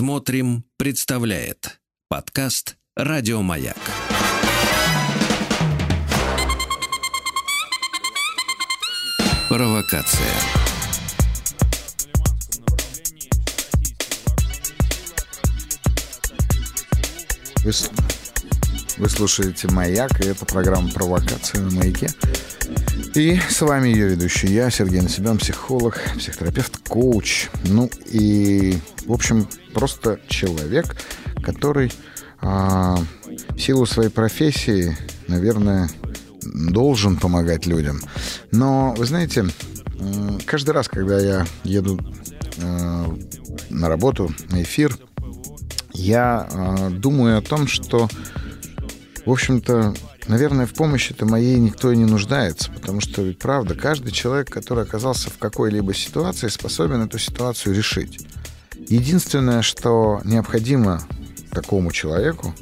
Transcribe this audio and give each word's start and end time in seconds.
Смотрим, 0.00 0.64
представляет 0.78 1.78
подкаст 2.08 2.78
Радиомаяк. 2.96 3.76
Провокация. 9.50 10.32
Вы, 17.62 17.72
вы 19.00 19.08
слушаете 19.08 19.66
«Маяк», 19.68 20.20
и 20.20 20.28
это 20.28 20.44
программа 20.44 20.90
«Провокация» 20.90 21.62
на 21.62 21.70
«Маяке». 21.70 22.10
И 23.14 23.40
с 23.48 23.62
вами 23.62 23.88
ее 23.88 24.08
ведущий 24.08 24.48
я, 24.48 24.70
Сергей 24.70 25.00
Насебян, 25.00 25.38
психолог, 25.38 25.98
психотерапевт, 26.18 26.76
коуч. 26.86 27.48
Ну 27.64 27.88
и, 28.10 28.78
в 29.06 29.12
общем, 29.12 29.48
просто 29.72 30.20
человек, 30.28 30.96
который 31.42 31.90
а, 32.42 32.98
в 33.48 33.58
силу 33.58 33.86
своей 33.86 34.10
профессии, 34.10 34.94
наверное, 35.28 35.88
должен 36.42 37.16
помогать 37.16 37.64
людям. 37.64 38.02
Но, 38.52 38.94
вы 38.98 39.06
знаете, 39.06 39.46
каждый 40.44 40.72
раз, 40.72 40.88
когда 40.88 41.18
я 41.18 41.46
еду 41.64 41.98
а, 42.62 43.16
на 43.70 43.88
работу, 43.88 44.30
на 44.50 44.62
эфир, 44.62 44.94
я 45.94 46.46
а, 46.52 46.90
думаю 46.90 47.38
о 47.38 47.42
том, 47.42 47.66
что, 47.66 48.10
в 49.24 49.30
общем-то, 49.30 49.94
наверное, 50.28 50.66
в 50.66 50.74
помощи-то 50.74 51.26
моей 51.26 51.56
никто 51.58 51.92
и 51.92 51.96
не 51.96 52.04
нуждается, 52.04 52.70
потому 52.70 53.00
что, 53.00 53.22
ведь 53.22 53.38
правда, 53.38 53.74
каждый 53.74 54.12
человек, 54.12 54.50
который 54.50 54.84
оказался 54.84 55.30
в 55.30 55.38
какой-либо 55.38 55.94
ситуации, 55.94 56.48
способен 56.48 57.02
эту 57.02 57.18
ситуацию 57.18 57.74
решить. 57.74 58.26
Единственное, 58.88 59.62
что 59.62 60.20
необходимо 60.24 61.02
такому 61.50 61.92
человеку, 61.92 62.54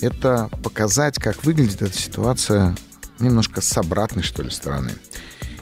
это 0.00 0.48
показать, 0.62 1.18
как 1.18 1.44
выглядит 1.44 1.82
эта 1.82 1.96
ситуация 1.96 2.76
немножко 3.18 3.60
с 3.60 3.76
обратной, 3.76 4.22
что 4.22 4.42
ли, 4.42 4.50
стороны. 4.50 4.92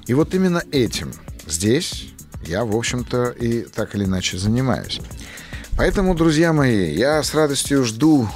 И 0.06 0.14
вот 0.14 0.34
именно 0.34 0.62
этим 0.70 1.12
здесь 1.46 2.12
я, 2.46 2.64
в 2.64 2.76
общем-то, 2.76 3.30
и 3.30 3.62
так 3.62 3.94
или 3.94 4.04
иначе 4.04 4.38
занимаюсь. 4.38 5.00
Поэтому, 5.76 6.14
друзья 6.14 6.52
мои, 6.52 6.94
я 6.94 7.22
с 7.22 7.34
радостью 7.34 7.84
жду 7.84 8.28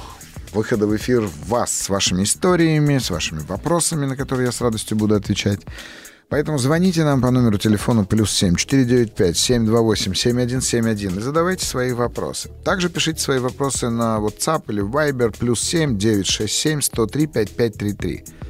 выхода 0.53 0.87
в 0.87 0.95
эфир 0.95 1.27
вас 1.47 1.71
с 1.71 1.89
вашими 1.89 2.23
историями, 2.23 2.97
с 2.97 3.09
вашими 3.09 3.39
вопросами, 3.39 4.05
на 4.05 4.15
которые 4.15 4.45
я 4.45 4.51
с 4.51 4.61
радостью 4.61 4.97
буду 4.97 5.15
отвечать. 5.15 5.61
Поэтому 6.31 6.57
звоните 6.57 7.03
нам 7.03 7.21
по 7.21 7.29
номеру 7.29 7.57
телефона 7.57 8.05
плюс 8.05 8.31
7 8.31 8.55
495 8.55 9.37
728 9.37 10.13
7171 10.13 11.17
и 11.17 11.21
задавайте 11.21 11.65
свои 11.65 11.91
вопросы. 11.91 12.49
Также 12.63 12.89
пишите 12.89 13.19
свои 13.19 13.39
вопросы 13.39 13.89
на 13.89 14.17
WhatsApp 14.19 14.63
или 14.69 14.81
Viber 14.81 15.35
плюс 15.37 15.61
7 15.61 15.97
967 15.97 16.81
103 16.81 17.27
5533. 17.27 18.40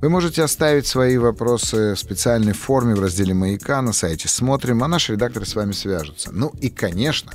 Вы 0.00 0.08
можете 0.08 0.42
оставить 0.42 0.86
свои 0.86 1.18
вопросы 1.18 1.94
в 1.94 1.98
специальной 1.98 2.54
форме 2.54 2.94
в 2.94 3.00
разделе 3.00 3.34
«Маяка» 3.34 3.82
на 3.82 3.92
сайте 3.92 4.28
«Смотрим», 4.28 4.82
а 4.82 4.88
наши 4.88 5.12
редакторы 5.12 5.44
с 5.44 5.54
вами 5.54 5.72
свяжутся. 5.72 6.30
Ну 6.32 6.50
и, 6.58 6.70
конечно, 6.70 7.32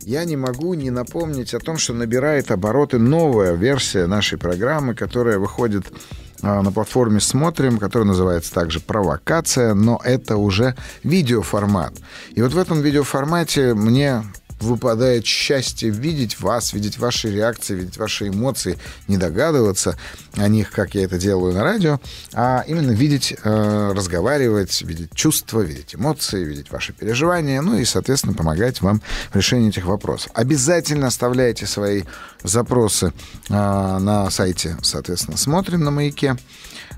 я 0.00 0.24
не 0.24 0.34
могу 0.34 0.72
не 0.72 0.90
напомнить 0.90 1.52
о 1.52 1.60
том, 1.60 1.76
что 1.76 1.92
набирает 1.92 2.50
обороты 2.50 2.98
новая 2.98 3.52
версия 3.52 4.06
нашей 4.06 4.38
программы, 4.38 4.94
которая 4.94 5.38
выходит 5.38 5.92
а, 6.40 6.62
на 6.62 6.72
платформе 6.72 7.20
«Смотрим», 7.20 7.78
которая 7.78 8.08
называется 8.08 8.50
также 8.54 8.80
«Провокация», 8.80 9.74
но 9.74 10.00
это 10.02 10.38
уже 10.38 10.74
видеоформат. 11.02 11.92
И 12.34 12.40
вот 12.40 12.54
в 12.54 12.58
этом 12.58 12.80
видеоформате 12.80 13.74
мне 13.74 14.22
выпадает 14.60 15.26
счастье 15.26 15.90
видеть 15.90 16.40
вас, 16.40 16.72
видеть 16.72 16.98
ваши 16.98 17.30
реакции, 17.30 17.74
видеть 17.74 17.98
ваши 17.98 18.28
эмоции, 18.28 18.78
не 19.08 19.16
догадываться 19.16 19.96
о 20.34 20.48
них, 20.48 20.70
как 20.70 20.94
я 20.94 21.04
это 21.04 21.18
делаю 21.18 21.54
на 21.54 21.62
радио, 21.62 22.00
а 22.32 22.64
именно 22.66 22.92
видеть, 22.92 23.36
э, 23.42 23.92
разговаривать, 23.94 24.82
видеть 24.82 25.14
чувства, 25.14 25.60
видеть 25.60 25.94
эмоции, 25.94 26.44
видеть 26.44 26.70
ваши 26.70 26.92
переживания, 26.92 27.60
ну 27.60 27.78
и, 27.78 27.84
соответственно, 27.84 28.34
помогать 28.34 28.80
вам 28.80 29.02
в 29.30 29.36
решении 29.36 29.68
этих 29.68 29.86
вопросов. 29.86 30.30
Обязательно 30.34 31.08
оставляйте 31.08 31.66
свои 31.66 32.02
запросы 32.42 33.12
э, 33.48 33.52
на 33.52 34.30
сайте, 34.30 34.76
соответственно, 34.82 35.36
смотрим 35.36 35.84
на 35.84 35.90
маяке 35.90 36.36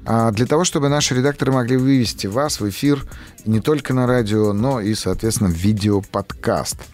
а, 0.05 0.31
для 0.31 0.47
того, 0.47 0.65
чтобы 0.65 0.89
наши 0.89 1.15
редакторы 1.15 1.53
могли 1.53 1.77
вывести 1.77 2.27
вас 2.27 2.61
в 2.61 2.69
эфир 2.69 3.05
не 3.45 3.61
только 3.61 3.93
на 3.93 4.07
радио, 4.07 4.55
но 4.55 4.81
и, 4.81 4.95
соответственно, 4.95 5.51
в 5.51 5.53
видеоподкаст. 5.53 6.77
А, 6.77 6.85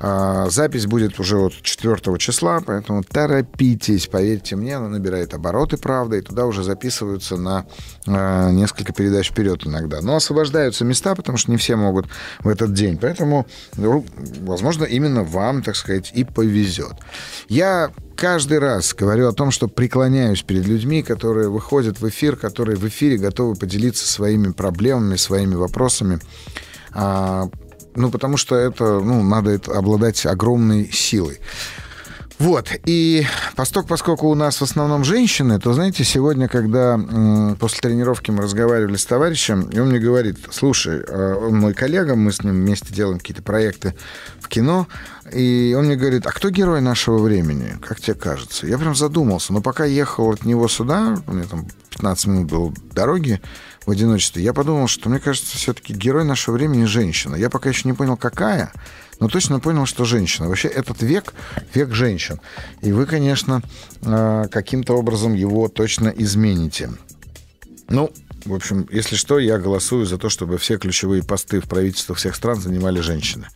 запись 0.00 0.86
будет 0.86 1.20
уже 1.20 1.36
вот 1.36 1.54
4 1.62 2.18
числа, 2.18 2.60
поэтому 2.64 3.02
торопитесь, 3.02 4.06
поверьте 4.06 4.56
мне, 4.56 4.76
она 4.76 4.88
набирает 4.88 5.34
обороты, 5.34 5.76
правда, 5.76 6.16
и 6.16 6.20
туда 6.20 6.46
уже 6.46 6.62
записываются 6.62 7.36
на 7.36 7.66
э, 8.06 8.50
несколько 8.50 8.92
передач 8.92 9.30
вперед 9.30 9.66
иногда. 9.66 10.00
Но 10.02 10.16
освобождаются 10.16 10.84
места, 10.84 11.14
потому 11.14 11.38
что 11.38 11.50
не 11.50 11.56
все 11.56 11.76
могут 11.76 12.06
в 12.40 12.48
этот 12.48 12.72
день. 12.74 12.98
Поэтому, 12.98 13.46
ну, 13.76 14.04
возможно, 14.40 14.84
именно 14.84 15.22
вам, 15.22 15.62
так 15.62 15.76
сказать, 15.76 16.10
и 16.14 16.24
повезет. 16.24 16.94
Я 17.48 17.90
каждый 18.16 18.58
раз 18.58 18.94
говорю 18.94 19.28
о 19.28 19.32
том, 19.32 19.50
что 19.50 19.68
преклоняюсь 19.68 20.42
перед 20.42 20.66
людьми, 20.66 21.02
которые 21.02 21.48
выходят 21.48 22.00
в 22.00 22.08
эфир, 22.08 22.36
которые 22.36 22.76
в 22.76 22.86
эфире 22.88 23.16
готовы 23.16 23.54
поделиться 23.54 24.06
своими 24.06 24.52
проблемами, 24.52 25.16
своими 25.16 25.54
вопросами 25.54 26.20
а, 26.92 27.48
ну, 27.94 28.10
потому 28.10 28.36
что 28.36 28.56
это, 28.56 29.00
ну, 29.00 29.22
надо 29.22 29.50
это 29.50 29.76
обладать 29.76 30.24
огромной 30.26 30.90
силой. 30.92 31.40
Вот, 32.38 32.68
и 32.84 33.24
посток, 33.54 33.86
поскольку 33.86 34.28
у 34.28 34.34
нас 34.34 34.60
в 34.60 34.62
основном 34.62 35.04
женщины, 35.04 35.60
то, 35.60 35.72
знаете, 35.72 36.02
сегодня, 36.02 36.48
когда 36.48 36.94
м, 36.94 37.56
после 37.60 37.78
тренировки 37.78 38.32
мы 38.32 38.42
разговаривали 38.42 38.96
с 38.96 39.06
товарищем, 39.06 39.68
и 39.72 39.78
он 39.78 39.90
мне 39.90 40.00
говорит, 40.00 40.38
слушай, 40.50 41.00
э, 41.06 41.34
он 41.34 41.60
мой 41.60 41.74
коллега, 41.74 42.16
мы 42.16 42.32
с 42.32 42.42
ним 42.42 42.54
вместе 42.54 42.92
делаем 42.92 43.18
какие-то 43.18 43.42
проекты 43.42 43.94
в 44.40 44.48
кино, 44.48 44.88
и 45.32 45.76
он 45.78 45.86
мне 45.86 45.94
говорит, 45.94 46.26
а 46.26 46.32
кто 46.32 46.50
герой 46.50 46.80
нашего 46.80 47.18
времени, 47.18 47.76
как 47.80 48.00
тебе 48.00 48.14
кажется? 48.14 48.66
Я 48.66 48.78
прям 48.78 48.96
задумался, 48.96 49.52
но 49.52 49.60
пока 49.60 49.84
ехал 49.84 50.30
от 50.30 50.44
него 50.44 50.66
сюда, 50.66 51.16
у 51.28 51.32
меня 51.32 51.46
там 51.48 51.66
15 51.90 52.26
минут 52.26 52.50
было 52.50 52.72
дороги, 52.92 53.40
в 53.86 53.90
одиночестве, 53.90 54.42
я 54.42 54.52
подумал, 54.52 54.88
что, 54.88 55.08
мне 55.08 55.20
кажется, 55.20 55.56
все-таки 55.56 55.92
герой 55.92 56.24
нашего 56.24 56.54
времени 56.54 56.84
женщина. 56.84 57.36
Я 57.36 57.50
пока 57.50 57.68
еще 57.68 57.82
не 57.88 57.92
понял, 57.92 58.16
какая, 58.16 58.72
но 59.20 59.28
точно 59.28 59.60
понял, 59.60 59.86
что 59.86 60.04
женщина. 60.04 60.48
Вообще 60.48 60.68
этот 60.68 61.02
век— 61.02 61.34
век 61.74 61.92
женщин. 61.92 62.40
И 62.80 62.92
вы, 62.92 63.06
конечно, 63.06 63.62
э, 64.02 64.44
каким-то 64.50 64.94
образом 64.94 65.34
его 65.34 65.68
точно 65.68 66.08
измените. 66.08 66.90
Ну, 67.88 68.10
в 68.44 68.54
общем, 68.54 68.86
если 68.90 69.16
что, 69.16 69.38
я 69.38 69.58
голосую 69.58 70.06
за 70.06 70.18
то, 70.18 70.28
чтобы 70.28 70.58
все 70.58 70.78
ключевые 70.78 71.22
посты 71.22 71.60
в 71.60 71.68
правительствах 71.68 72.18
всех 72.18 72.34
стран 72.34 72.60
занимали 72.60 73.00
женщины. 73.00 73.46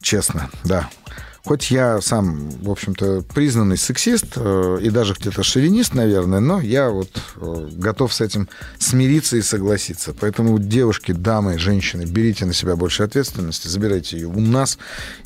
Честно, 0.00 0.50
да. 0.64 0.88
Хоть 1.46 1.70
я 1.70 2.00
сам, 2.00 2.50
в 2.50 2.68
общем-то, 2.68 3.22
признанный 3.32 3.76
сексист 3.76 4.32
э, 4.34 4.78
и 4.82 4.90
даже 4.90 5.14
где-то 5.14 5.44
шовинист, 5.44 5.94
наверное, 5.94 6.40
но 6.40 6.60
я 6.60 6.90
вот 6.90 7.08
э, 7.36 7.68
готов 7.76 8.12
с 8.12 8.20
этим 8.20 8.48
смириться 8.78 9.36
и 9.36 9.42
согласиться. 9.42 10.12
Поэтому, 10.20 10.58
девушки, 10.58 11.12
дамы, 11.12 11.56
женщины, 11.56 12.02
берите 12.02 12.46
на 12.46 12.52
себя 12.52 12.74
больше 12.74 13.04
ответственности, 13.04 13.68
забирайте 13.68 14.16
ее 14.16 14.26
у 14.26 14.40
нас, 14.40 14.76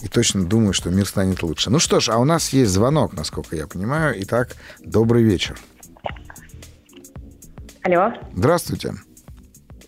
и 0.03 0.09
точно 0.09 0.45
думаю, 0.45 0.75
что 0.75 0.91
мир 0.91 1.07
станет 1.07 1.43
лучше. 1.43 1.71
Ну 1.71 1.79
что 1.79 2.01
ж, 2.01 2.11
а 2.11 2.19
у 2.19 2.25
нас 2.25 2.51
есть 2.51 2.71
звонок, 2.71 3.15
насколько 3.15 3.57
я 3.57 3.67
понимаю. 3.67 4.15
Итак, 4.19 4.57
добрый 4.85 5.23
вечер. 5.23 5.59
Алло. 7.83 8.13
Здравствуйте. 8.35 8.93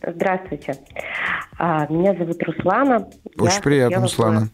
Здравствуйте. 0.03 0.77
А, 1.59 1.87
меня 1.89 2.15
зовут 2.15 2.43
Руслана. 2.43 3.07
Очень 3.37 3.55
я 3.55 3.61
приятно, 3.61 4.01
Руслана. 4.01 4.41
Бы 4.41 4.51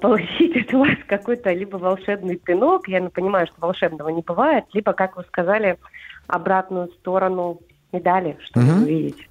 получить 0.00 0.56
от 0.66 0.72
вас 0.72 0.96
какой-то 1.06 1.52
либо 1.52 1.76
волшебный 1.76 2.36
пинок, 2.36 2.88
я 2.88 3.02
понимаю, 3.10 3.46
что 3.46 3.56
волшебного 3.60 4.10
не 4.10 4.22
бывает, 4.22 4.64
либо, 4.72 4.92
как 4.92 5.16
вы 5.16 5.24
сказали, 5.24 5.78
обратную 6.26 6.88
сторону 6.88 7.60
медали, 7.92 8.36
чтобы 8.40 8.66
угу. 8.66 8.82
увидеть. 8.82 9.28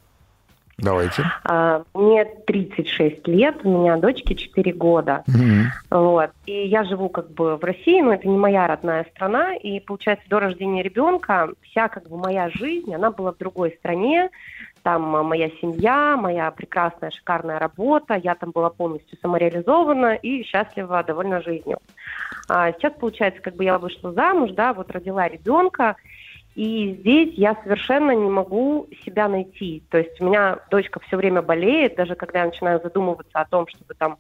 Давайте. 0.78 1.24
А, 1.44 1.84
мне 1.94 2.26
36 2.26 3.28
лет, 3.28 3.58
у 3.64 3.70
меня 3.70 3.98
дочке 3.98 4.36
4 4.36 4.74
года. 4.74 5.24
Угу. 5.28 6.02
Вот. 6.02 6.32
И 6.46 6.68
я 6.68 6.84
живу 6.84 7.10
как 7.10 7.30
бы 7.32 7.58
в 7.58 7.64
России, 7.64 8.02
но 8.02 8.14
это 8.14 8.28
не 8.28 8.38
моя 8.38 8.66
родная 8.68 9.06
страна. 9.16 9.56
И 9.56 9.80
получается, 9.80 10.26
до 10.30 10.40
рождения 10.40 10.82
ребенка 10.82 11.50
вся 11.62 11.88
как 11.90 12.10
бы 12.10 12.18
моя 12.18 12.50
жизнь, 12.50 12.94
она 12.94 13.12
была 13.12 13.34
в 13.34 13.38
другой 13.38 13.76
стране 13.80 14.30
там 14.84 15.02
моя 15.02 15.50
семья, 15.62 16.18
моя 16.18 16.52
прекрасная, 16.52 17.10
шикарная 17.10 17.58
работа, 17.58 18.16
я 18.16 18.36
там 18.36 18.52
была 18.52 18.70
полностью 18.70 19.18
самореализована 19.20 20.16
и 20.16 20.44
счастлива 20.44 21.04
довольно 21.04 21.42
жизнью. 21.42 21.80
А 22.50 22.72
сейчас, 22.74 22.94
получается, 22.94 23.42
как 23.42 23.56
бы 23.56 23.64
я 23.64 23.78
вышла 23.78 24.12
замуж, 24.12 24.52
да, 24.52 24.74
вот 24.74 24.92
родила 24.92 25.28
ребенка, 25.28 25.96
и 26.56 26.98
здесь 27.00 27.34
я 27.36 27.56
совершенно 27.64 28.12
не 28.12 28.30
могу 28.30 28.88
себя 29.06 29.28
найти. 29.28 29.84
То 29.90 29.98
есть 29.98 30.20
у 30.22 30.26
меня 30.26 30.60
дочка 30.70 31.00
все 31.00 31.18
время 31.18 31.42
болеет, 31.42 31.96
даже 31.96 32.16
когда 32.16 32.40
я 32.40 32.46
начинаю 32.46 32.80
задумываться 32.82 33.40
о 33.40 33.46
том, 33.46 33.68
чтобы 33.68 33.96
там 33.96 34.18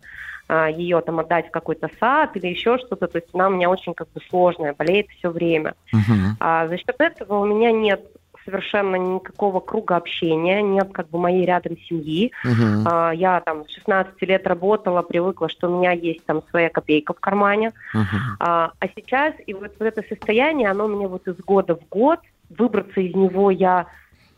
а, 0.48 0.68
ее 0.70 1.02
там 1.02 1.20
отдать 1.20 1.48
в 1.48 1.52
какой-то 1.52 1.90
сад 2.00 2.36
или 2.36 2.48
еще 2.48 2.78
что-то. 2.80 3.08
То 3.08 3.20
есть 3.20 3.30
она 3.34 3.48
у 3.48 3.52
меня 3.52 3.70
очень 3.70 3.94
как 3.94 4.10
бы 4.14 4.22
сложная, 4.30 4.74
болеет 4.74 5.10
все 5.10 5.30
время. 5.30 5.76
Uh-huh. 5.94 6.32
А 6.40 6.68
за 6.68 6.78
счет 6.78 6.96
этого 6.98 7.40
у 7.40 7.46
меня 7.46 7.72
нет 7.72 8.02
совершенно 8.46 8.96
никакого 8.96 9.60
круга 9.60 9.96
общения, 9.96 10.62
нет 10.62 10.92
как 10.94 11.10
бы 11.10 11.20
моей 11.20 11.46
рядом 11.46 11.78
семьи. 11.78 12.32
Uh-huh. 12.46 12.84
А, 12.86 13.12
я 13.12 13.40
там 13.42 13.68
с 13.68 13.72
16 13.74 14.22
лет 14.24 14.48
работала, 14.48 15.02
привыкла, 15.02 15.50
что 15.50 15.70
у 15.70 15.78
меня 15.78 15.92
есть 15.92 16.26
там 16.26 16.42
своя 16.50 16.70
копейка 16.70 17.14
в 17.14 17.20
кармане. 17.20 17.74
Uh-huh. 17.96 18.36
А, 18.40 18.72
а 18.80 18.88
сейчас 18.96 19.34
и 19.46 19.54
вот, 19.54 19.72
вот 19.80 19.86
это 19.86 20.04
состояние, 20.08 20.70
оно 20.70 20.88
мне 20.88 21.08
вот 21.08 21.28
из 21.28 21.38
года 21.38 21.76
в 21.76 21.88
год, 21.90 22.20
выбраться 22.50 23.00
из 23.02 23.16
него 23.16 23.52
я 23.52 23.88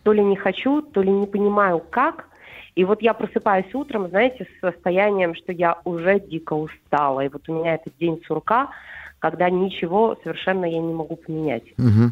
то 0.04 0.13
ли 0.13 0.24
не 0.24 0.36
хочу, 0.36 0.81
то 0.81 1.01
ли 1.01 1.12
не 1.12 1.25
понимаю 1.25 1.80
как. 1.80 2.28
И 2.75 2.84
вот 2.84 3.01
я 3.01 3.13
просыпаюсь 3.13 3.74
утром, 3.74 4.10
знаете, 4.10 4.46
с 4.46 4.60
состоянием, 4.60 5.34
что 5.34 5.51
я 5.51 5.78
уже 5.86 6.19
дико 6.19 6.54
устала. 6.54 7.22
И 7.22 7.30
вот 7.30 7.48
у 7.48 7.54
меня 7.54 7.75
этот 7.75 7.98
день 7.98 8.22
сурка, 8.28 8.69
когда 9.19 9.50
ничего 9.50 10.18
совершенно 10.24 10.66
я 10.66 10.80
не 10.80 10.94
могу 10.94 11.16
поменять. 11.16 11.63
Угу 11.78 12.12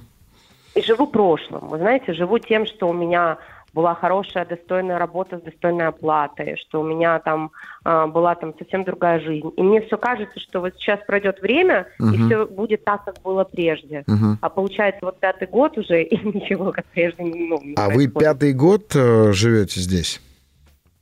и 0.76 0.82
живу 0.82 1.08
прошлым. 1.08 1.68
Вы 1.70 1.78
знаете, 1.78 2.14
живу 2.14 2.40
тем, 2.40 2.66
что 2.66 2.90
у 2.90 2.94
меня 2.94 3.38
была 3.74 3.96
хорошая, 3.96 4.46
достойная 4.46 5.00
работа 5.00 5.40
с 5.40 5.42
достойной 5.42 5.88
оплатой, 5.88 6.58
что 6.58 6.82
у 6.82 6.84
меня 6.84 7.20
там 7.20 7.52
э, 7.84 8.06
была 8.06 8.36
там 8.36 8.54
совсем 8.58 8.84
другая 8.84 9.20
жизнь. 9.20 9.52
И 9.58 9.64
мне 9.64 9.82
все 9.82 9.98
кажется, 9.98 10.40
что 10.40 10.62
вот 10.62 10.76
сейчас 10.76 11.00
пройдет 11.08 11.42
время, 11.42 11.88
uh-huh. 12.00 12.14
и 12.14 12.26
все 12.26 12.46
будет 12.46 12.86
так, 12.86 13.04
как 13.04 13.16
было 13.24 13.44
прежде. 13.44 14.04
Uh-huh. 14.08 14.38
А 14.42 14.50
получается, 14.50 15.00
вот 15.02 15.20
пятый 15.20 15.48
год 15.48 15.78
уже, 15.78 16.04
и 16.04 16.16
ничего, 16.18 16.72
как 16.72 16.86
прежде, 16.86 17.24
ну, 17.24 17.60
не 17.64 17.74
А 17.74 17.88
происходит. 17.88 18.14
вы 18.14 18.20
пятый 18.20 18.54
год 18.54 18.96
э, 18.96 19.32
живете 19.34 19.80
здесь? 19.80 20.22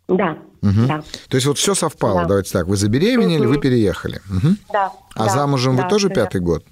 Да. 0.07 0.37
Угу. 0.61 0.87
да. 0.87 1.01
То 1.29 1.35
есть 1.37 1.47
вот 1.47 1.57
все 1.57 1.73
совпало, 1.73 2.21
да. 2.21 2.27
давайте 2.27 2.51
так. 2.51 2.67
Вы 2.67 2.75
забеременели, 2.75 3.45
угу. 3.45 3.55
вы 3.55 3.59
переехали. 3.59 4.21
Угу. 4.29 4.55
Да. 4.71 4.91
А 5.15 5.25
да, 5.25 5.29
замужем 5.29 5.75
да, 5.75 5.83
вы 5.83 5.89
тоже 5.89 6.09
пятый 6.09 6.41
год? 6.41 6.63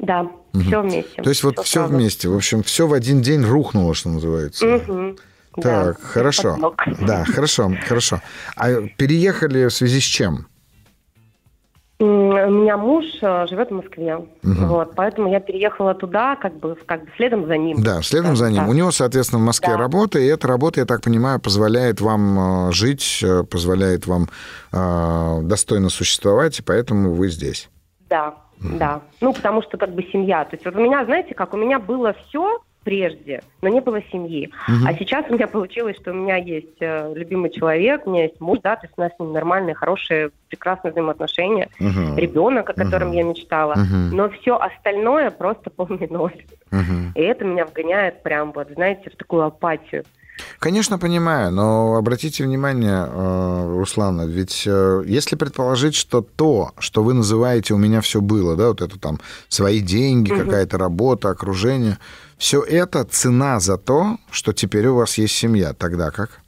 Да, 0.00 0.22
угу. 0.22 0.62
все 0.62 0.82
вместе. 0.82 1.22
То 1.22 1.28
есть 1.28 1.42
вот 1.44 1.58
все 1.60 1.80
правда. 1.80 1.96
вместе. 1.96 2.28
В 2.28 2.36
общем, 2.36 2.62
все 2.62 2.86
в 2.86 2.92
один 2.92 3.20
день 3.20 3.44
рухнуло, 3.44 3.94
что 3.94 4.08
называется. 4.08 4.66
Угу. 4.66 5.16
Так, 5.56 5.96
да, 6.00 6.06
хорошо. 6.08 6.74
Да, 7.00 7.24
хорошо, 7.24 7.72
хорошо. 7.86 8.20
А 8.56 8.68
переехали 8.96 9.66
в 9.66 9.72
связи 9.72 10.00
с 10.00 10.04
чем? 10.04 10.46
У 11.98 12.04
меня 12.04 12.78
муж 12.78 13.04
э, 13.20 13.46
живет 13.50 13.68
в 13.68 13.74
Москве, 13.74 14.16
угу. 14.16 14.26
вот, 14.42 14.94
поэтому 14.96 15.30
я 15.30 15.38
переехала 15.38 15.94
туда, 15.94 16.34
как 16.36 16.58
бы, 16.58 16.74
как 16.86 17.04
бы 17.04 17.10
следом 17.18 17.46
за 17.46 17.58
ним. 17.58 17.82
Да, 17.82 18.00
следом 18.00 18.36
за 18.36 18.48
ним. 18.48 18.60
Так. 18.60 18.68
У 18.70 18.72
него, 18.72 18.90
соответственно, 18.90 19.42
в 19.42 19.44
Москве 19.44 19.74
да. 19.74 19.76
работа, 19.76 20.18
и 20.18 20.24
эта 20.24 20.48
работа, 20.48 20.80
я 20.80 20.86
так 20.86 21.02
понимаю, 21.02 21.40
позволяет 21.40 22.00
вам 22.00 22.68
э, 22.68 22.72
жить, 22.72 23.20
э, 23.22 23.42
позволяет 23.44 24.06
вам 24.06 24.30
э, 24.72 25.40
достойно 25.42 25.90
существовать, 25.90 26.58
и 26.60 26.62
поэтому 26.62 27.12
вы 27.12 27.28
здесь. 27.28 27.68
Да, 28.08 28.34
да. 28.60 29.02
Ну, 29.20 29.32
потому 29.32 29.62
что 29.62 29.76
как 29.78 29.94
бы 29.94 30.02
семья. 30.04 30.44
То 30.44 30.56
есть 30.56 30.64
вот 30.64 30.76
у 30.76 30.80
меня, 30.80 31.04
знаете, 31.04 31.34
как 31.34 31.54
у 31.54 31.56
меня 31.56 31.78
было 31.78 32.12
все 32.12 32.60
прежде, 32.84 33.42
но 33.60 33.68
не 33.68 33.80
было 33.80 34.00
семьи. 34.10 34.50
Uh-huh. 34.68 34.88
А 34.88 34.94
сейчас 34.94 35.26
у 35.28 35.34
меня 35.34 35.46
получилось, 35.46 35.96
что 36.00 36.12
у 36.12 36.14
меня 36.14 36.36
есть 36.36 36.80
э, 36.80 37.12
любимый 37.14 37.50
человек, 37.50 38.06
у 38.06 38.10
меня 38.10 38.24
есть 38.24 38.40
муж, 38.40 38.58
да, 38.62 38.76
то 38.76 38.86
есть 38.86 38.94
у 38.96 39.02
нас 39.02 39.12
с 39.14 39.20
ним 39.20 39.32
нормальные, 39.32 39.74
хорошие, 39.74 40.30
прекрасные 40.48 40.92
взаимоотношения, 40.92 41.68
uh-huh. 41.78 42.16
ребенок, 42.16 42.70
о 42.70 42.72
котором 42.72 43.12
uh-huh. 43.12 43.16
я 43.16 43.22
мечтала. 43.24 43.74
Uh-huh. 43.74 44.10
Но 44.12 44.30
все 44.30 44.56
остальное 44.56 45.30
просто 45.30 45.68
полный 45.68 46.08
ноль. 46.08 46.44
Uh-huh. 46.70 47.12
И 47.14 47.20
это 47.20 47.44
меня 47.44 47.66
вгоняет 47.66 48.22
прям 48.22 48.52
вот, 48.52 48.68
знаете, 48.70 49.10
в 49.10 49.16
такую 49.16 49.42
апатию. 49.42 50.04
Конечно, 50.58 50.98
понимаю, 50.98 51.52
но 51.52 51.96
обратите 51.96 52.44
внимание, 52.44 53.06
э, 53.06 53.74
Руслана, 53.76 54.22
ведь 54.22 54.64
э, 54.66 55.02
если 55.06 55.36
предположить, 55.36 55.94
что 55.94 56.20
то, 56.20 56.72
что 56.78 57.02
вы 57.02 57.14
называете 57.14 57.74
«у 57.74 57.78
меня 57.78 58.00
все 58.00 58.20
было», 58.20 58.56
да, 58.56 58.68
вот 58.68 58.82
это 58.82 58.98
там 58.98 59.18
свои 59.48 59.80
деньги, 59.80 60.32
угу. 60.32 60.44
какая-то 60.44 60.78
работа, 60.78 61.30
окружение, 61.30 61.98
все 62.36 62.62
это 62.62 63.04
цена 63.04 63.60
за 63.60 63.76
то, 63.76 64.16
что 64.30 64.52
теперь 64.52 64.86
у 64.86 64.96
вас 64.96 65.18
есть 65.18 65.34
семья, 65.34 65.74
тогда 65.74 66.10
как? 66.10 66.40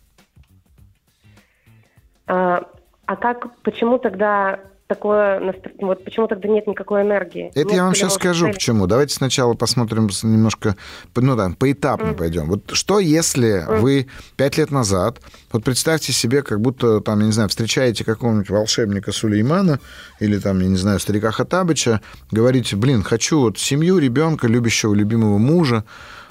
А, 2.27 2.63
а 3.07 3.17
как, 3.17 3.61
почему 3.63 3.99
тогда 3.99 4.59
такое, 4.95 5.55
вот 5.81 6.05
почему 6.05 6.27
тогда 6.27 6.49
нет 6.49 6.67
никакой 6.67 7.03
энергии? 7.03 7.49
Это 7.49 7.61
нет 7.61 7.73
я 7.73 7.85
вам 7.85 7.95
сейчас 7.95 8.15
скажу, 8.15 8.47
цели. 8.47 8.53
почему. 8.55 8.87
Давайте 8.87 9.15
сначала 9.15 9.55
посмотрим 9.55 10.09
немножко, 10.23 10.77
ну 11.15 11.37
да, 11.37 11.53
поэтапно 11.59 12.09
mm. 12.09 12.15
пойдем. 12.15 12.47
Вот 12.49 12.71
что 12.73 12.99
если 12.99 13.67
mm. 13.67 13.81
вы 13.81 14.07
пять 14.37 14.59
лет 14.59 14.71
назад, 14.71 15.21
вот 15.53 15.65
представьте 15.65 16.13
себе, 16.13 16.43
как 16.43 16.61
будто 16.61 17.01
там, 17.01 17.21
я 17.21 17.27
не 17.27 17.33
знаю, 17.33 17.49
встречаете 17.49 18.05
какого-нибудь 18.05 18.51
волшебника 18.51 19.13
Сулеймана 19.13 19.81
или 20.21 20.39
там, 20.39 20.61
я 20.61 20.69
не 20.69 20.77
знаю, 20.77 21.01
старика 21.01 21.31
Хатабыча, 21.31 22.01
говорите, 22.31 22.77
блин, 22.77 23.03
хочу 23.03 23.41
вот 23.41 23.59
семью, 23.59 23.99
ребенка, 23.99 24.47
любящего, 24.47 24.95
любимого 24.95 25.39
мужа, 25.39 25.85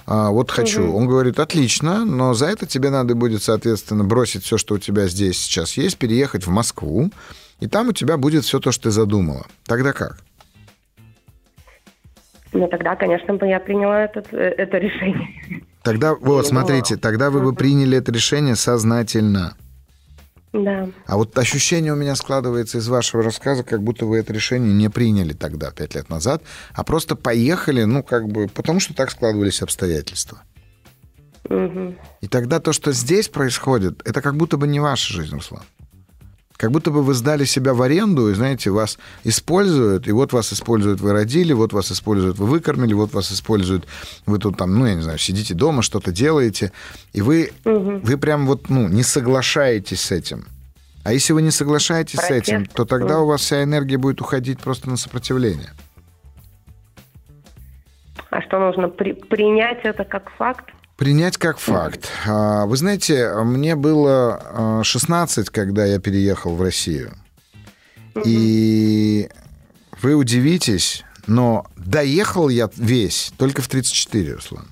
а, 0.06 0.30
вот 0.30 0.52
хочу. 0.52 0.84
Угу. 0.84 0.98
Он 0.98 1.08
говорит, 1.08 1.40
отлично, 1.40 2.06
но 2.06 2.34
за 2.34 2.48
это 2.48 2.66
тебе 2.66 2.90
надо 2.90 3.16
будет, 3.16 3.44
соответственно, 3.44 4.04
бросить 4.04 4.44
все, 4.44 4.58
что 4.58 4.76
у 4.76 4.78
тебя 4.78 5.08
здесь 5.08 5.38
сейчас 5.38 5.78
есть, 5.78 5.98
переехать 5.98 6.46
в 6.46 6.50
Москву, 6.50 7.12
и 7.62 7.68
там 7.68 7.90
у 7.90 7.94
тебя 7.94 8.18
будет 8.18 8.44
все 8.44 8.60
то, 8.60 8.72
что 8.72 8.84
ты 8.86 8.92
задумала. 8.92 9.46
Тогда 9.66 9.94
как? 9.94 10.18
Ну, 12.54 12.68
тогда, 12.68 12.96
конечно, 12.98 13.36
бы 13.36 13.48
я 13.48 13.60
приняла 13.62 14.04
этот, 14.04 14.34
э, 14.34 14.38
это 14.38 14.78
решение. 14.78 15.64
Тогда, 15.84 16.16
вот, 16.16 16.46
смотрите, 16.46 16.98
тогда 16.98 17.30
вы 17.30 17.42
бы 17.42 17.54
приняли 17.56 17.98
это 17.98 18.12
решение 18.12 18.56
сознательно. 18.56 19.56
Да. 20.52 20.90
А 21.06 21.16
вот 21.16 21.38
ощущение 21.38 21.94
у 21.94 21.96
меня 21.96 22.16
складывается 22.16 22.80
из 22.80 22.88
вашего 22.90 23.24
рассказа, 23.24 23.64
как 23.64 23.82
будто 23.82 24.06
вы 24.06 24.18
это 24.18 24.34
решение 24.34 24.74
не 24.74 24.90
приняли 24.90 25.32
тогда, 25.32 25.72
пять 25.72 25.96
лет 25.96 26.10
назад, 26.10 26.44
а 26.74 26.84
просто 26.84 27.16
поехали, 27.16 27.84
ну, 27.84 28.04
как 28.04 28.28
бы, 28.28 28.50
потому 28.50 28.82
что 28.82 28.94
так 28.94 29.12
складывались 29.12 29.62
обстоятельства. 29.62 30.42
Угу. 31.46 31.96
И 32.20 32.28
тогда 32.28 32.60
то, 32.60 32.74
что 32.74 32.92
здесь 32.92 33.30
происходит, 33.30 34.06
это 34.06 34.22
как 34.22 34.36
будто 34.36 34.58
бы 34.58 34.68
не 34.68 34.82
ваша 34.82 35.14
жизнь, 35.14 35.34
Руслан. 35.34 35.64
Как 36.62 36.70
будто 36.70 36.92
бы 36.92 37.02
вы 37.02 37.16
сдали 37.16 37.44
себя 37.44 37.74
в 37.74 37.82
аренду, 37.82 38.30
и, 38.30 38.36
знаете, 38.36 38.70
вас 38.70 39.00
используют, 39.24 40.08
и 40.08 40.12
вот 40.12 40.32
вас 40.32 40.54
используют, 40.54 41.02
вы 41.02 41.12
родили, 41.12 41.54
вот 41.54 41.74
вас 41.74 41.92
используют, 41.92 42.38
вы 42.38 42.46
выкормили, 42.46 42.94
вот 42.94 43.14
вас 43.14 43.32
используют, 43.32 43.88
вы 44.28 44.38
тут 44.38 44.58
там, 44.58 44.78
ну, 44.78 44.86
я 44.86 44.94
не 44.94 45.02
знаю, 45.02 45.18
сидите 45.18 45.56
дома, 45.56 45.82
что-то 45.82 46.12
делаете, 46.12 46.72
и 47.14 47.22
вы, 47.24 47.50
угу. 47.66 48.02
вы 48.04 48.16
прям 48.16 48.46
вот, 48.46 48.70
ну, 48.70 48.88
не 48.88 49.02
соглашаетесь 49.02 50.02
с 50.02 50.12
этим. 50.12 50.46
А 51.04 51.14
если 51.14 51.34
вы 51.34 51.42
не 51.42 51.50
соглашаетесь 51.50 52.20
Протест. 52.20 52.46
с 52.46 52.50
этим, 52.50 52.66
то 52.68 52.86
тогда 52.86 53.22
у 53.22 53.26
вас 53.26 53.42
вся 53.42 53.64
энергия 53.64 53.98
будет 53.98 54.22
уходить 54.22 54.60
просто 54.60 54.88
на 54.88 54.98
сопротивление. 54.98 55.72
А 58.30 58.40
что 58.44 58.60
нужно? 58.60 58.88
При, 58.88 59.14
принять 59.14 59.80
это 59.84 60.04
как 60.04 60.30
факт? 60.38 60.66
Принять 61.02 61.38
как 61.38 61.58
факт. 61.58 62.12
А, 62.28 62.68
вы 62.68 62.78
знаете, 62.78 63.34
мне 63.44 63.76
было 63.76 64.84
16, 64.84 65.48
а, 65.48 65.52
когда 65.52 65.84
я 65.84 65.98
переехал 65.98 66.56
в 66.56 66.62
Россию. 66.62 67.14
И 68.24 69.28
вы 70.04 70.14
удивитесь, 70.14 71.04
но 71.26 71.66
доехал 71.76 72.50
я 72.50 72.70
весь 72.76 73.34
только 73.40 73.64
в 73.64 73.68
34, 73.68 74.36
Руслан. 74.36 74.68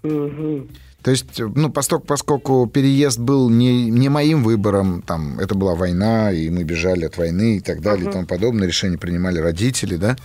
То 0.00 1.10
есть, 1.10 1.38
ну, 1.38 1.68
поскольку, 1.68 2.06
поскольку 2.06 2.66
переезд 2.66 3.18
был 3.18 3.50
не, 3.50 3.90
не 3.90 4.08
моим 4.08 4.42
выбором, 4.42 5.02
там, 5.02 5.38
это 5.38 5.54
была 5.54 5.74
война, 5.74 6.32
и 6.32 6.48
мы 6.48 6.62
бежали 6.62 7.04
от 7.04 7.18
войны 7.18 7.58
и 7.58 7.60
так 7.60 7.82
далее 7.82 8.06
uh-huh. 8.06 8.08
и 8.08 8.12
тому 8.12 8.26
подобное, 8.26 8.66
решение 8.66 8.96
принимали 8.96 9.40
родители, 9.40 9.96
да. 9.96 10.16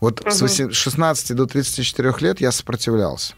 Вот 0.00 0.22
uh-huh. 0.22 0.70
с 0.70 0.72
16 0.72 1.36
до 1.36 1.44
34 1.44 2.14
лет 2.20 2.40
я 2.40 2.52
сопротивлялся 2.52 3.34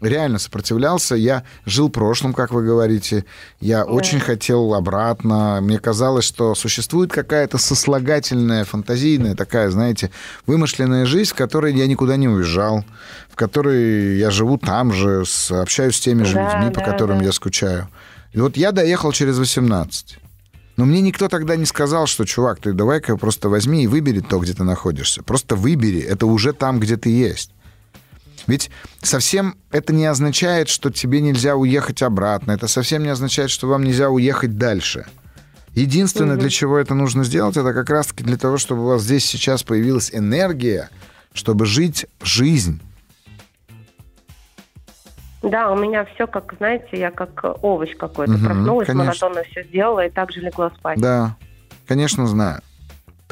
реально 0.00 0.38
сопротивлялся. 0.38 1.14
Я 1.14 1.44
жил 1.66 1.88
прошлым, 1.88 2.32
как 2.34 2.52
вы 2.52 2.64
говорите. 2.64 3.24
Я 3.60 3.84
да. 3.84 3.90
очень 3.90 4.20
хотел 4.20 4.74
обратно. 4.74 5.60
Мне 5.62 5.78
казалось, 5.78 6.24
что 6.24 6.54
существует 6.54 7.12
какая-то 7.12 7.58
сослагательная, 7.58 8.64
фантазийная 8.64 9.34
такая, 9.34 9.70
знаете, 9.70 10.10
вымышленная 10.46 11.06
жизнь, 11.06 11.30
в 11.30 11.34
которой 11.34 11.74
я 11.74 11.86
никуда 11.86 12.16
не 12.16 12.28
уезжал, 12.28 12.84
в 13.30 13.36
которой 13.36 14.16
я 14.16 14.30
живу 14.30 14.58
там 14.58 14.92
же, 14.92 15.24
с, 15.24 15.50
общаюсь 15.50 15.96
с 15.96 16.00
теми 16.00 16.24
же 16.24 16.34
да, 16.34 16.54
людьми, 16.54 16.72
да, 16.72 16.80
по 16.80 16.84
которым 16.84 17.18
да. 17.18 17.26
я 17.26 17.32
скучаю. 17.32 17.88
И 18.32 18.40
вот 18.40 18.56
я 18.56 18.72
доехал 18.72 19.12
через 19.12 19.38
18. 19.38 20.18
Но 20.76 20.84
мне 20.84 21.00
никто 21.00 21.28
тогда 21.28 21.54
не 21.56 21.66
сказал, 21.66 22.06
что, 22.06 22.24
чувак, 22.24 22.58
ты 22.58 22.72
давай-ка 22.72 23.16
просто 23.16 23.48
возьми 23.48 23.84
и 23.84 23.86
выбери 23.86 24.20
то, 24.20 24.40
где 24.40 24.54
ты 24.54 24.64
находишься. 24.64 25.22
Просто 25.22 25.54
выбери, 25.54 26.00
это 26.00 26.26
уже 26.26 26.52
там, 26.52 26.80
где 26.80 26.96
ты 26.96 27.10
есть. 27.10 27.52
Ведь 28.46 28.70
совсем 29.00 29.56
это 29.70 29.92
не 29.92 30.06
означает, 30.06 30.68
что 30.68 30.90
тебе 30.90 31.20
нельзя 31.20 31.56
уехать 31.56 32.02
обратно. 32.02 32.52
Это 32.52 32.68
совсем 32.68 33.02
не 33.02 33.08
означает, 33.08 33.50
что 33.50 33.66
вам 33.66 33.84
нельзя 33.84 34.10
уехать 34.10 34.58
дальше. 34.58 35.06
Единственное, 35.72 36.34
угу. 36.34 36.42
для 36.42 36.50
чего 36.50 36.78
это 36.78 36.94
нужно 36.94 37.24
сделать, 37.24 37.56
это 37.56 37.72
как 37.72 37.90
раз-таки 37.90 38.22
для 38.22 38.36
того, 38.36 38.58
чтобы 38.58 38.82
у 38.82 38.88
вас 38.88 39.02
здесь 39.02 39.24
сейчас 39.24 39.62
появилась 39.62 40.10
энергия, 40.12 40.88
чтобы 41.32 41.66
жить 41.66 42.06
жизнь. 42.22 42.80
Да, 45.42 45.70
у 45.70 45.76
меня 45.76 46.04
все 46.14 46.26
как, 46.26 46.54
знаете, 46.56 46.88
я 46.92 47.10
как 47.10 47.44
овощ 47.62 47.94
какой-то. 47.96 48.34
Угу, 48.34 48.44
Проснулась, 48.44 48.86
конечно. 48.86 49.04
монотонно 49.04 49.42
все 49.50 49.64
сделала 49.64 50.06
и 50.06 50.10
также 50.10 50.40
легла 50.40 50.70
спать. 50.70 51.00
Да, 51.00 51.36
Конечно, 51.86 52.26
знаю. 52.26 52.60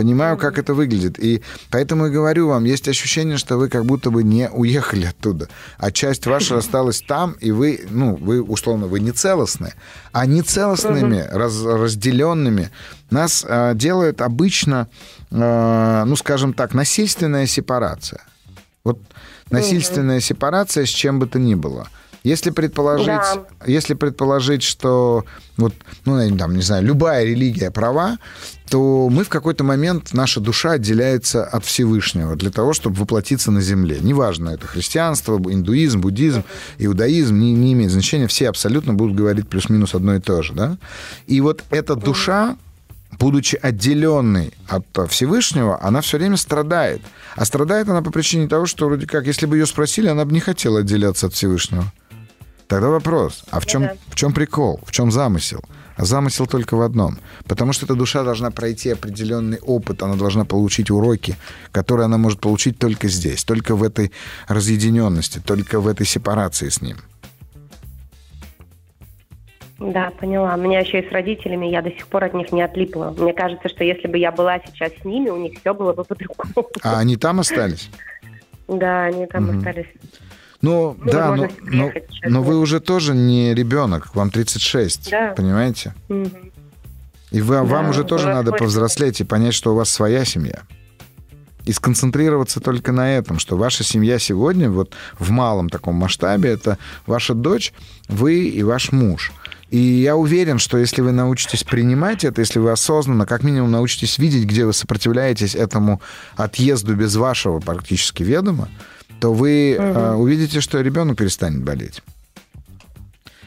Понимаю, 0.02 0.36
как 0.36 0.58
это 0.58 0.74
выглядит. 0.74 1.20
И 1.20 1.42
поэтому 1.70 2.06
и 2.06 2.10
говорю 2.10 2.48
вам, 2.48 2.64
есть 2.64 2.88
ощущение, 2.88 3.36
что 3.36 3.56
вы 3.56 3.68
как 3.68 3.84
будто 3.84 4.10
бы 4.10 4.24
не 4.24 4.50
уехали 4.50 5.06
оттуда. 5.06 5.48
А 5.78 5.92
часть 5.92 6.26
ваша 6.26 6.56
осталась 6.58 7.00
там, 7.06 7.36
и 7.38 7.52
вы, 7.52 7.86
ну, 7.88 8.16
вы, 8.16 8.42
условно, 8.42 8.88
вы 8.88 8.98
не 8.98 9.12
целостны. 9.12 9.74
А 10.10 10.26
нецелостными, 10.26 11.24
раз, 11.30 11.62
разделенными 11.62 12.70
нас 13.10 13.46
э, 13.48 13.74
делает 13.76 14.22
обычно, 14.22 14.88
э, 15.30 16.04
ну, 16.04 16.16
скажем 16.16 16.52
так, 16.52 16.74
насильственная 16.74 17.46
сепарация. 17.46 18.24
Вот 18.82 18.98
насильственная 19.50 20.18
сепарация 20.18 20.84
с 20.84 20.88
чем 20.88 21.20
бы 21.20 21.28
то 21.28 21.38
ни 21.38 21.54
было– 21.54 21.86
если 22.24 22.50
предположить, 22.50 23.06
да. 23.06 23.44
если 23.66 23.94
предположить, 23.94 24.62
что 24.62 25.24
вот, 25.56 25.74
ну, 26.04 26.36
там, 26.36 26.54
не 26.54 26.62
знаю, 26.62 26.84
любая 26.84 27.24
религия 27.24 27.70
права, 27.70 28.18
то 28.70 29.08
мы 29.10 29.24
в 29.24 29.28
какой-то 29.28 29.64
момент, 29.64 30.14
наша 30.14 30.40
душа 30.40 30.72
отделяется 30.72 31.44
от 31.44 31.64
Всевышнего 31.64 32.36
для 32.36 32.50
того, 32.50 32.72
чтобы 32.72 32.96
воплотиться 32.96 33.50
на 33.50 33.60
земле. 33.60 33.98
Неважно, 34.00 34.50
это 34.50 34.66
христианство, 34.66 35.36
индуизм, 35.36 36.00
буддизм, 36.00 36.44
иудаизм, 36.78 37.38
не, 37.38 37.52
не 37.52 37.74
имеет 37.74 37.90
значения, 37.90 38.28
все 38.28 38.48
абсолютно 38.48 38.94
будут 38.94 39.14
говорить 39.14 39.48
плюс-минус 39.48 39.94
одно 39.94 40.14
и 40.14 40.20
то 40.20 40.42
же. 40.42 40.54
Да? 40.54 40.78
И 41.26 41.40
вот 41.42 41.64
эта 41.70 41.96
душа, 41.96 42.56
будучи 43.18 43.58
отделенной 43.60 44.54
от 44.68 44.86
Всевышнего, 45.10 45.78
она 45.82 46.00
все 46.00 46.16
время 46.16 46.38
страдает. 46.38 47.02
А 47.36 47.44
страдает 47.44 47.88
она 47.88 48.00
по 48.00 48.10
причине 48.10 48.48
того, 48.48 48.64
что 48.64 48.86
вроде 48.86 49.06
как, 49.06 49.26
если 49.26 49.44
бы 49.44 49.58
ее 49.58 49.66
спросили, 49.66 50.08
она 50.08 50.24
бы 50.24 50.32
не 50.32 50.40
хотела 50.40 50.80
отделяться 50.80 51.26
от 51.26 51.34
Всевышнего. 51.34 51.92
Тогда 52.72 52.88
вопрос, 52.88 53.44
а 53.50 53.60
в 53.60 53.66
чем, 53.66 53.82
да. 53.82 53.96
в 54.08 54.14
чем 54.14 54.32
прикол, 54.32 54.80
в 54.86 54.92
чем 54.92 55.10
замысел? 55.10 55.62
А 55.96 56.06
замысел 56.06 56.46
только 56.46 56.74
в 56.74 56.80
одном. 56.80 57.18
Потому 57.46 57.74
что 57.74 57.84
эта 57.84 57.94
душа 57.94 58.24
должна 58.24 58.50
пройти 58.50 58.88
определенный 58.88 59.58
опыт, 59.58 60.02
она 60.02 60.14
должна 60.16 60.46
получить 60.46 60.90
уроки, 60.90 61.36
которые 61.70 62.06
она 62.06 62.16
может 62.16 62.40
получить 62.40 62.78
только 62.78 63.08
здесь, 63.08 63.44
только 63.44 63.76
в 63.76 63.82
этой 63.82 64.10
разъединенности, 64.48 65.38
только 65.38 65.80
в 65.80 65.86
этой 65.86 66.06
сепарации 66.06 66.70
с 66.70 66.80
ним. 66.80 66.96
Да, 69.78 70.10
поняла. 70.18 70.54
У 70.54 70.58
меня 70.62 70.80
еще 70.80 71.00
и 71.00 71.06
с 71.06 71.12
родителями, 71.12 71.66
я 71.66 71.82
до 71.82 71.90
сих 71.90 72.06
пор 72.06 72.24
от 72.24 72.32
них 72.32 72.52
не 72.52 72.62
отлипла. 72.62 73.14
Мне 73.18 73.34
кажется, 73.34 73.68
что 73.68 73.84
если 73.84 74.08
бы 74.08 74.16
я 74.16 74.32
была 74.32 74.58
сейчас 74.60 74.92
с 75.02 75.04
ними, 75.04 75.28
у 75.28 75.36
них 75.36 75.60
все 75.60 75.74
было 75.74 75.92
бы 75.92 76.04
по-другому. 76.04 76.70
А 76.82 77.00
они 77.00 77.18
там 77.18 77.40
остались? 77.40 77.90
Да, 78.66 79.04
они 79.04 79.26
там 79.26 79.58
остались. 79.58 79.88
Ну, 80.62 80.96
ну 80.98 81.10
да, 81.10 81.34
но, 81.34 81.48
но, 81.62 81.92
но 82.24 82.42
вы 82.42 82.58
уже 82.58 82.78
тоже 82.78 83.14
не 83.14 83.52
ребенок, 83.52 84.14
вам 84.14 84.30
36, 84.30 85.10
да. 85.10 85.34
понимаете? 85.36 85.94
Угу. 86.08 86.30
И 87.32 87.40
вы, 87.40 87.56
да, 87.56 87.64
вам 87.64 87.90
уже 87.90 88.04
тоже 88.04 88.28
надо 88.28 88.52
повзрослеть 88.52 89.20
и 89.20 89.24
понять, 89.24 89.54
что 89.54 89.72
у 89.72 89.76
вас 89.76 89.90
своя 89.90 90.24
семья. 90.24 90.62
И 91.64 91.72
сконцентрироваться 91.72 92.60
только 92.60 92.92
на 92.92 93.16
этом, 93.16 93.38
что 93.38 93.56
ваша 93.56 93.84
семья 93.84 94.18
сегодня, 94.18 94.70
вот 94.70 94.94
в 95.18 95.30
малом 95.30 95.68
таком 95.68 95.94
масштабе, 95.96 96.50
это 96.50 96.78
ваша 97.06 97.34
дочь, 97.34 97.72
вы 98.08 98.48
и 98.48 98.62
ваш 98.62 98.92
муж. 98.92 99.32
И 99.70 99.78
я 99.78 100.16
уверен, 100.16 100.58
что 100.58 100.76
если 100.76 101.00
вы 101.00 101.12
научитесь 101.12 101.64
принимать 101.64 102.24
это, 102.24 102.42
если 102.42 102.58
вы 102.58 102.72
осознанно, 102.72 103.24
как 103.24 103.42
минимум, 103.42 103.70
научитесь 103.70 104.18
видеть, 104.18 104.44
где 104.44 104.66
вы 104.66 104.74
сопротивляетесь 104.74 105.54
этому 105.54 106.02
отъезду 106.36 106.94
без 106.94 107.16
вашего 107.16 107.58
практически 107.58 108.22
ведома, 108.22 108.68
то 109.22 109.32
вы 109.32 109.76
угу. 109.78 109.84
э, 109.86 110.14
увидите, 110.14 110.60
что 110.60 110.80
ребенок 110.80 111.16
перестанет 111.16 111.62
болеть. 111.62 112.02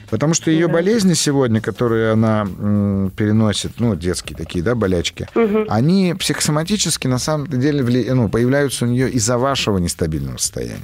Потому 0.09 0.33
что 0.33 0.49
ее 0.49 0.67
да. 0.67 0.73
болезни 0.73 1.13
сегодня, 1.13 1.59
которые 1.59 2.13
она 2.13 2.43
м, 2.43 3.11
переносит, 3.13 3.73
ну, 3.79 3.93
детские 3.93 4.37
такие, 4.37 4.63
да, 4.63 4.73
болячки, 4.73 5.27
угу. 5.35 5.65
они 5.67 6.15
психосоматически 6.17 7.07
на 7.07 7.19
самом 7.19 7.47
деле 7.47 7.83
вли... 7.83 8.09
ну, 8.09 8.29
появляются 8.29 8.85
у 8.85 8.87
нее 8.87 9.09
из-за 9.09 9.37
вашего 9.37 9.77
нестабильного 9.77 10.37
состояния. 10.37 10.79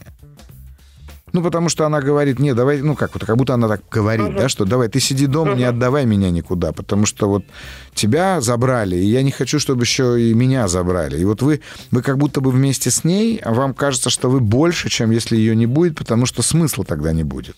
Ну, 1.33 1.41
потому 1.41 1.69
что 1.69 1.85
она 1.85 2.01
говорит, 2.01 2.39
не, 2.39 2.53
давай, 2.53 2.81
ну, 2.81 2.95
как 2.95 3.13
вот, 3.13 3.25
как 3.25 3.37
будто 3.37 3.53
она 3.53 3.67
так 3.67 3.81
говорит, 3.89 4.27
uh-huh. 4.27 4.37
да, 4.37 4.49
что 4.49 4.65
давай, 4.65 4.89
ты 4.89 4.99
сиди 4.99 5.27
дома, 5.27 5.51
uh-huh. 5.51 5.57
не 5.57 5.63
отдавай 5.63 6.05
меня 6.05 6.29
никуда, 6.29 6.73
потому 6.73 7.05
что 7.05 7.29
вот 7.29 7.45
тебя 7.93 8.41
забрали, 8.41 8.97
и 8.97 9.05
я 9.05 9.23
не 9.23 9.31
хочу, 9.31 9.59
чтобы 9.59 9.83
еще 9.83 10.21
и 10.21 10.33
меня 10.33 10.67
забрали. 10.67 11.17
И 11.19 11.25
вот 11.25 11.41
вы, 11.41 11.61
вы 11.91 12.01
как 12.01 12.17
будто 12.17 12.41
бы 12.41 12.51
вместе 12.51 12.91
с 12.91 13.03
ней, 13.03 13.37
а 13.37 13.53
вам 13.53 13.73
кажется, 13.73 14.09
что 14.09 14.29
вы 14.29 14.41
больше, 14.41 14.89
чем 14.89 15.11
если 15.11 15.37
ее 15.37 15.55
не 15.55 15.65
будет, 15.65 15.97
потому 15.97 16.25
что 16.25 16.41
смысла 16.41 16.83
тогда 16.83 17.13
не 17.13 17.23
будет. 17.23 17.55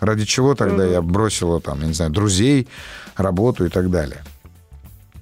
Ради 0.00 0.24
чего 0.26 0.54
тогда 0.54 0.84
uh-huh. 0.84 0.92
я 0.92 1.02
бросила, 1.02 1.60
там, 1.60 1.80
я 1.80 1.86
не 1.86 1.94
знаю, 1.94 2.10
друзей, 2.10 2.68
работу 3.16 3.64
и 3.64 3.68
так 3.68 3.90
далее. 3.90 4.22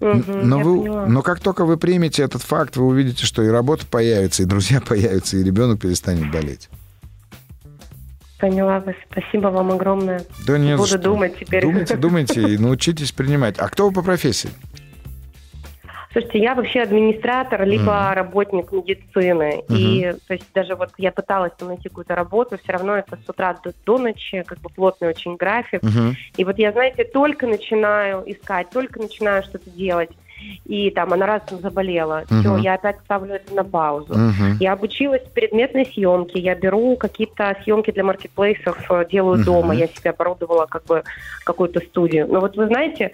Угу, 0.00 0.32
но, 0.42 0.58
вы, 0.60 1.08
но 1.08 1.22
как 1.22 1.40
только 1.40 1.64
вы 1.64 1.76
примете 1.78 2.22
этот 2.22 2.42
факт, 2.42 2.76
вы 2.76 2.86
увидите, 2.86 3.24
что 3.24 3.42
и 3.42 3.48
работа 3.48 3.86
появится, 3.86 4.42
и 4.42 4.46
друзья 4.46 4.80
появятся, 4.86 5.36
и 5.36 5.42
ребенок 5.42 5.80
перестанет 5.80 6.30
болеть. 6.30 6.68
Поняла 8.38 8.80
вас. 8.80 8.94
Спасибо 9.10 9.48
вам 9.48 9.72
огромное. 9.72 10.22
Да 10.46 10.58
не 10.58 10.76
Буду 10.76 10.98
думать 10.98 11.38
теперь. 11.38 11.62
Думайте, 11.62 11.96
думайте 11.96 12.40
и 12.42 12.58
научитесь 12.58 13.12
принимать. 13.12 13.58
А 13.58 13.68
кто 13.68 13.88
вы 13.88 13.94
по 13.94 14.02
профессии? 14.02 14.50
Слушайте, 16.12 16.38
я 16.38 16.54
вообще 16.54 16.80
администратор, 16.80 17.66
либо 17.66 17.92
mm. 17.92 18.14
работник 18.14 18.72
медицины. 18.72 19.62
Mm-hmm. 19.68 19.76
И 19.76 20.12
то 20.26 20.32
есть 20.32 20.46
даже 20.54 20.74
вот 20.74 20.90
я 20.96 21.12
пыталась 21.12 21.52
найти 21.60 21.90
какую-то 21.90 22.14
работу, 22.14 22.56
все 22.56 22.72
равно 22.72 22.96
это 22.96 23.18
с 23.22 23.28
утра 23.28 23.54
до, 23.62 23.74
до 23.84 23.98
ночи, 23.98 24.42
как 24.46 24.58
бы 24.60 24.70
плотный 24.70 25.08
очень 25.08 25.36
график. 25.36 25.82
Mm-hmm. 25.82 26.14
И 26.38 26.44
вот 26.44 26.58
я, 26.58 26.72
знаете, 26.72 27.04
только 27.04 27.46
начинаю 27.46 28.22
искать, 28.24 28.70
только 28.70 28.98
начинаю 28.98 29.42
что-то 29.42 29.68
делать 29.68 30.08
и 30.64 30.90
там 30.90 31.12
она 31.12 31.26
раз 31.26 31.42
заболела, 31.48 32.22
uh-huh. 32.22 32.40
все, 32.40 32.56
я 32.56 32.74
опять 32.74 32.96
ставлю 33.04 33.34
это 33.34 33.54
на 33.54 33.64
паузу. 33.64 34.14
Uh-huh. 34.14 34.56
Я 34.60 34.72
обучилась 34.72 35.22
предметной 35.34 35.86
съемке, 35.86 36.40
я 36.40 36.54
беру 36.54 36.96
какие-то 36.96 37.56
съемки 37.62 37.90
для 37.90 38.04
маркетплейсов, 38.04 38.90
э, 38.90 39.06
делаю 39.10 39.40
uh-huh. 39.40 39.44
дома, 39.44 39.74
я 39.74 39.86
себе 39.86 40.10
оборудовала 40.10 40.66
как 40.66 40.84
бы 40.84 41.04
какую-то 41.44 41.80
студию. 41.80 42.26
Но 42.28 42.40
вот 42.40 42.56
вы 42.56 42.66
знаете, 42.66 43.12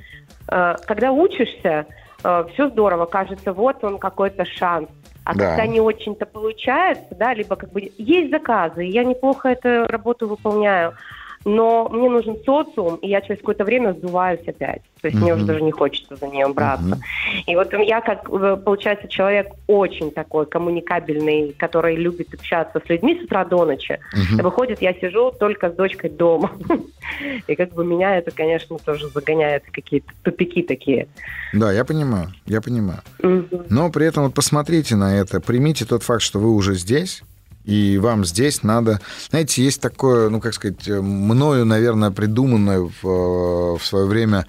э, 0.49 0.75
когда 0.87 1.13
учишься, 1.13 1.87
э, 2.25 2.45
все 2.53 2.69
здорово, 2.69 3.07
кажется, 3.07 3.53
вот 3.53 3.83
он 3.85 3.99
какой-то 3.99 4.45
шанс. 4.45 4.89
А 5.25 5.35
да. 5.35 5.51
когда 5.51 5.67
не 5.67 5.81
очень-то 5.81 6.27
получается, 6.27 7.15
да, 7.17 7.33
либо 7.33 7.55
как 7.57 7.71
бы 7.71 7.93
есть 7.97 8.31
заказы, 8.31 8.83
я 8.83 9.05
неплохо 9.05 9.51
эту 9.51 9.87
работу 9.87 10.27
выполняю, 10.27 10.95
но 11.45 11.89
мне 11.89 12.09
нужен 12.09 12.37
социум, 12.45 12.97
и 12.97 13.09
я 13.09 13.21
через 13.21 13.39
какое-то 13.39 13.65
время 13.65 13.93
сдуваюсь 13.93 14.47
опять. 14.47 14.83
То 15.01 15.09
есть 15.09 15.19
mm-hmm. 15.19 15.23
мне 15.23 15.35
уже 15.35 15.45
даже 15.45 15.63
не 15.63 15.73
хочется 15.73 16.17
за 16.17 16.29
нее 16.29 16.47
браться. 16.49 16.85
Mm-hmm. 16.85 17.43
И 17.47 17.57
вот 17.57 17.73
я, 17.73 18.01
как 18.01 18.29
э, 18.31 18.57
получается, 18.57 19.09
человек 19.09 19.49
очень 19.67 20.13
такой 20.13 20.47
коммуникабельный, 20.47 21.55
который 21.59 21.97
любит 21.97 22.33
общаться 22.33 22.81
с 22.85 22.89
людьми 22.89 23.19
с 23.21 23.25
утра 23.25 23.45
до 23.45 23.65
ночи. 23.65 23.99
Mm-hmm. 24.15 24.43
Выходит, 24.43 24.81
я 24.81 24.95
сижу 24.95 25.33
только 25.33 25.71
с 25.71 25.75
дочкой 25.75 26.11
дома. 26.11 26.53
И 27.49 27.57
как 27.57 27.73
бы 27.75 27.85
меня 27.85 28.17
это, 28.17 28.31
конечно, 28.31 28.79
тоже 28.79 29.09
загоняет 29.09 29.65
в 29.67 29.73
какие-то 29.73 30.13
тупики 30.23 30.63
такие. 30.63 31.09
Да, 31.53 31.73
я 31.73 31.85
понимаю, 31.85 32.29
я 32.47 32.61
понимаю. 32.61 33.01
Mm-hmm. 33.19 33.67
Но 33.71 33.91
при 33.91 34.07
этом 34.07 34.25
вот 34.25 34.35
посмотрите 34.35 34.95
на 34.95 35.17
это, 35.17 35.41
примите 35.41 35.85
тот 35.85 36.05
факт, 36.05 36.23
что 36.23 36.39
вы 36.39 36.51
уже 36.51 36.75
здесь, 36.75 37.23
и 37.65 37.99
вам 37.99 38.25
здесь 38.25 38.63
надо... 38.63 39.01
Знаете, 39.31 39.63
есть 39.65 39.81
такое, 39.81 40.29
ну, 40.29 40.41
как 40.41 40.55
сказать, 40.55 40.87
мною, 40.89 41.65
наверное, 41.65 42.11
придуманное 42.11 42.81
в, 42.81 43.07
э, 43.07 43.79
в 43.79 43.85
свое 43.85 44.07
время 44.07 44.47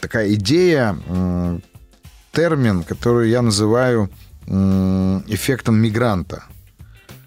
такая 0.00 0.32
идея, 0.34 0.96
термин, 2.32 2.82
который 2.82 3.30
я 3.30 3.42
называю 3.42 4.10
эффектом 4.46 5.76
мигранта. 5.76 6.44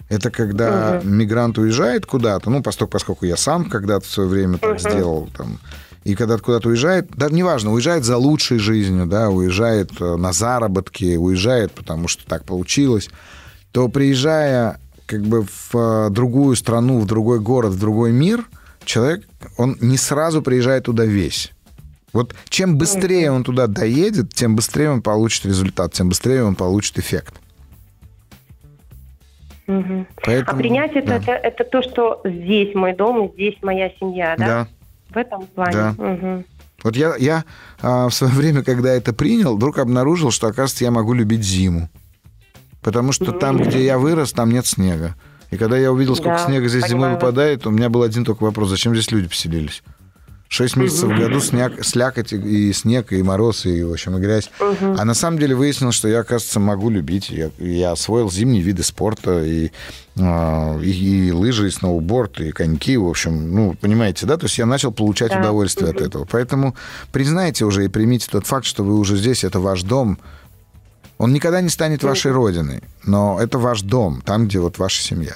Это 0.10 0.30
когда 0.32 1.00
угу. 1.00 1.08
мигрант 1.08 1.58
уезжает 1.58 2.06
куда-то, 2.06 2.50
ну, 2.50 2.62
поскольку, 2.62 2.92
поскольку 2.92 3.26
я 3.26 3.36
сам 3.36 3.70
когда-то 3.70 4.06
в 4.06 4.10
свое 4.10 4.30
время 4.30 4.58
так 4.58 4.72
угу. 4.72 4.80
сделал, 4.80 5.30
там, 5.36 5.60
и 6.08 6.16
когда 6.16 6.38
куда-то 6.38 6.70
уезжает, 6.70 7.10
да, 7.12 7.30
неважно, 7.30 7.74
уезжает 7.74 8.06
за 8.06 8.16
лучшей 8.16 8.60
жизнью, 8.60 9.08
да, 9.08 9.30
уезжает 9.30 9.92
э, 10.00 10.16
на 10.16 10.32
заработки, 10.32 11.18
уезжает, 11.18 11.74
потому 11.74 12.08
что 12.08 12.26
так 12.26 12.46
получилось, 12.46 13.10
то 13.74 13.90
приезжая 13.90 14.80
как 15.08 15.22
бы 15.22 15.44
в 15.44 15.76
э, 15.76 16.10
другую 16.12 16.56
страну, 16.56 17.00
в 17.00 17.06
другой 17.08 17.40
город, 17.40 17.72
в 17.72 17.80
другой 17.80 18.12
мир, 18.12 18.46
человек, 18.86 19.28
он 19.58 19.78
не 19.82 19.98
сразу 19.98 20.42
приезжает 20.42 20.84
туда 20.84 21.06
весь. 21.06 21.54
Вот 22.14 22.36
чем 22.50 22.78
быстрее 22.78 23.32
он 23.32 23.44
туда 23.44 23.68
доедет, 23.68 24.34
тем 24.34 24.56
быстрее 24.56 24.92
он 24.92 25.02
получит 25.02 25.46
результат, 25.46 25.94
тем 25.94 26.10
быстрее 26.10 26.44
он 26.44 26.56
получит 26.56 27.00
эффект. 27.00 27.34
Угу. 29.68 30.06
Поэтому, 30.24 30.58
а 30.58 30.62
принять 30.62 30.92
это, 30.96 31.08
да. 31.08 31.18
это, 31.18 31.32
это 31.32 31.64
то, 31.66 31.82
что 31.82 32.22
здесь 32.24 32.74
мой 32.74 32.96
дом, 32.96 33.32
здесь 33.34 33.56
моя 33.62 33.92
семья, 34.00 34.36
да? 34.38 34.46
Да. 34.46 34.68
В 35.10 35.18
этом 35.18 35.46
плане. 35.48 35.74
Да. 35.74 35.96
Угу. 35.98 36.44
Вот 36.84 36.96
я, 36.96 37.16
я 37.18 37.44
а, 37.82 38.08
в 38.08 38.14
свое 38.14 38.34
время, 38.34 38.64
когда 38.64 38.94
это 38.94 39.12
принял, 39.14 39.56
вдруг 39.56 39.80
обнаружил, 39.80 40.32
что, 40.32 40.48
оказывается, 40.48 40.86
я 40.86 40.92
могу 40.92 41.14
любить 41.14 41.44
зиму. 41.44 41.90
Потому 42.82 43.12
что 43.12 43.32
там, 43.32 43.58
где 43.58 43.84
я 43.84 43.98
вырос, 43.98 44.32
там 44.32 44.52
нет 44.52 44.66
снега. 44.66 45.16
И 45.52 45.58
когда 45.58 45.78
я 45.78 45.92
увидел, 45.92 46.16
сколько 46.16 46.38
да, 46.38 46.46
снега 46.46 46.68
здесь 46.68 46.88
зимой 46.88 47.14
выпадает, 47.14 47.66
у 47.66 47.72
меня 47.72 47.90
был 47.90 48.04
один 48.04 48.26
только 48.26 48.44
вопрос, 48.44 48.70
зачем 48.70 48.94
здесь 48.94 49.12
люди 49.12 49.28
поселились? 49.28 49.82
Шесть 50.50 50.78
месяцев 50.78 51.10
в 51.10 51.20
году 51.20 51.42
снег, 51.42 51.84
слякоть 51.84 52.32
и 52.32 52.72
снег, 52.72 53.12
и 53.12 53.22
мороз, 53.22 53.66
и, 53.66 53.84
в 53.84 53.92
общем, 53.92 54.18
и 54.18 54.22
грязь. 54.22 54.50
Угу. 54.62 54.96
А 54.98 55.04
на 55.04 55.14
самом 55.14 55.40
деле 55.40 55.56
выяснилось, 55.56 55.96
что 55.96 56.08
я, 56.08 56.20
оказывается, 56.20 56.62
могу 56.62 56.90
любить. 56.90 57.30
Я, 57.30 57.52
я 57.58 57.92
освоил 57.92 58.32
зимние 58.32 58.62
виды 58.62 58.82
спорта, 58.82 59.44
и, 59.44 59.72
э, 60.16 60.82
и, 60.84 61.28
и 61.28 61.32
лыжи, 61.34 61.68
и 61.68 61.70
сноуборд, 61.72 62.40
и 62.40 62.52
коньки, 62.52 62.96
в 62.96 63.08
общем. 63.08 63.54
Ну, 63.54 63.76
понимаете, 63.80 64.26
да? 64.26 64.38
То 64.38 64.46
есть 64.46 64.58
я 64.58 64.66
начал 64.66 64.94
получать 64.94 65.32
да. 65.32 65.42
удовольствие 65.42 65.90
угу. 65.90 65.98
от 65.98 66.06
этого. 66.06 66.28
Поэтому 66.32 66.76
признайте 67.12 67.66
уже 67.66 67.84
и 67.84 67.90
примите 67.90 68.28
тот 68.32 68.48
факт, 68.48 68.66
что 68.66 68.86
вы 68.86 68.98
уже 68.98 69.18
здесь, 69.18 69.44
это 69.44 69.60
ваш 69.60 69.84
дом. 69.84 70.18
Он 71.18 71.34
никогда 71.34 71.62
не 71.62 71.70
станет 71.70 72.04
вашей 72.04 72.32
родиной, 72.32 72.82
но 73.04 73.40
это 73.42 73.58
ваш 73.58 73.82
дом, 73.82 74.22
там, 74.22 74.48
где 74.48 74.60
вот 74.60 74.78
ваша 74.78 75.02
семья. 75.02 75.36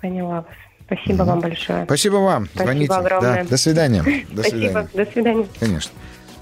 Поняла 0.00 0.40
вас. 0.42 0.56
Спасибо 0.86 1.22
вам 1.22 1.40
большое. 1.40 1.84
Спасибо 1.84 2.16
вам. 2.16 2.46
Спасибо 2.46 2.64
Звоните. 2.64 2.94
огромное. 2.94 3.44
Да. 3.44 3.50
До 3.50 3.56
свидания. 3.56 4.02
До 4.02 4.42
Спасибо. 4.42 4.58
Свидания. 4.58 4.88
До 4.94 5.12
свидания. 5.12 5.46
Конечно. 5.60 5.92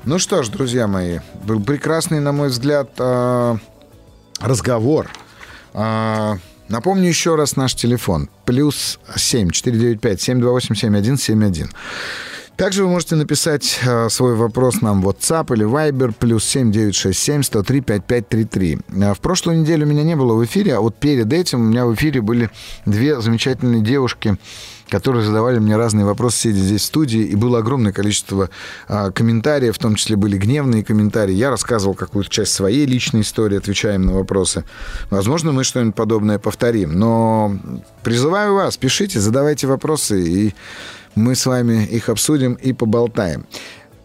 Ну 0.05 0.19
что 0.19 0.43
ж, 0.43 0.49
друзья 0.49 0.87
мои, 0.87 1.19
был 1.45 1.63
прекрасный, 1.63 2.21
на 2.21 2.33
мой 2.33 2.49
взгляд, 2.49 2.89
а, 2.99 3.59
разговор. 4.41 5.11
А, 5.75 6.39
напомню 6.69 7.09
еще 7.09 7.35
раз 7.35 7.57
наш 7.57 7.75
телефон. 7.75 8.31
Плюс 8.47 8.99
7 9.15 9.51
495 9.51 10.21
728 10.23 10.75
7171. 10.75 11.71
Также 12.59 12.83
вы 12.83 12.91
можете 12.91 13.15
написать 13.15 13.79
э, 13.87 14.09
свой 14.09 14.35
вопрос 14.35 14.81
нам 14.81 15.01
в 15.01 15.09
WhatsApp 15.09 15.55
или 15.55 15.65
Viber 15.65 16.13
плюс 16.13 16.45
7967 16.45 17.45
103 17.45 17.81
5533. 17.83 18.79
Э, 19.01 19.15
в 19.15 19.21
прошлую 19.21 19.61
неделю 19.61 19.87
меня 19.87 20.03
не 20.03 20.17
было 20.17 20.35
в 20.35 20.45
эфире, 20.45 20.75
а 20.75 20.81
вот 20.81 20.97
перед 20.97 21.33
этим 21.33 21.61
у 21.61 21.65
меня 21.65 21.87
в 21.87 21.95
эфире 21.95 22.21
были 22.21 22.51
две 22.85 23.21
замечательные 23.21 23.81
девушки, 23.81 24.39
которые 24.89 25.25
задавали 25.25 25.61
мне 25.61 25.77
разные 25.77 26.05
вопросы, 26.05 26.39
сидя 26.39 26.59
здесь 26.59 26.83
в 26.83 26.87
студии, 26.87 27.21
и 27.21 27.37
было 27.37 27.61
огромное 27.61 27.93
количество 27.93 28.51
а, 28.89 29.13
комментариев, 29.13 29.77
в 29.77 29.79
том 29.79 29.95
числе 29.95 30.17
были 30.17 30.37
гневные 30.37 30.83
комментарии. 30.83 31.35
Я 31.35 31.51
рассказывал 31.51 31.95
какую-то 31.95 32.29
часть 32.29 32.55
своей 32.55 32.87
личной 32.87 33.21
истории, 33.21 33.59
отвечаем 33.59 34.05
на 34.05 34.15
вопросы. 34.15 34.65
Возможно, 35.11 35.53
мы 35.53 35.63
что-нибудь 35.63 35.95
подобное 35.95 36.41
повторим, 36.41 36.99
но 36.99 37.57
призываю 38.03 38.55
вас, 38.55 38.77
пишите, 38.77 39.21
задавайте 39.21 39.69
вопросы, 39.69 40.21
и 40.23 40.55
мы 41.19 41.35
с 41.35 41.47
вами 41.47 41.85
их 41.85 42.09
обсудим 42.09 42.55
и 42.55 42.73
поболтаем. 42.73 43.47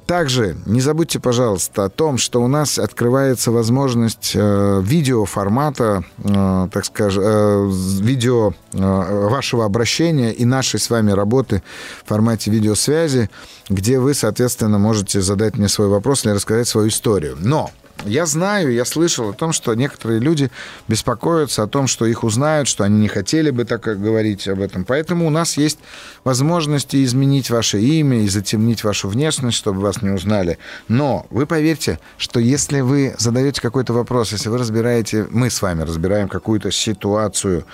Также 0.05 0.57
не 0.65 0.81
забудьте, 0.81 1.19
пожалуйста, 1.19 1.85
о 1.85 1.89
том, 1.89 2.17
что 2.17 2.43
у 2.43 2.47
нас 2.47 2.77
открывается 2.77 3.51
возможность 3.51 4.33
э, 4.35 4.81
видеоформата, 4.83 6.03
э, 6.17 6.67
так 6.71 6.83
скажем, 6.85 7.23
э, 7.25 7.69
видео 8.01 8.51
э, 8.73 9.27
вашего 9.29 9.63
обращения 9.63 10.33
и 10.33 10.43
нашей 10.43 10.81
с 10.81 10.89
вами 10.89 11.11
работы 11.11 11.63
в 12.03 12.09
формате 12.09 12.51
видеосвязи, 12.51 13.29
где 13.69 13.97
вы, 13.97 14.13
соответственно, 14.13 14.77
можете 14.77 15.21
задать 15.21 15.57
мне 15.57 15.69
свой 15.69 15.87
вопрос 15.87 16.25
или 16.25 16.33
рассказать 16.33 16.67
свою 16.67 16.89
историю. 16.89 17.37
Но 17.39 17.71
я 18.05 18.25
знаю, 18.25 18.73
я 18.73 18.85
слышал 18.85 19.29
о 19.29 19.33
том, 19.33 19.53
что 19.53 19.73
некоторые 19.75 20.19
люди 20.19 20.51
беспокоятся 20.87 21.63
о 21.63 21.67
том, 21.67 21.87
что 21.87 22.05
их 22.05 22.23
узнают, 22.23 22.67
что 22.67 22.83
они 22.83 22.99
не 22.99 23.07
хотели 23.07 23.49
бы 23.49 23.65
так 23.65 23.81
говорить 23.81 24.47
об 24.47 24.59
этом. 24.59 24.83
Поэтому 24.83 25.27
у 25.27 25.29
нас 25.29 25.57
есть 25.57 25.79
возможности 26.23 27.03
изменить 27.03 27.49
ваше 27.49 27.79
имя 27.79 28.23
и 28.23 28.27
затемнить 28.27 28.83
вашу 28.83 29.07
внешность, 29.07 29.57
чтобы 29.57 29.81
вас 29.81 30.01
не 30.01 30.09
узнали. 30.09 30.57
Но 30.87 31.25
вы 31.29 31.45
поверьте, 31.45 31.99
что 32.17 32.39
если 32.39 32.81
вы 32.81 33.15
задаете 33.17 33.61
какой-то 33.61 33.93
вопрос, 33.93 34.31
если 34.31 34.49
вы 34.49 34.57
разбираете, 34.57 35.27
мы 35.29 35.49
с 35.49 35.61
вами 35.61 35.83
разбираем 35.83 36.27
какую-то 36.27 36.71
ситуацию, 36.71 37.65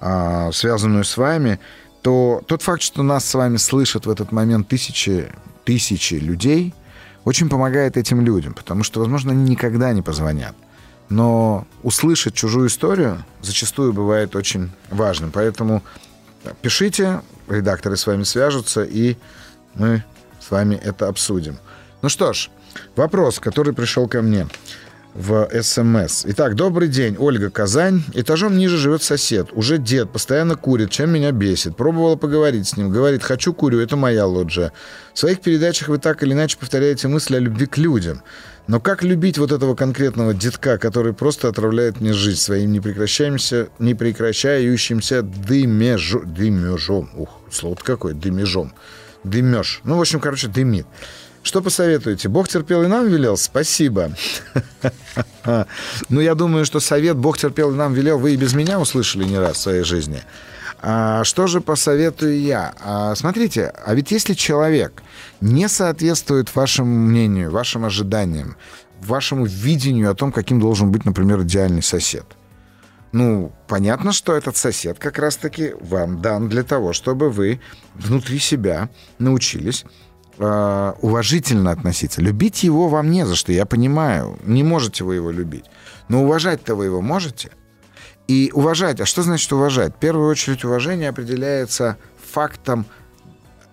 а, 0.00 0.52
связанную 0.52 1.04
с 1.04 1.16
вами, 1.16 1.58
то 2.02 2.42
тот 2.46 2.62
факт, 2.62 2.82
что 2.82 3.02
нас 3.02 3.24
с 3.24 3.34
вами 3.34 3.56
слышат 3.56 4.06
в 4.06 4.10
этот 4.10 4.32
момент 4.32 4.68
тысячи, 4.68 5.28
тысячи 5.64 6.14
людей– 6.14 6.74
очень 7.28 7.50
помогает 7.50 7.98
этим 7.98 8.22
людям, 8.22 8.54
потому 8.54 8.82
что, 8.82 9.00
возможно, 9.00 9.32
они 9.32 9.50
никогда 9.50 9.92
не 9.92 10.00
позвонят. 10.00 10.54
Но 11.10 11.66
услышать 11.82 12.32
чужую 12.32 12.68
историю 12.68 13.22
зачастую 13.42 13.92
бывает 13.92 14.34
очень 14.34 14.70
важным. 14.88 15.30
Поэтому 15.30 15.82
пишите, 16.62 17.20
редакторы 17.46 17.98
с 17.98 18.06
вами 18.06 18.22
свяжутся, 18.22 18.82
и 18.82 19.16
мы 19.74 20.04
с 20.40 20.50
вами 20.50 20.76
это 20.76 21.06
обсудим. 21.08 21.58
Ну 22.00 22.08
что 22.08 22.32
ж, 22.32 22.48
вопрос, 22.96 23.40
который 23.40 23.74
пришел 23.74 24.08
ко 24.08 24.22
мне 24.22 24.46
в 25.14 25.48
СМС. 25.62 26.24
Итак, 26.26 26.54
добрый 26.54 26.88
день, 26.88 27.16
Ольга 27.18 27.50
Казань. 27.50 28.02
Этажом 28.14 28.56
ниже 28.56 28.76
живет 28.76 29.02
сосед. 29.02 29.48
Уже 29.52 29.78
дед, 29.78 30.10
постоянно 30.10 30.54
курит, 30.54 30.90
чем 30.90 31.10
меня 31.10 31.32
бесит. 31.32 31.76
Пробовала 31.76 32.16
поговорить 32.16 32.68
с 32.68 32.76
ним. 32.76 32.90
Говорит, 32.90 33.22
хочу 33.22 33.52
курю, 33.52 33.80
это 33.80 33.96
моя 33.96 34.26
лоджия. 34.26 34.72
В 35.14 35.18
своих 35.18 35.40
передачах 35.40 35.88
вы 35.88 35.98
так 35.98 36.22
или 36.22 36.32
иначе 36.32 36.56
повторяете 36.58 37.08
мысли 37.08 37.36
о 37.36 37.40
любви 37.40 37.66
к 37.66 37.78
людям. 37.78 38.22
Но 38.68 38.80
как 38.80 39.02
любить 39.02 39.38
вот 39.38 39.50
этого 39.50 39.74
конкретного 39.74 40.34
детка, 40.34 40.76
который 40.76 41.14
просто 41.14 41.48
отравляет 41.48 42.00
мне 42.00 42.12
жизнь 42.12 42.38
своим 42.38 42.70
непрекращающимся, 42.70 43.68
непрекращающимся 43.78 45.22
дымеж... 45.22 46.16
дымежом? 46.24 47.10
Ух, 47.16 47.30
слово 47.50 47.76
какое, 47.82 48.12
дымежом. 48.12 48.74
Дымеж. 49.24 49.80
Ну, 49.84 49.96
в 49.96 50.00
общем, 50.00 50.20
короче, 50.20 50.48
дымит. 50.48 50.86
Что 51.42 51.62
посоветуете? 51.62 52.28
Бог 52.28 52.48
терпел 52.48 52.82
и 52.82 52.88
нам 52.88 53.08
велел? 53.08 53.36
Спасибо. 53.36 54.12
Ну, 56.08 56.20
я 56.20 56.34
думаю, 56.34 56.66
что 56.66 56.78
совет 56.78 57.16
«Бог 57.16 57.38
терпел 57.38 57.72
и 57.72 57.74
нам 57.74 57.94
велел» 57.94 58.18
вы 58.18 58.34
и 58.34 58.36
без 58.36 58.52
меня 58.52 58.78
услышали 58.78 59.24
не 59.24 59.38
раз 59.38 59.56
в 59.56 59.60
своей 59.60 59.82
жизни. 59.82 60.22
А 60.80 61.24
что 61.24 61.46
же 61.46 61.60
посоветую 61.60 62.40
я? 62.40 62.74
А, 62.80 63.14
смотрите, 63.14 63.72
а 63.84 63.94
ведь 63.94 64.10
если 64.10 64.34
человек 64.34 65.02
не 65.40 65.68
соответствует 65.68 66.54
вашему 66.54 66.94
мнению, 66.94 67.50
вашим 67.50 67.84
ожиданиям, 67.84 68.56
вашему 69.00 69.46
видению 69.46 70.10
о 70.10 70.14
том, 70.14 70.32
каким 70.32 70.60
должен 70.60 70.92
быть, 70.92 71.04
например, 71.04 71.42
идеальный 71.42 71.82
сосед, 71.82 72.26
ну, 73.12 73.52
понятно, 73.66 74.12
что 74.12 74.34
этот 74.34 74.56
сосед 74.56 74.98
как 74.98 75.18
раз-таки 75.18 75.72
вам 75.80 76.20
дан 76.20 76.48
для 76.48 76.62
того, 76.62 76.92
чтобы 76.92 77.30
вы 77.30 77.60
внутри 77.94 78.38
себя 78.38 78.90
научились 79.18 79.84
э, 80.38 80.92
уважительно 81.00 81.70
относиться. 81.70 82.22
Любить 82.22 82.62
его 82.62 82.88
вам 82.88 83.10
не 83.10 83.26
за 83.26 83.34
что, 83.34 83.52
я 83.52 83.66
понимаю. 83.66 84.38
Не 84.44 84.62
можете 84.62 85.04
вы 85.04 85.16
его 85.16 85.30
любить. 85.30 85.64
Но 86.08 86.22
уважать-то 86.22 86.74
вы 86.74 86.86
его 86.86 87.00
можете. 87.00 87.50
И 88.28 88.50
уважать, 88.54 89.00
а 89.00 89.06
что 89.06 89.22
значит 89.22 89.52
уважать? 89.52 89.94
В 89.94 89.98
первую 89.98 90.28
очередь 90.28 90.64
уважение 90.64 91.08
определяется 91.08 91.96
фактом 92.32 92.86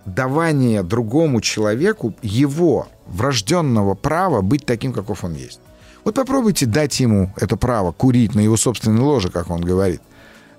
давания 0.06 0.84
другому 0.84 1.42
человеку 1.42 2.16
его 2.22 2.88
врожденного 3.06 3.96
права 3.96 4.42
быть 4.42 4.66
таким, 4.66 4.94
каков 4.94 5.24
он 5.24 5.34
есть. 5.34 5.60
Вот 6.04 6.16
попробуйте 6.16 6.66
дать 6.66 7.00
ему 7.00 7.34
это 7.38 7.58
право 7.58 7.92
курить 7.92 8.36
на 8.36 8.40
его 8.40 8.58
собственной 8.58 9.02
ложе, 9.02 9.30
как 9.30 9.50
он 9.50 9.62
говорит– 9.62 10.02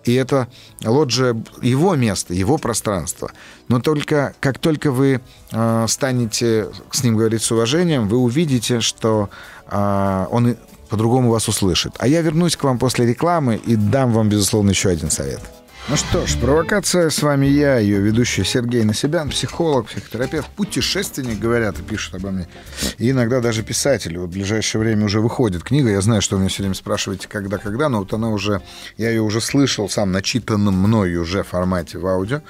и 0.07 0.15
это 0.15 0.49
лоджия 0.85 1.37
его 1.63 1.95
место, 1.97 2.35
его 2.35 2.59
пространство. 2.59 3.31
Но 3.69 3.81
только 3.81 4.35
как 4.41 4.59
только 4.59 4.91
вы 4.91 5.21
э, 5.51 5.87
станете 5.89 6.69
с 6.91 7.03
ним 7.03 7.17
говорить 7.17 7.43
с 7.43 7.51
уважением, 7.51 8.09
вы 8.09 8.19
увидите, 8.19 8.81
что 8.81 9.31
э, 9.69 10.27
он 10.31 10.57
по-другому 10.89 11.31
вас 11.31 11.49
услышит. 11.49 11.95
А 11.99 12.07
я 12.07 12.23
вернусь 12.23 12.57
к 12.57 12.65
вам 12.65 12.79
после 12.79 13.07
рекламы 13.07 13.57
и 13.57 13.77
дам 13.77 14.13
вам, 14.13 14.29
безусловно, 14.29 14.71
еще 14.71 14.89
один 14.89 15.11
совет. 15.11 15.41
Ну 15.89 15.95
что 15.95 16.27
ж, 16.27 16.37
провокация 16.41 17.11
с 17.11 17.23
вами 17.23 17.47
я, 17.47 17.79
ее 17.79 18.01
ведущий 18.01 18.43
Сергей 18.43 18.83
Насибян, 18.83 19.31
психолог, 19.31 19.87
психотерапевт, 19.87 20.49
путешественник, 20.49 21.39
говорят 21.39 21.79
и 21.79 21.83
пишут 21.83 22.17
обо 22.17 22.33
мне. 22.33 22.49
И 22.99 23.13
иногда 23.13 23.41
даже 23.41 23.63
писатель. 23.63 24.19
Вот 24.19 24.31
в 24.31 24.33
ближайшее 24.33 24.81
время 24.83 25.05
уже 25.05 25.21
выходит 25.21 25.63
книга. 25.63 25.89
Я 25.89 26.01
знаю, 26.01 26.23
что 26.23 26.35
вы 26.35 26.41
меня 26.41 26.49
все 26.49 26.65
время 26.65 26.75
спрашиваете, 26.75 27.29
когда-когда, 27.29 27.89
но 27.89 28.01
вот 28.01 28.13
она 28.13 28.31
уже, 28.31 28.63
я 28.97 29.11
ее 29.11 29.23
уже 29.23 29.41
слышал 29.41 29.89
сам 29.89 30.11
начитанным 30.11 30.75
мной 30.75 31.15
уже 31.15 31.45
формате 31.45 31.99
в 31.99 32.07
аудио. 32.09 32.43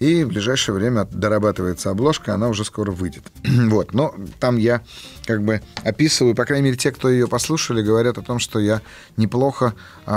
И 0.00 0.24
в 0.24 0.28
ближайшее 0.28 0.74
время 0.74 1.04
дорабатывается 1.04 1.90
обложка, 1.90 2.32
она 2.32 2.48
уже 2.48 2.64
скоро 2.64 2.90
выйдет. 2.90 3.24
вот, 3.44 3.92
но 3.92 4.14
там 4.40 4.56
я 4.56 4.82
как 5.26 5.42
бы 5.44 5.60
описываю, 5.84 6.34
по 6.34 6.46
крайней 6.46 6.64
мере, 6.64 6.78
те, 6.78 6.90
кто 6.90 7.10
ее 7.10 7.28
послушали, 7.28 7.82
говорят 7.82 8.16
о 8.16 8.22
том, 8.22 8.38
что 8.38 8.58
я 8.58 8.80
неплохо 9.18 9.74
э, 10.06 10.10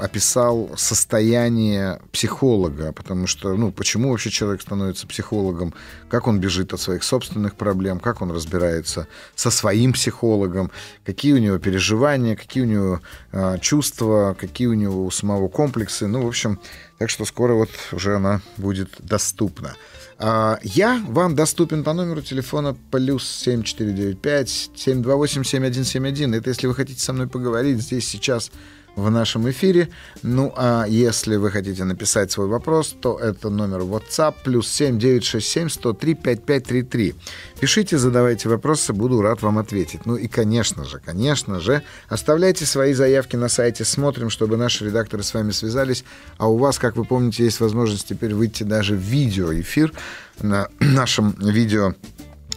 описал 0.00 0.70
состояние 0.76 2.00
психолога, 2.12 2.92
потому 2.92 3.26
что, 3.26 3.54
ну, 3.54 3.72
почему 3.72 4.10
вообще 4.10 4.30
человек 4.30 4.62
становится 4.62 5.06
психологом, 5.06 5.74
как 6.08 6.26
он 6.26 6.40
бежит 6.40 6.72
от 6.72 6.80
своих 6.80 7.04
собственных 7.04 7.56
проблем, 7.56 8.00
как 8.00 8.22
он 8.22 8.30
разбирается 8.30 9.06
со 9.34 9.50
своим 9.50 9.92
психологом, 9.92 10.70
какие 11.04 11.34
у 11.34 11.38
него 11.38 11.58
переживания, 11.58 12.36
какие 12.36 12.62
у 12.62 12.66
него 12.66 13.00
э, 13.32 13.58
чувства, 13.60 14.34
какие 14.40 14.66
у 14.66 14.74
него 14.74 15.04
у 15.04 15.10
самого 15.10 15.48
комплексы, 15.48 16.06
ну, 16.06 16.22
в 16.22 16.26
общем, 16.26 16.58
так 16.98 17.10
что 17.10 17.24
скоро 17.24 17.54
вот 17.54 17.70
уже 17.92 18.16
она 18.16 18.40
будет 18.56 18.90
доступна. 18.98 19.74
А, 20.18 20.58
я 20.62 21.02
вам 21.08 21.34
доступен 21.34 21.82
по 21.84 21.92
номеру 21.92 22.22
телефона 22.22 22.76
плюс 22.90 23.28
7495 23.28 24.70
728 24.74 25.44
7171. 25.44 26.34
Это 26.34 26.50
если 26.50 26.66
вы 26.66 26.74
хотите 26.74 27.00
со 27.00 27.12
мной 27.12 27.26
поговорить 27.26 27.80
здесь 27.80 28.08
сейчас 28.08 28.50
в 28.96 29.10
нашем 29.10 29.50
эфире. 29.50 29.88
Ну, 30.22 30.52
а 30.56 30.86
если 30.86 31.36
вы 31.36 31.50
хотите 31.50 31.84
написать 31.84 32.30
свой 32.30 32.46
вопрос, 32.46 32.94
то 33.00 33.18
это 33.18 33.50
номер 33.50 33.80
WhatsApp 33.80 34.34
плюс 34.44 34.68
7967 34.68 35.68
103 35.68 36.14
5533. 36.14 37.14
Пишите, 37.60 37.98
задавайте 37.98 38.48
вопросы, 38.48 38.92
буду 38.92 39.20
рад 39.22 39.42
вам 39.42 39.58
ответить. 39.58 40.06
Ну 40.06 40.16
и, 40.16 40.28
конечно 40.28 40.84
же, 40.84 41.00
конечно 41.00 41.60
же, 41.60 41.82
оставляйте 42.08 42.66
свои 42.66 42.92
заявки 42.92 43.36
на 43.36 43.48
сайте, 43.48 43.84
смотрим, 43.84 44.30
чтобы 44.30 44.56
наши 44.56 44.84
редакторы 44.84 45.22
с 45.22 45.34
вами 45.34 45.50
связались. 45.50 46.04
А 46.38 46.48
у 46.48 46.56
вас, 46.56 46.78
как 46.78 46.96
вы 46.96 47.04
помните, 47.04 47.44
есть 47.44 47.60
возможность 47.60 48.08
теперь 48.08 48.34
выйти 48.34 48.62
даже 48.62 48.94
в 48.94 49.00
видеоэфир 49.00 49.92
на 50.40 50.68
нашем 50.80 51.32
видео 51.40 51.94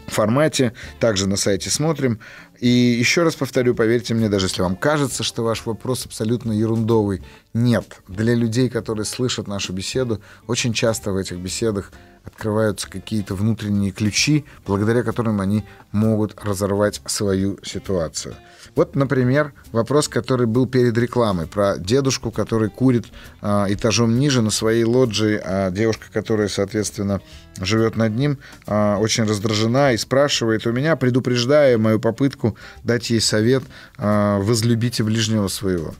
формате. 0.07 0.73
Также 0.99 1.27
на 1.27 1.35
сайте 1.35 1.69
смотрим. 1.69 2.19
И 2.59 2.67
еще 2.67 3.23
раз 3.23 3.35
повторю, 3.35 3.75
поверьте 3.75 4.13
мне, 4.13 4.29
даже 4.29 4.47
если 4.47 4.61
вам 4.61 4.75
кажется, 4.75 5.23
что 5.23 5.43
ваш 5.43 5.65
вопрос 5.65 6.05
абсолютно 6.05 6.51
ерундовый, 6.51 7.21
нет. 7.53 8.01
Для 8.07 8.33
людей, 8.33 8.69
которые 8.69 9.05
слышат 9.05 9.47
нашу 9.47 9.73
беседу, 9.73 10.21
очень 10.47 10.73
часто 10.73 11.11
в 11.11 11.17
этих 11.17 11.37
беседах 11.37 11.91
открываются 12.27 12.89
какие-то 12.89 13.35
внутренние 13.35 13.91
ключи, 13.91 14.45
благодаря 14.65 15.03
которым 15.03 15.41
они 15.41 15.63
могут 15.91 16.35
разорвать 16.43 17.01
свою 17.05 17.57
ситуацию. 17.63 18.35
Вот, 18.75 18.95
например, 18.95 19.53
вопрос, 19.71 20.07
который 20.07 20.45
был 20.45 20.67
перед 20.67 20.95
рекламой 20.97 21.47
про 21.47 21.77
дедушку, 21.77 22.29
который 22.29 22.69
курит 22.69 23.05
э, 23.41 23.65
этажом 23.69 24.19
ниже 24.19 24.41
на 24.41 24.51
своей 24.51 24.83
лоджии, 24.83 25.41
а 25.43 25.71
девушка, 25.71 26.05
которая, 26.13 26.47
соответственно, 26.47 27.21
живет 27.59 27.95
над 27.95 28.13
ним, 28.13 28.37
э, 28.67 28.95
очень 28.97 29.23
раздражена 29.23 29.93
и 29.93 29.97
спрашивает 29.97 30.67
у 30.67 30.71
меня, 30.71 30.95
предупреждая 30.95 31.77
мою 31.79 31.99
попытку 31.99 32.55
дать 32.83 33.09
ей 33.09 33.21
совет, 33.21 33.63
э, 33.97 34.37
возлюбите 34.41 35.03
ближнего 35.03 35.47
своего. 35.47 35.95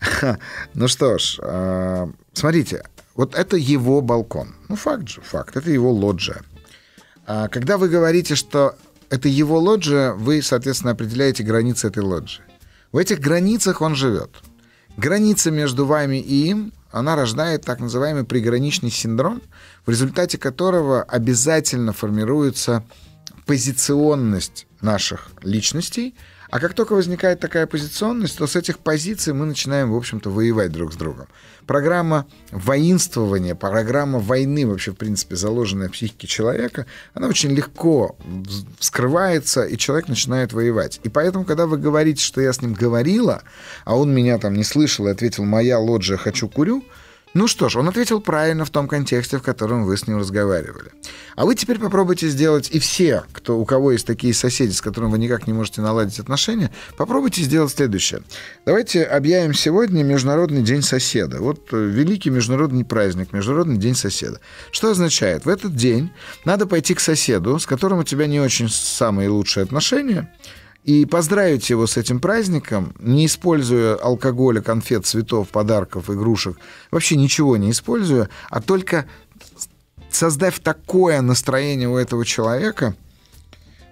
Ну 0.74 0.88
что 0.88 1.18
ж, 1.18 1.38
смотрите, 2.32 2.82
вот 3.14 3.34
это 3.34 3.56
его 3.56 4.00
балкон. 4.00 4.54
Ну, 4.68 4.76
факт 4.76 5.08
же, 5.08 5.20
факт. 5.20 5.56
Это 5.56 5.70
его 5.70 5.92
лоджия. 5.92 6.42
А 7.26 7.48
когда 7.48 7.78
вы 7.78 7.88
говорите, 7.88 8.34
что 8.34 8.76
это 9.10 9.28
его 9.28 9.58
лоджия, 9.58 10.12
вы, 10.12 10.42
соответственно, 10.42 10.92
определяете 10.92 11.42
границы 11.42 11.88
этой 11.88 12.02
лоджии. 12.02 12.42
В 12.92 12.98
этих 12.98 13.20
границах 13.20 13.80
он 13.80 13.94
живет. 13.94 14.30
Граница 14.96 15.50
между 15.50 15.86
вами 15.86 16.20
и 16.20 16.48
им, 16.48 16.72
она 16.90 17.16
рождает 17.16 17.62
так 17.64 17.80
называемый 17.80 18.24
приграничный 18.24 18.90
синдром, 18.90 19.42
в 19.84 19.90
результате 19.90 20.38
которого 20.38 21.02
обязательно 21.02 21.92
формируется 21.92 22.84
позиционность 23.46 24.66
наших 24.80 25.30
личностей– 25.42 26.14
а 26.54 26.60
как 26.60 26.72
только 26.72 26.92
возникает 26.92 27.40
такая 27.40 27.66
позиционность, 27.66 28.38
то 28.38 28.46
с 28.46 28.54
этих 28.54 28.78
позиций 28.78 29.32
мы 29.32 29.44
начинаем, 29.44 29.90
в 29.90 29.96
общем-то, 29.96 30.30
воевать 30.30 30.70
друг 30.70 30.92
с 30.92 30.96
другом. 30.96 31.26
Программа 31.66 32.28
воинствования, 32.52 33.56
программа 33.56 34.20
войны, 34.20 34.64
вообще, 34.64 34.92
в 34.92 34.94
принципе, 34.94 35.34
заложенная 35.34 35.88
в 35.88 35.92
психике 35.94 36.28
человека, 36.28 36.86
она 37.12 37.26
очень 37.26 37.50
легко 37.50 38.16
вскрывается, 38.78 39.64
и 39.64 39.76
человек 39.76 40.06
начинает 40.06 40.52
воевать. 40.52 41.00
И 41.02 41.08
поэтому, 41.08 41.44
когда 41.44 41.66
вы 41.66 41.76
говорите, 41.76 42.22
что 42.22 42.40
я 42.40 42.52
с 42.52 42.62
ним 42.62 42.74
говорила, 42.74 43.42
а 43.84 43.96
он 43.96 44.14
меня 44.14 44.38
там 44.38 44.54
не 44.54 44.62
слышал 44.62 45.08
и 45.08 45.10
ответил 45.10 45.42
«моя 45.42 45.80
лоджия, 45.80 46.16
хочу 46.16 46.48
курю», 46.48 46.84
ну 47.34 47.48
что 47.48 47.68
ж, 47.68 47.76
он 47.76 47.88
ответил 47.88 48.20
правильно 48.20 48.64
в 48.64 48.70
том 48.70 48.86
контексте, 48.86 49.38
в 49.38 49.42
котором 49.42 49.84
вы 49.84 49.96
с 49.96 50.06
ним 50.06 50.18
разговаривали. 50.18 50.92
А 51.34 51.44
вы 51.44 51.56
теперь 51.56 51.80
попробуйте 51.80 52.28
сделать, 52.28 52.70
и 52.70 52.78
все, 52.78 53.24
кто, 53.32 53.58
у 53.58 53.64
кого 53.64 53.90
есть 53.90 54.06
такие 54.06 54.32
соседи, 54.32 54.70
с 54.70 54.80
которыми 54.80 55.10
вы 55.10 55.18
никак 55.18 55.48
не 55.48 55.52
можете 55.52 55.80
наладить 55.80 56.20
отношения, 56.20 56.70
попробуйте 56.96 57.42
сделать 57.42 57.72
следующее. 57.72 58.22
Давайте 58.64 59.02
объявим 59.02 59.52
сегодня 59.52 60.04
Международный 60.04 60.62
день 60.62 60.82
соседа. 60.82 61.40
Вот 61.40 61.68
э, 61.72 61.76
великий 61.76 62.30
международный 62.30 62.84
праздник, 62.84 63.32
Международный 63.32 63.78
день 63.78 63.96
соседа. 63.96 64.40
Что 64.70 64.92
означает? 64.92 65.44
В 65.44 65.48
этот 65.48 65.74
день 65.74 66.12
надо 66.44 66.66
пойти 66.66 66.94
к 66.94 67.00
соседу, 67.00 67.58
с 67.58 67.66
которым 67.66 67.98
у 67.98 68.04
тебя 68.04 68.28
не 68.28 68.38
очень 68.38 68.68
самые 68.68 69.28
лучшие 69.28 69.64
отношения, 69.64 70.32
и 70.84 71.06
поздравить 71.06 71.70
его 71.70 71.86
с 71.86 71.96
этим 71.96 72.20
праздником, 72.20 72.94
не 72.98 73.24
используя 73.24 73.96
алкоголя, 73.96 74.60
конфет, 74.60 75.06
цветов, 75.06 75.48
подарков, 75.48 76.10
игрушек, 76.10 76.58
вообще 76.90 77.16
ничего 77.16 77.56
не 77.56 77.70
используя, 77.70 78.28
а 78.50 78.60
только 78.60 79.06
создав 80.10 80.58
такое 80.60 81.22
настроение 81.22 81.88
у 81.88 81.96
этого 81.96 82.26
человека, 82.26 82.94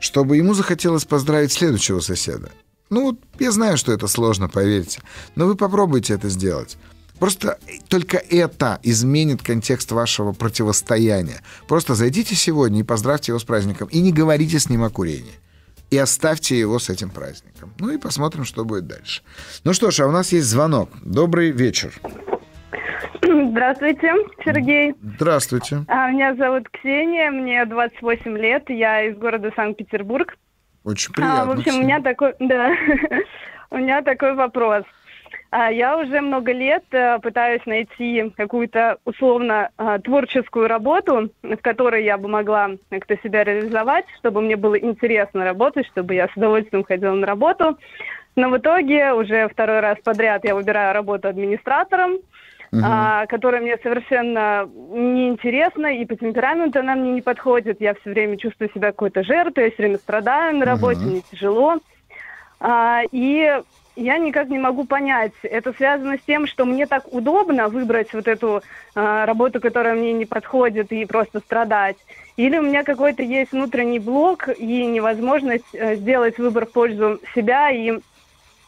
чтобы 0.00 0.36
ему 0.36 0.52
захотелось 0.52 1.06
поздравить 1.06 1.52
следующего 1.52 2.00
соседа. 2.00 2.50
Ну, 2.90 3.18
я 3.38 3.52
знаю, 3.52 3.78
что 3.78 3.90
это 3.92 4.06
сложно, 4.06 4.50
поверьте, 4.50 5.00
но 5.34 5.46
вы 5.46 5.54
попробуйте 5.54 6.12
это 6.12 6.28
сделать. 6.28 6.76
Просто 7.18 7.58
только 7.88 8.18
это 8.18 8.80
изменит 8.82 9.42
контекст 9.42 9.92
вашего 9.92 10.32
противостояния. 10.32 11.40
Просто 11.68 11.94
зайдите 11.94 12.34
сегодня 12.34 12.80
и 12.80 12.84
поздравьте 12.84 13.32
его 13.32 13.38
с 13.38 13.44
праздником, 13.44 13.88
и 13.88 14.00
не 14.00 14.12
говорите 14.12 14.58
с 14.58 14.68
ним 14.68 14.84
о 14.84 14.90
курении 14.90 15.38
и 15.92 15.98
оставьте 15.98 16.58
его 16.58 16.78
с 16.78 16.88
этим 16.88 17.10
праздником. 17.10 17.74
Ну 17.78 17.90
и 17.90 17.98
посмотрим, 17.98 18.44
что 18.44 18.64
будет 18.64 18.86
дальше. 18.86 19.20
Ну 19.62 19.74
что 19.74 19.90
ж, 19.90 20.00
а 20.00 20.06
у 20.06 20.10
нас 20.10 20.32
есть 20.32 20.46
звонок. 20.46 20.88
Добрый 21.04 21.50
вечер. 21.50 21.92
Здравствуйте, 23.22 24.14
Сергей. 24.42 24.94
Здравствуйте. 25.02 25.84
А, 25.88 26.10
меня 26.10 26.34
зовут 26.34 26.66
Ксения, 26.70 27.30
мне 27.30 27.66
28 27.66 28.38
лет, 28.38 28.70
я 28.70 29.02
из 29.04 29.18
города 29.18 29.52
Санкт-Петербург. 29.54 30.34
Очень 30.82 31.12
приятно. 31.12 31.42
А, 31.42 31.44
в 31.44 31.50
общем, 31.50 31.74
у 31.74 31.82
меня 31.82 32.00
такой, 32.00 32.34
да, 32.40 32.74
у 33.70 33.76
меня 33.76 34.00
такой 34.00 34.34
вопрос. 34.34 34.84
А, 34.84 35.01
я 35.52 35.98
уже 35.98 36.22
много 36.22 36.52
лет 36.52 36.84
э, 36.92 37.18
пытаюсь 37.18 37.64
найти 37.66 38.32
какую-то 38.36 38.96
условно 39.04 39.68
а, 39.76 39.98
творческую 39.98 40.66
работу, 40.66 41.30
в 41.42 41.56
которой 41.56 42.04
я 42.04 42.16
бы 42.16 42.26
могла 42.26 42.70
как-то 42.88 43.18
себя 43.22 43.44
реализовать, 43.44 44.06
чтобы 44.18 44.40
мне 44.40 44.56
было 44.56 44.78
интересно 44.78 45.44
работать, 45.44 45.86
чтобы 45.88 46.14
я 46.14 46.28
с 46.28 46.36
удовольствием 46.36 46.84
ходила 46.84 47.12
на 47.12 47.26
работу. 47.26 47.78
Но 48.34 48.48
в 48.48 48.56
итоге 48.56 49.12
уже 49.12 49.46
второй 49.48 49.80
раз 49.80 49.98
подряд 50.02 50.42
я 50.44 50.54
выбираю 50.54 50.94
работу 50.94 51.28
администратором, 51.28 52.18
Uh-huh. 52.74 52.80
а, 52.82 53.26
которая 53.26 53.60
мне 53.60 53.76
совершенно 53.82 54.66
неинтересна, 54.66 55.94
и 55.94 56.06
по 56.06 56.16
темпераменту 56.16 56.78
она 56.78 56.94
мне 56.94 57.12
не 57.12 57.20
подходит. 57.20 57.82
Я 57.82 57.92
все 57.92 58.08
время 58.08 58.38
чувствую 58.38 58.70
себя 58.74 58.92
какой-то 58.92 59.22
жертвой, 59.22 59.64
я 59.64 59.70
все 59.72 59.82
время 59.82 59.98
страдаю 59.98 60.56
на 60.56 60.64
работе, 60.64 61.00
uh-huh. 61.00 61.10
мне 61.10 61.22
тяжело. 61.30 61.76
А, 62.60 63.02
и 63.12 63.60
я 63.96 64.18
никак 64.18 64.48
не 64.48 64.58
могу 64.58 64.84
понять. 64.84 65.32
Это 65.42 65.72
связано 65.72 66.16
с 66.16 66.20
тем, 66.26 66.46
что 66.46 66.64
мне 66.64 66.86
так 66.86 67.12
удобно 67.12 67.68
выбрать 67.68 68.12
вот 68.14 68.26
эту 68.26 68.62
э, 68.94 69.24
работу, 69.24 69.60
которая 69.60 69.94
мне 69.94 70.12
не 70.12 70.24
подходит, 70.24 70.92
и 70.92 71.04
просто 71.04 71.40
страдать. 71.40 71.96
Или 72.36 72.58
у 72.58 72.62
меня 72.62 72.84
какой-то 72.84 73.22
есть 73.22 73.52
внутренний 73.52 73.98
блок 73.98 74.48
и 74.56 74.86
невозможность 74.86 75.74
э, 75.74 75.96
сделать 75.96 76.38
выбор 76.38 76.66
в 76.66 76.72
пользу 76.72 77.20
себя 77.34 77.70
и 77.70 77.98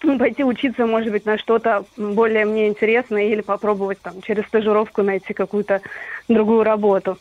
ну, 0.03 0.19
пойти 0.19 0.45
учиться, 0.45 0.87
может 0.87 1.11
быть, 1.11 1.25
на 1.25 1.39
что-то 1.39 1.85
более 1.97 2.45
мне 2.45 2.69
интересное 2.69 3.25
или 3.25 3.41
попробовать 3.41 4.01
там 4.01 4.21
через 4.21 4.45
стажировку 4.47 5.03
найти 5.03 5.33
какую-то 5.33 5.81
другую 6.29 6.63
работу. 6.63 7.19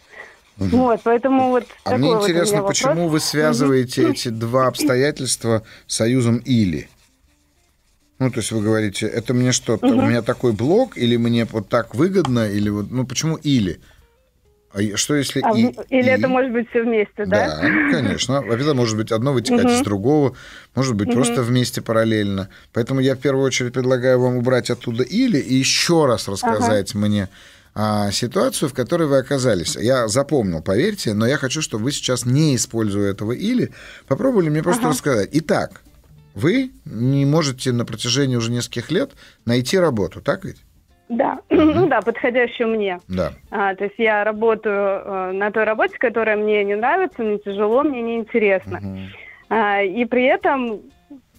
Угу. 0.59 0.67
Вот, 0.67 1.01
поэтому 1.03 1.49
вот. 1.49 1.65
А 1.83 1.97
мне 1.97 2.11
интересно, 2.11 2.61
вот 2.61 2.67
почему 2.67 3.07
вы 3.07 3.19
связываете 3.19 4.09
эти 4.09 4.27
два 4.27 4.67
обстоятельства 4.67 5.63
союзом 5.87 6.37
или? 6.37 6.89
Ну, 8.23 8.31
то 8.31 8.37
есть 8.37 8.53
вы 8.53 8.61
говорите, 8.61 9.05
это 9.05 9.33
мне 9.33 9.51
что, 9.51 9.73
угу. 9.73 9.85
у 9.85 10.01
меня 10.01 10.21
такой 10.21 10.53
блок, 10.53 10.97
или 10.97 11.17
мне 11.17 11.43
вот 11.43 11.67
так 11.67 11.93
выгодно, 11.93 12.49
или 12.49 12.69
вот, 12.69 12.89
ну, 12.89 13.05
почему 13.05 13.35
или? 13.35 13.81
А 14.71 14.79
что 14.95 15.15
если 15.15 15.41
а, 15.43 15.51
и, 15.51 15.75
Или 15.89 16.07
и... 16.07 16.09
это 16.09 16.29
может 16.29 16.53
быть 16.53 16.69
все 16.69 16.83
вместе, 16.83 17.25
да? 17.25 17.47
Да, 17.47 17.59
конечно. 17.91 18.41
Во-первых, 18.41 18.75
может 18.75 18.95
быть 18.95 19.11
одно 19.11 19.33
вытекать 19.33 19.65
из 19.65 19.81
другого, 19.81 20.37
может 20.73 20.95
быть 20.95 21.11
просто 21.11 21.43
вместе 21.43 21.81
параллельно. 21.81 22.47
Поэтому 22.71 23.01
я 23.01 23.15
в 23.15 23.19
первую 23.19 23.45
очередь 23.45 23.73
предлагаю 23.73 24.21
вам 24.21 24.37
убрать 24.37 24.69
оттуда 24.69 25.03
или 25.03 25.37
и 25.37 25.53
еще 25.53 26.05
раз 26.05 26.29
рассказать 26.29 26.95
мне 26.95 27.27
а, 27.75 28.09
ситуацию, 28.11 28.69
в 28.69 28.73
которой 28.73 29.09
вы 29.09 29.17
оказались. 29.17 29.75
Я 29.75 30.07
запомнил, 30.07 30.61
поверьте, 30.61 31.13
но 31.13 31.27
я 31.27 31.35
хочу, 31.35 31.61
чтобы 31.61 31.83
вы 31.83 31.91
сейчас, 31.91 32.25
не 32.25 32.55
используя 32.55 33.11
этого 33.11 33.33
или, 33.33 33.71
попробовали 34.07 34.47
мне 34.49 34.63
просто 34.63 34.87
рассказать. 34.87 35.29
Итак, 35.33 35.81
вы 36.35 36.71
не 36.85 37.25
можете 37.25 37.71
на 37.71 37.85
протяжении 37.85 38.35
уже 38.35 38.51
нескольких 38.51 38.91
лет 38.91 39.11
найти 39.45 39.77
работу, 39.77 40.21
так 40.21 40.45
ведь? 40.45 40.63
Да, 41.09 41.39
ну 41.49 41.87
да, 41.87 42.01
подходящую 42.01 42.69
мне. 42.69 42.99
Да. 43.07 43.33
А, 43.51 43.75
то 43.75 43.83
есть 43.85 43.95
я 43.97 44.23
работаю 44.23 44.73
э, 44.75 45.31
на 45.33 45.51
той 45.51 45.63
работе, 45.63 45.97
которая 45.97 46.37
мне 46.37 46.63
не 46.63 46.75
нравится, 46.75 47.21
мне 47.21 47.37
тяжело, 47.37 47.83
мне 47.83 48.01
неинтересно. 48.01 48.77
Угу. 48.77 48.99
А, 49.49 49.81
и 49.81 50.05
при 50.05 50.25
этом 50.25 50.81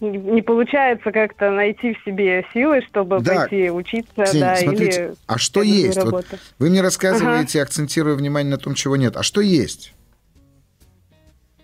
не 0.01 0.41
получается 0.41 1.11
как-то 1.11 1.51
найти 1.51 1.93
в 1.93 2.03
себе 2.03 2.45
силы, 2.53 2.81
чтобы 2.87 3.19
да. 3.19 3.47
пойти 3.47 3.69
учиться, 3.69 4.23
Ксения, 4.23 4.39
да, 4.39 4.55
смотрите, 4.55 5.05
или 5.05 5.13
а 5.25 5.37
что 5.37 5.61
есть? 5.61 6.03
Вот 6.03 6.25
вы 6.59 6.69
мне 6.69 6.81
рассказываете, 6.81 7.59
ага. 7.59 7.67
акцентируя 7.67 8.15
внимание 8.15 8.51
на 8.51 8.57
том, 8.57 8.75
чего 8.75 8.95
нет. 8.97 9.15
А 9.15 9.23
что 9.23 9.41
есть? 9.41 9.93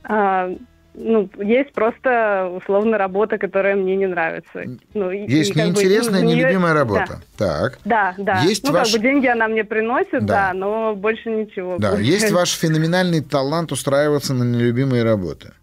А, 0.03 0.49
ну, 0.93 1.29
есть 1.37 1.73
просто 1.73 2.51
условно 2.55 2.97
работа, 2.97 3.37
которая 3.37 3.75
мне 3.75 3.95
не 3.95 4.07
нравится. 4.07 4.63
Ну, 4.93 5.11
есть 5.11 5.55
и, 5.55 5.59
неинтересная, 5.59 6.21
бы, 6.21 6.27
нее... 6.27 6.43
нелюбимая 6.43 6.73
работа. 6.73 7.21
Да. 7.37 7.59
Так. 7.61 7.79
Да, 7.85 8.15
да. 8.17 8.41
Есть 8.41 8.65
ну, 8.65 8.73
ваш... 8.73 8.91
как 8.91 8.99
бы 8.99 9.07
деньги 9.07 9.27
она 9.27 9.47
мне 9.47 9.63
приносит, 9.63 10.25
да, 10.25 10.49
да 10.49 10.53
но 10.53 10.95
больше 10.95 11.29
ничего. 11.29 11.77
Да, 11.77 11.97
есть 11.99 12.31
ваш 12.31 12.51
феноменальный 12.57 13.21
талант 13.21 13.71
устраиваться 13.71 14.33
на 14.33 14.43
нелюбимые 14.43 15.03
работы. 15.03 15.53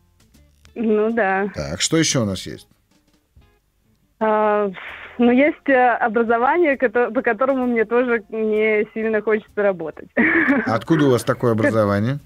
Ну 0.74 1.12
да. 1.12 1.48
Так, 1.54 1.80
что 1.80 1.96
еще 1.96 2.20
у 2.20 2.24
нас 2.24 2.46
есть? 2.46 2.68
А, 4.20 4.70
ну, 5.18 5.30
есть 5.32 5.68
э, 5.68 5.96
образование, 5.96 6.76
по 6.76 7.22
которому 7.22 7.66
мне 7.66 7.84
тоже 7.84 8.22
не 8.30 8.86
сильно 8.94 9.20
хочется 9.20 9.62
работать. 9.62 10.08
Откуда 10.66 11.06
у 11.06 11.10
вас 11.10 11.24
такое 11.24 11.52
образование? 11.52 12.20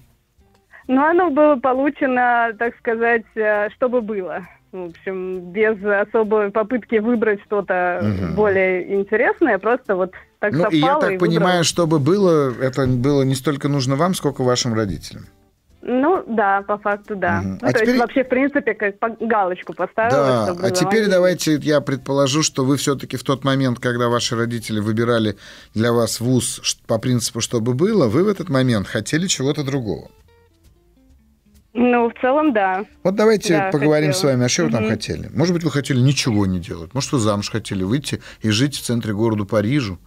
Ну, 0.87 1.03
оно 1.03 1.29
было 1.29 1.55
получено, 1.55 2.51
так 2.57 2.75
сказать, 2.77 3.25
э, 3.35 3.69
чтобы 3.71 4.01
было. 4.01 4.47
В 4.71 4.85
общем, 4.85 5.51
без 5.51 5.77
особой 5.83 6.49
попытки 6.49 6.95
выбрать 6.95 7.39
что-то 7.43 8.01
угу. 8.01 8.33
более 8.35 8.95
интересное, 8.95 9.59
просто 9.59 9.95
вот 9.95 10.13
так 10.39 10.51
ну. 10.53 10.67
И 10.69 10.77
я 10.77 10.99
так 10.99 11.11
и 11.11 11.17
понимаю, 11.17 11.39
выбрала. 11.39 11.63
чтобы 11.63 11.99
было, 11.99 12.53
это 12.59 12.87
было 12.87 13.21
не 13.21 13.35
столько 13.35 13.69
нужно 13.69 13.95
вам, 13.95 14.15
сколько 14.15 14.43
вашим 14.43 14.73
родителям. 14.73 15.25
Ну, 15.85 16.23
да, 16.27 16.61
по 16.61 16.77
факту, 16.77 17.15
да. 17.15 17.41
Угу. 17.41 17.47
Ну, 17.49 17.57
а 17.61 17.67
то 17.67 17.73
теперь... 17.73 17.87
есть 17.89 17.99
вообще, 17.99 18.23
в 18.23 18.29
принципе, 18.29 18.73
как 18.73 18.95
галочку 19.19 19.73
поставила. 19.73 20.55
Да, 20.55 20.67
а 20.67 20.71
теперь 20.71 21.07
давайте 21.07 21.55
я 21.57 21.81
предположу, 21.81 22.41
что 22.41 22.63
вы 22.65 22.77
все-таки 22.77 23.17
в 23.17 23.23
тот 23.23 23.43
момент, 23.43 23.79
когда 23.79 24.07
ваши 24.07 24.35
родители 24.35 24.79
выбирали 24.79 25.35
для 25.75 25.91
вас 25.91 26.19
вуз 26.19 26.77
по 26.87 26.99
принципу, 26.99 27.41
чтобы 27.41 27.73
было, 27.73 28.07
вы 28.07 28.23
в 28.23 28.27
этот 28.27 28.49
момент 28.49 28.87
хотели 28.87 29.27
чего-то 29.27 29.63
другого. 29.63 30.09
Ну, 31.73 32.09
в 32.09 32.13
целом, 32.21 32.53
да. 32.53 32.85
Вот 33.03 33.15
давайте 33.15 33.57
да, 33.57 33.71
поговорим 33.71 34.11
хотела. 34.11 34.21
с 34.21 34.23
вами, 34.23 34.45
а 34.45 34.49
что 34.49 34.65
вы 34.65 34.71
там 34.71 34.87
хотели? 34.87 35.29
Может 35.33 35.55
быть, 35.55 35.63
вы 35.63 35.71
хотели 35.71 35.99
ничего 35.99 36.45
не 36.45 36.59
делать? 36.59 36.93
Может, 36.93 37.11
вы 37.13 37.19
замуж 37.19 37.49
хотели 37.49 37.83
выйти 37.83 38.21
и 38.41 38.49
жить 38.51 38.75
в 38.75 38.81
центре 38.83 39.13
города 39.13 39.45
Парижу? 39.45 39.97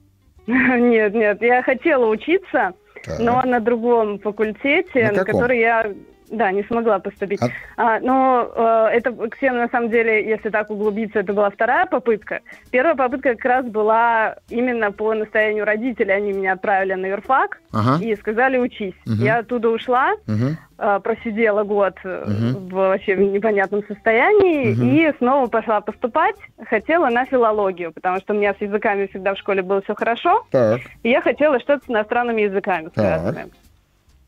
Нет, 0.46 1.12
нет, 1.12 1.42
я 1.42 1.60
хотела 1.62 2.06
учиться, 2.06 2.72
так. 3.04 3.18
но 3.18 3.42
на 3.42 3.58
другом 3.58 4.20
факультете, 4.20 5.10
на, 5.10 5.12
на 5.12 5.24
который 5.24 5.58
я 5.58 5.92
да, 6.30 6.52
не 6.52 6.62
смогла 6.64 6.98
поступить. 6.98 7.40
А... 7.76 7.96
А, 7.96 8.00
но 8.00 8.50
э, 8.54 8.96
это, 8.96 9.12
Ксен, 9.28 9.56
на 9.56 9.68
самом 9.68 9.90
деле, 9.90 10.28
если 10.28 10.50
так 10.50 10.70
углубиться, 10.70 11.20
это 11.20 11.32
была 11.32 11.50
вторая 11.50 11.86
попытка. 11.86 12.40
Первая 12.70 12.94
попытка 12.94 13.34
как 13.34 13.44
раз 13.44 13.66
была 13.66 14.36
именно 14.48 14.92
по 14.92 15.14
настоянию 15.14 15.64
родителей. 15.64 16.14
Они 16.14 16.32
меня 16.32 16.54
отправили 16.54 16.94
на 16.94 17.06
юрфак 17.06 17.60
ага. 17.72 18.02
и 18.02 18.14
сказали 18.16 18.58
учись. 18.58 18.94
Угу. 19.06 19.22
Я 19.22 19.38
оттуда 19.38 19.68
ушла, 19.68 20.14
угу. 20.26 20.56
э, 20.78 21.00
просидела 21.02 21.64
год 21.64 21.94
угу. 22.02 22.58
в 22.68 22.70
вообще 22.70 23.16
непонятном 23.16 23.84
состоянии 23.86 24.72
угу. 24.72 24.82
и 24.82 25.16
снова 25.18 25.46
пошла 25.46 25.80
поступать. 25.80 26.36
Хотела 26.68 27.08
на 27.08 27.24
филологию, 27.24 27.92
потому 27.92 28.18
что 28.18 28.34
у 28.34 28.36
меня 28.36 28.54
с 28.54 28.60
языками 28.60 29.06
всегда 29.06 29.34
в 29.34 29.38
школе 29.38 29.62
было 29.62 29.80
все 29.82 29.94
хорошо. 29.94 30.44
Так. 30.50 30.80
И 31.02 31.10
я 31.10 31.20
хотела 31.20 31.60
что-то 31.60 31.84
с 31.86 31.90
иностранными 31.90 32.42
языками 32.42 32.90
связанное 32.94 33.48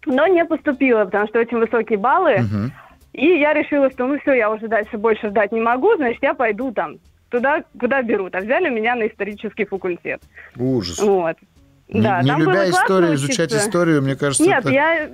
но 0.07 0.27
не 0.27 0.45
поступила, 0.45 1.05
потому 1.05 1.29
что 1.29 1.41
очень 1.41 1.59
высокие 1.59 1.99
баллы. 1.99 2.37
Угу. 2.37 2.73
И 3.15 3.27
я 3.39 3.53
решила, 3.53 3.91
что 3.91 4.07
ну 4.07 4.19
все, 4.21 4.35
я 4.35 4.51
уже 4.51 4.69
дальше 4.69 4.97
больше 4.97 5.29
ждать 5.29 5.53
не 5.53 5.61
могу, 5.61 5.97
значит, 5.97 6.23
я 6.23 6.35
пойду 6.35 6.73
там 6.73 6.99
туда, 7.31 7.65
куда 7.79 8.03
берут. 8.03 8.35
А 8.35 8.41
взяли 8.41 8.69
меня 8.69 8.95
на 8.95 9.07
исторический 9.07 9.65
факультет. 9.65 10.23
Ужас. 10.57 10.99
Вот. 10.99 11.37
Не, 11.89 12.03
да, 12.03 12.23
не 12.23 12.33
любя 12.33 12.69
историю, 12.69 13.15
изучать 13.15 13.53
историю, 13.53 14.03
мне 14.03 14.15
кажется, 14.15 14.45
Нет, 14.45 14.61
это... 14.61 14.71
я, 14.71 15.09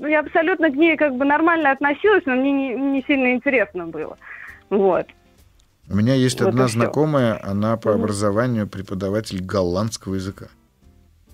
я 0.00 0.20
абсолютно 0.20 0.68
к 0.70 0.74
ней 0.74 0.96
как 0.96 1.14
бы 1.14 1.24
нормально 1.24 1.70
относилась, 1.70 2.24
но 2.26 2.34
мне 2.34 2.50
не, 2.50 2.74
не 2.74 3.04
сильно 3.06 3.32
интересно 3.32 3.86
было. 3.86 4.16
Вот. 4.68 5.06
У 5.88 5.94
меня 5.94 6.14
есть 6.14 6.40
вот 6.40 6.48
одна 6.48 6.66
знакомая, 6.66 7.40
она 7.42 7.76
по 7.76 7.94
образованию 7.94 8.66
преподаватель 8.66 9.42
голландского 9.42 10.16
языка. 10.16 10.48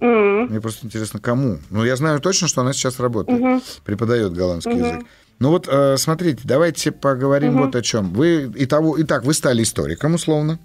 Mm-hmm. 0.05 0.49
Мне 0.51 0.61
просто 0.61 0.87
интересно, 0.87 1.19
кому. 1.21 1.59
Ну, 1.71 1.85
я 1.85 1.97
знаю 1.97 2.21
точно, 2.21 2.49
что 2.49 2.61
она 2.61 2.73
сейчас 2.73 3.01
работает, 3.01 3.41
mm-hmm. 3.41 3.63
преподает 3.85 4.35
голландский 4.35 4.73
mm-hmm. 4.73 4.89
язык. 4.89 5.07
Ну 5.39 5.51
вот, 5.51 5.67
э, 5.71 5.97
смотрите, 5.97 6.43
давайте 6.45 6.93
поговорим 6.93 7.57
mm-hmm. 7.57 7.65
вот 7.65 7.77
о 7.77 7.83
чем. 7.83 8.13
Вы 8.13 8.53
и 8.55 8.67
того, 8.67 9.01
итак, 9.01 9.25
вы 9.25 9.33
стали 9.33 9.63
историком, 9.63 10.15
условно. 10.15 10.59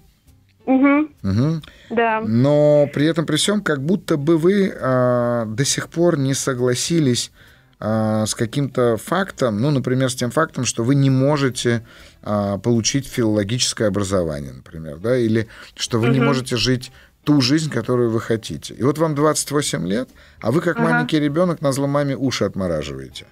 Угу. 0.66 1.08
Угу. 1.22 1.62
Да. 1.90 2.20
Но 2.20 2.88
при 2.92 3.06
этом 3.06 3.26
при 3.26 3.36
всем, 3.36 3.62
как 3.62 3.82
будто 3.82 4.16
бы 4.16 4.36
вы 4.36 4.72
э, 4.72 5.44
до 5.46 5.64
сих 5.64 5.88
пор 5.88 6.18
не 6.18 6.34
согласились 6.34 7.32
э, 7.80 8.24
с 8.26 8.34
каким-то 8.34 8.96
фактом, 8.98 9.60
ну, 9.60 9.70
например, 9.70 10.10
с 10.10 10.14
тем 10.14 10.30
фактом, 10.30 10.66
что 10.66 10.84
вы 10.84 10.94
не 10.94 11.10
можете 11.10 11.84
э, 12.22 12.58
получить 12.62 13.06
филологическое 13.08 13.88
образование, 13.88 14.52
например, 14.52 14.98
да, 14.98 15.16
или 15.16 15.48
что 15.74 15.98
вы 15.98 16.08
угу. 16.08 16.14
не 16.14 16.20
можете 16.20 16.56
жить 16.56 16.92
ту 17.30 17.40
жизнь, 17.40 17.70
которую 17.70 18.10
вы 18.10 18.20
хотите. 18.20 18.74
И 18.74 18.82
вот 18.82 18.98
вам 18.98 19.14
28 19.14 19.86
лет, 19.86 20.08
а 20.40 20.50
вы 20.50 20.60
как 20.60 20.76
ага. 20.76 20.88
маленький 20.88 21.20
ребенок 21.20 21.60
на 21.60 21.72
зломаме 21.72 22.16
уши 22.16 22.44
отмораживаете. 22.44 23.26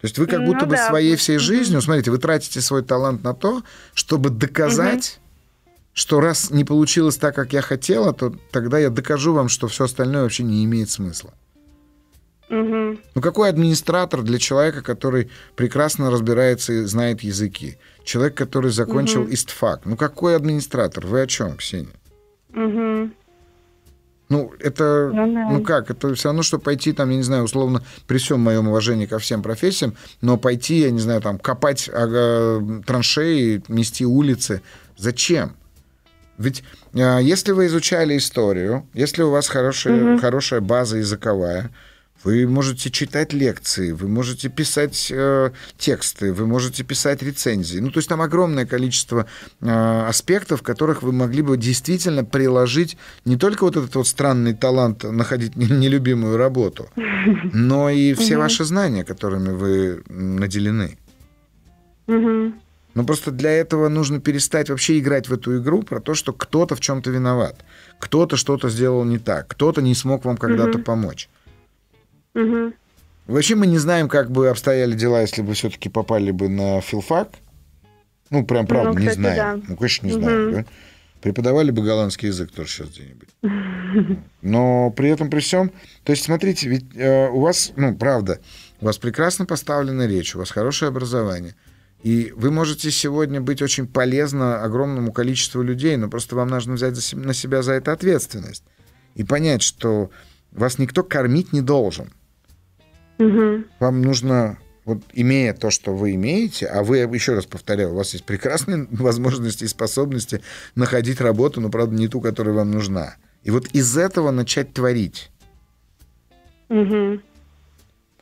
То 0.00 0.06
есть 0.06 0.18
вы 0.18 0.26
как 0.26 0.44
будто 0.44 0.64
ну, 0.64 0.66
бы 0.66 0.76
да. 0.76 0.86
своей 0.86 1.16
всей 1.16 1.38
жизнью, 1.38 1.82
смотрите, 1.82 2.10
вы 2.12 2.18
тратите 2.18 2.60
свой 2.60 2.82
талант 2.82 3.24
на 3.24 3.34
то, 3.34 3.62
чтобы 3.94 4.30
доказать, 4.30 5.18
угу. 5.64 5.72
что 5.94 6.20
раз 6.20 6.50
не 6.50 6.64
получилось 6.64 7.16
так, 7.16 7.34
как 7.34 7.52
я 7.52 7.60
хотела, 7.60 8.12
то 8.12 8.32
тогда 8.52 8.78
я 8.78 8.90
докажу 8.90 9.32
вам, 9.32 9.48
что 9.48 9.66
все 9.66 9.84
остальное 9.84 10.22
вообще 10.22 10.44
не 10.44 10.64
имеет 10.64 10.88
смысла. 10.88 11.32
Угу. 12.50 12.98
Ну 13.14 13.20
какой 13.20 13.48
администратор 13.48 14.22
для 14.22 14.38
человека, 14.38 14.82
который 14.82 15.28
прекрасно 15.56 16.10
разбирается 16.10 16.72
и 16.72 16.84
знает 16.84 17.22
языки? 17.22 17.78
Человек, 18.04 18.36
который 18.36 18.70
закончил 18.70 19.22
угу. 19.22 19.32
ИСТФАК. 19.32 19.86
Ну 19.86 19.96
какой 19.96 20.36
администратор? 20.36 21.06
Вы 21.06 21.22
о 21.22 21.26
чем, 21.26 21.56
Ксения? 21.56 21.94
Угу. 22.54 23.10
Ну, 24.28 24.50
это, 24.60 25.10
ну, 25.12 25.34
да. 25.34 25.48
ну 25.50 25.62
как, 25.62 25.90
это 25.90 26.14
все 26.14 26.28
равно, 26.28 26.42
что 26.42 26.58
пойти 26.58 26.92
там, 26.92 27.10
я 27.10 27.16
не 27.16 27.22
знаю, 27.22 27.44
условно, 27.44 27.82
при 28.06 28.16
всем 28.16 28.40
моем 28.40 28.66
уважении 28.66 29.04
ко 29.04 29.18
всем 29.18 29.42
профессиям, 29.42 29.94
но 30.22 30.38
пойти, 30.38 30.80
я 30.80 30.90
не 30.90 31.00
знаю, 31.00 31.20
там, 31.20 31.38
копать 31.38 31.90
ага, 31.92 32.82
траншеи, 32.86 33.62
мести 33.68 34.04
улицы. 34.04 34.62
Зачем? 34.96 35.54
Ведь 36.38 36.64
а, 36.94 37.18
если 37.18 37.52
вы 37.52 37.66
изучали 37.66 38.16
историю, 38.16 38.86
если 38.94 39.22
у 39.22 39.30
вас 39.30 39.48
хорошая, 39.48 40.14
угу. 40.14 40.20
хорошая 40.20 40.60
база 40.62 40.96
языковая, 40.96 41.70
вы 42.24 42.46
можете 42.46 42.90
читать 42.90 43.32
лекции, 43.32 43.92
вы 43.92 44.08
можете 44.08 44.48
писать 44.48 45.10
э, 45.10 45.50
тексты, 45.76 46.32
вы 46.32 46.46
можете 46.46 46.84
писать 46.84 47.22
рецензии. 47.22 47.78
Ну, 47.78 47.90
то 47.90 47.98
есть 47.98 48.08
там 48.08 48.20
огромное 48.20 48.66
количество 48.66 49.26
э, 49.60 50.06
аспектов, 50.08 50.60
в 50.60 50.62
которых 50.62 51.02
вы 51.02 51.12
могли 51.12 51.42
бы 51.42 51.56
действительно 51.56 52.24
приложить 52.24 52.96
не 53.24 53.36
только 53.36 53.64
вот 53.64 53.76
этот 53.76 53.94
вот 53.94 54.06
странный 54.06 54.54
талант 54.54 55.04
находить 55.04 55.56
нелюбимую 55.56 56.36
работу, 56.36 56.88
но 57.52 57.90
и 57.90 58.14
все 58.14 58.36
ваши 58.36 58.64
знания, 58.64 59.04
которыми 59.04 59.50
вы 59.50 60.02
наделены. 60.08 60.98
Но 62.94 63.04
просто 63.04 63.30
для 63.30 63.50
этого 63.50 63.88
нужно 63.88 64.20
перестать 64.20 64.68
вообще 64.68 64.98
играть 64.98 65.28
в 65.28 65.32
эту 65.32 65.58
игру 65.58 65.82
про 65.82 65.98
то, 65.98 66.14
что 66.14 66.34
кто-то 66.34 66.76
в 66.76 66.80
чем-то 66.80 67.10
виноват, 67.10 67.64
кто-то 67.98 68.36
что-то 68.36 68.68
сделал 68.68 69.04
не 69.04 69.18
так, 69.18 69.48
кто-то 69.48 69.80
не 69.80 69.94
смог 69.94 70.26
вам 70.26 70.36
когда-то 70.36 70.78
помочь. 70.78 71.30
Угу. 72.34 72.72
Вообще 73.26 73.54
мы 73.54 73.66
не 73.66 73.78
знаем, 73.78 74.08
как 74.08 74.30
бы 74.30 74.48
обстояли 74.48 74.94
дела, 74.94 75.20
если 75.20 75.42
бы 75.42 75.54
все-таки 75.54 75.88
попали 75.88 76.30
бы 76.30 76.48
на 76.48 76.80
филфак. 76.80 77.30
Ну, 78.30 78.44
прям 78.44 78.66
правда, 78.66 78.90
ну, 78.90 78.96
кстати, 78.96 79.18
не 79.18 79.22
знаем. 79.22 79.60
Да. 79.60 79.66
Ну, 79.68 79.76
конечно, 79.76 80.06
не 80.06 80.12
угу. 80.14 80.22
знаем. 80.22 80.52
Да? 80.52 80.64
Преподавали 81.20 81.70
бы 81.70 81.82
голландский 81.82 82.28
язык 82.28 82.50
тоже 82.50 82.68
сейчас 82.68 82.88
где-нибудь. 82.88 83.28
Но 84.42 84.90
при 84.90 85.08
этом, 85.10 85.30
при 85.30 85.40
всем... 85.40 85.70
То 86.02 86.12
есть, 86.12 86.24
смотрите, 86.24 86.68
ведь 86.68 86.96
э, 86.96 87.28
у 87.28 87.40
вас, 87.40 87.72
ну, 87.76 87.94
правда, 87.94 88.40
у 88.80 88.86
вас 88.86 88.98
прекрасно 88.98 89.46
поставлена 89.46 90.06
речь, 90.08 90.34
у 90.34 90.38
вас 90.40 90.50
хорошее 90.50 90.88
образование. 90.88 91.54
И 92.02 92.32
вы 92.34 92.50
можете 92.50 92.90
сегодня 92.90 93.40
быть 93.40 93.62
очень 93.62 93.86
полезно 93.86 94.64
огромному 94.64 95.12
количеству 95.12 95.62
людей, 95.62 95.96
но 95.96 96.08
просто 96.08 96.34
вам 96.34 96.48
нужно 96.48 96.74
взять 96.74 97.14
на 97.14 97.32
себя 97.32 97.62
за 97.62 97.74
это 97.74 97.92
ответственность. 97.92 98.64
И 99.14 99.22
понять, 99.22 99.62
что 99.62 100.10
вас 100.50 100.78
никто 100.78 101.04
кормить 101.04 101.52
не 101.52 101.60
должен. 101.60 102.12
Угу. 103.22 103.64
Вам 103.80 104.02
нужно, 104.02 104.58
вот 104.84 104.98
имея 105.12 105.54
то, 105.54 105.70
что 105.70 105.94
вы 105.94 106.14
имеете, 106.14 106.66
а 106.66 106.82
вы, 106.82 106.98
еще 106.98 107.34
раз 107.34 107.46
повторяю, 107.46 107.92
у 107.92 107.96
вас 107.96 108.12
есть 108.12 108.24
прекрасные 108.24 108.86
возможности 108.90 109.64
и 109.64 109.68
способности 109.68 110.42
находить 110.74 111.20
работу, 111.20 111.60
но, 111.60 111.68
правда, 111.70 111.94
не 111.94 112.08
ту, 112.08 112.20
которая 112.20 112.54
вам 112.54 112.70
нужна. 112.70 113.16
И 113.44 113.50
вот 113.50 113.66
из 113.68 113.96
этого 113.96 114.30
начать 114.30 114.72
творить. 114.72 115.30
Угу. 116.68 117.20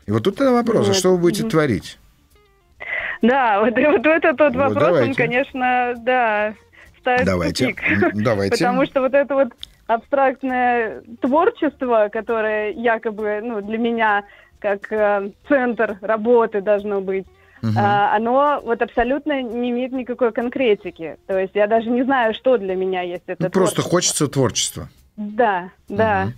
И 0.06 0.12
вот 0.12 0.24
тут 0.24 0.36
тогда 0.36 0.52
вопрос, 0.52 0.86
вот. 0.86 0.96
а 0.96 0.98
что 0.98 1.12
вы 1.12 1.18
будете 1.18 1.42
угу. 1.42 1.50
творить? 1.50 1.98
Да, 3.22 3.60
вот, 3.60 3.74
вот 3.74 4.06
это 4.06 4.34
тот 4.34 4.54
вот 4.54 4.56
вопрос, 4.56 4.84
давайте. 4.84 5.08
он, 5.10 5.14
конечно, 5.14 5.94
да, 5.98 6.54
ставит 7.00 7.26
давайте. 7.26 7.68
тупик. 7.68 8.14
Давайте. 8.14 8.56
Потому 8.56 8.86
что 8.86 9.02
вот 9.02 9.14
это 9.14 9.34
вот 9.34 9.48
абстрактное 9.86 11.02
творчество, 11.20 12.08
которое 12.12 12.72
якобы 12.72 13.40
ну, 13.42 13.60
для 13.60 13.76
меня 13.76 14.24
как 14.60 14.92
э, 14.92 15.30
центр 15.48 15.98
работы 16.00 16.60
должно 16.60 17.00
быть, 17.00 17.26
угу. 17.62 17.72
а, 17.76 18.14
оно 18.14 18.60
вот 18.64 18.80
абсолютно 18.82 19.42
не 19.42 19.70
имеет 19.70 19.92
никакой 19.92 20.32
конкретики. 20.32 21.16
То 21.26 21.38
есть 21.38 21.54
я 21.54 21.66
даже 21.66 21.90
не 21.90 22.04
знаю, 22.04 22.34
что 22.34 22.58
для 22.58 22.76
меня 22.76 23.02
есть 23.02 23.24
это. 23.26 23.44
Ну, 23.44 23.50
просто 23.50 23.82
хочется 23.82 24.28
творчества. 24.28 24.88
Да, 25.16 25.70
да. 25.88 26.28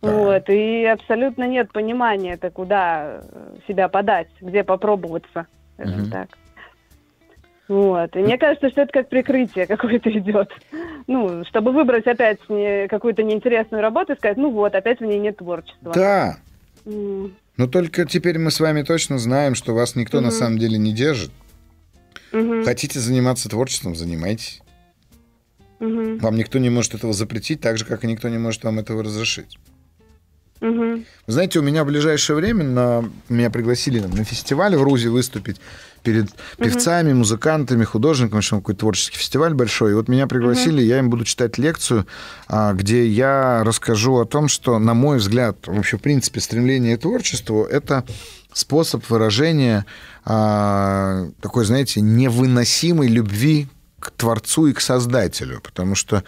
Угу. 0.00 0.10
Вот, 0.10 0.48
и 0.48 0.84
абсолютно 0.84 1.44
нет 1.44 1.72
понимания, 1.72 2.34
это 2.34 2.50
куда 2.50 3.22
себя 3.66 3.88
подать, 3.88 4.28
где 4.40 4.62
попробоваться, 4.62 5.46
скажем 5.74 6.02
угу. 6.02 6.10
так. 6.10 6.28
Вот. 7.68 8.16
И 8.16 8.20
мне 8.20 8.38
кажется, 8.38 8.70
что 8.70 8.82
это 8.82 8.92
как 8.92 9.08
прикрытие 9.08 9.66
какое-то 9.68 10.10
идет. 10.10 10.50
Ну, 11.06 11.44
чтобы 11.44 11.72
выбрать 11.72 12.06
опять 12.06 12.38
какую-то 12.88 13.22
неинтересную 13.22 13.82
работу 13.82 14.14
и 14.14 14.16
сказать, 14.16 14.38
ну 14.38 14.50
вот, 14.50 14.74
опять 14.74 15.00
в 15.00 15.04
ней 15.04 15.18
нет 15.18 15.36
творчества. 15.36 15.92
Да. 15.92 16.36
Но 17.56 17.66
только 17.66 18.04
теперь 18.04 18.38
мы 18.38 18.50
с 18.50 18.60
вами 18.60 18.82
точно 18.82 19.18
знаем, 19.18 19.54
что 19.54 19.74
вас 19.74 19.94
никто 19.96 20.18
mm-hmm. 20.18 20.22
на 20.22 20.30
самом 20.30 20.58
деле 20.58 20.78
не 20.78 20.92
держит. 20.92 21.30
Mm-hmm. 22.32 22.64
Хотите 22.64 23.00
заниматься 23.00 23.48
творчеством, 23.48 23.94
занимайтесь. 23.94 24.62
Mm-hmm. 25.80 26.20
Вам 26.20 26.36
никто 26.36 26.58
не 26.58 26.70
может 26.70 26.94
этого 26.94 27.12
запретить, 27.12 27.60
так 27.60 27.78
же, 27.78 27.84
как 27.84 28.04
и 28.04 28.06
никто 28.06 28.28
не 28.28 28.38
может 28.38 28.64
вам 28.64 28.78
этого 28.78 29.02
разрешить. 29.02 29.58
Угу. 30.60 31.04
Знаете, 31.26 31.60
у 31.60 31.62
меня 31.62 31.84
в 31.84 31.86
ближайшее 31.86 32.36
время 32.36 32.64
на, 32.64 33.04
меня 33.28 33.50
пригласили 33.50 34.00
на 34.00 34.24
фестиваль 34.24 34.76
в 34.76 34.82
Рузе 34.82 35.08
выступить 35.08 35.60
перед 36.02 36.30
певцами, 36.56 37.12
музыкантами, 37.12 37.84
художниками, 37.84 38.40
что 38.40 38.56
какой-то 38.56 38.80
творческий 38.80 39.18
фестиваль 39.18 39.54
большой. 39.54 39.92
И 39.92 39.94
вот 39.94 40.08
меня 40.08 40.26
пригласили, 40.26 40.82
я 40.82 40.98
им 40.98 41.10
буду 41.10 41.24
читать 41.24 41.58
лекцию, 41.58 42.06
а, 42.48 42.72
где 42.72 43.06
я 43.06 43.62
расскажу 43.64 44.18
о 44.18 44.24
том, 44.24 44.48
что, 44.48 44.78
на 44.78 44.94
мой 44.94 45.18
взгляд, 45.18 45.66
вообще, 45.66 45.96
в 45.96 46.00
принципе, 46.00 46.40
стремление 46.40 46.96
к 46.96 47.02
творчеству— 47.02 47.64
это 47.70 48.04
способ 48.52 49.08
выражения 49.10 49.86
а, 50.24 51.28
такой, 51.40 51.64
знаете, 51.64 52.00
невыносимой 52.00 53.08
любви 53.08 53.68
к 54.00 54.12
Творцу 54.12 54.68
и 54.68 54.72
к 54.72 54.80
Создателю, 54.80 55.60
потому 55.60 55.94
что, 55.94 56.22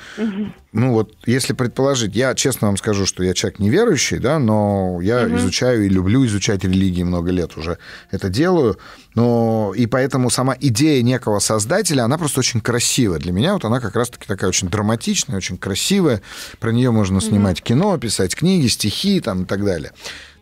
ну 0.72 0.92
вот, 0.92 1.14
если 1.24 1.52
предположить, 1.52 2.16
я 2.16 2.34
честно 2.34 2.68
вам 2.68 2.76
скажу, 2.76 3.06
что 3.06 3.22
я 3.22 3.32
человек 3.32 3.60
неверующий, 3.60 4.18
да, 4.18 4.38
но 4.38 4.98
я 5.00 5.26
угу. 5.26 5.36
изучаю 5.36 5.86
и 5.86 5.88
люблю 5.88 6.26
изучать 6.26 6.64
религии 6.64 7.02
много 7.02 7.30
лет 7.30 7.56
уже 7.56 7.78
это 8.10 8.28
делаю, 8.28 8.78
но 9.14 9.72
и 9.76 9.86
поэтому 9.86 10.30
сама 10.30 10.56
идея 10.60 11.02
некого 11.02 11.38
Создателя, 11.38 12.02
она 12.02 12.18
просто 12.18 12.40
очень 12.40 12.60
красивая. 12.60 13.18
Для 13.18 13.32
меня 13.32 13.54
вот 13.54 13.64
она 13.64 13.80
как 13.80 13.94
раз-таки 13.94 14.26
такая 14.26 14.48
очень 14.48 14.68
драматичная, 14.68 15.36
очень 15.36 15.56
красивая, 15.56 16.22
про 16.58 16.72
нее 16.72 16.90
можно 16.90 17.20
снимать 17.20 17.60
угу. 17.60 17.66
кино, 17.66 17.98
писать 17.98 18.34
книги, 18.34 18.66
стихи 18.66 19.20
там 19.20 19.44
и 19.44 19.46
так 19.46 19.64
далее. 19.64 19.92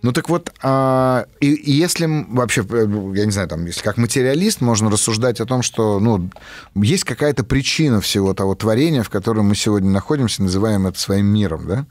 Ну 0.02 0.12
так 0.12 0.28
вот, 0.28 0.52
а, 0.62 1.26
и, 1.40 1.52
и 1.52 1.72
если 1.72 2.06
вообще, 2.06 2.64
э, 2.68 3.12
я 3.14 3.24
не 3.24 3.32
знаю, 3.32 3.48
там, 3.48 3.66
если 3.66 3.82
как 3.82 3.96
материалист 3.96 4.60
можно 4.60 4.90
рассуждать 4.90 5.40
о 5.40 5.46
том, 5.46 5.62
что 5.62 5.98
ну, 5.98 6.30
есть 6.76 7.04
какая-то 7.04 7.42
причина 7.42 8.00
всего 8.00 8.32
того 8.32 8.54
творения, 8.54 9.02
в 9.02 9.10
котором 9.10 9.46
мы 9.46 9.56
сегодня 9.56 9.90
находимся, 9.90 10.42
называем 10.42 10.86
это 10.86 10.98
своим 11.00 11.26
миром, 11.26 11.66
да? 11.66 11.86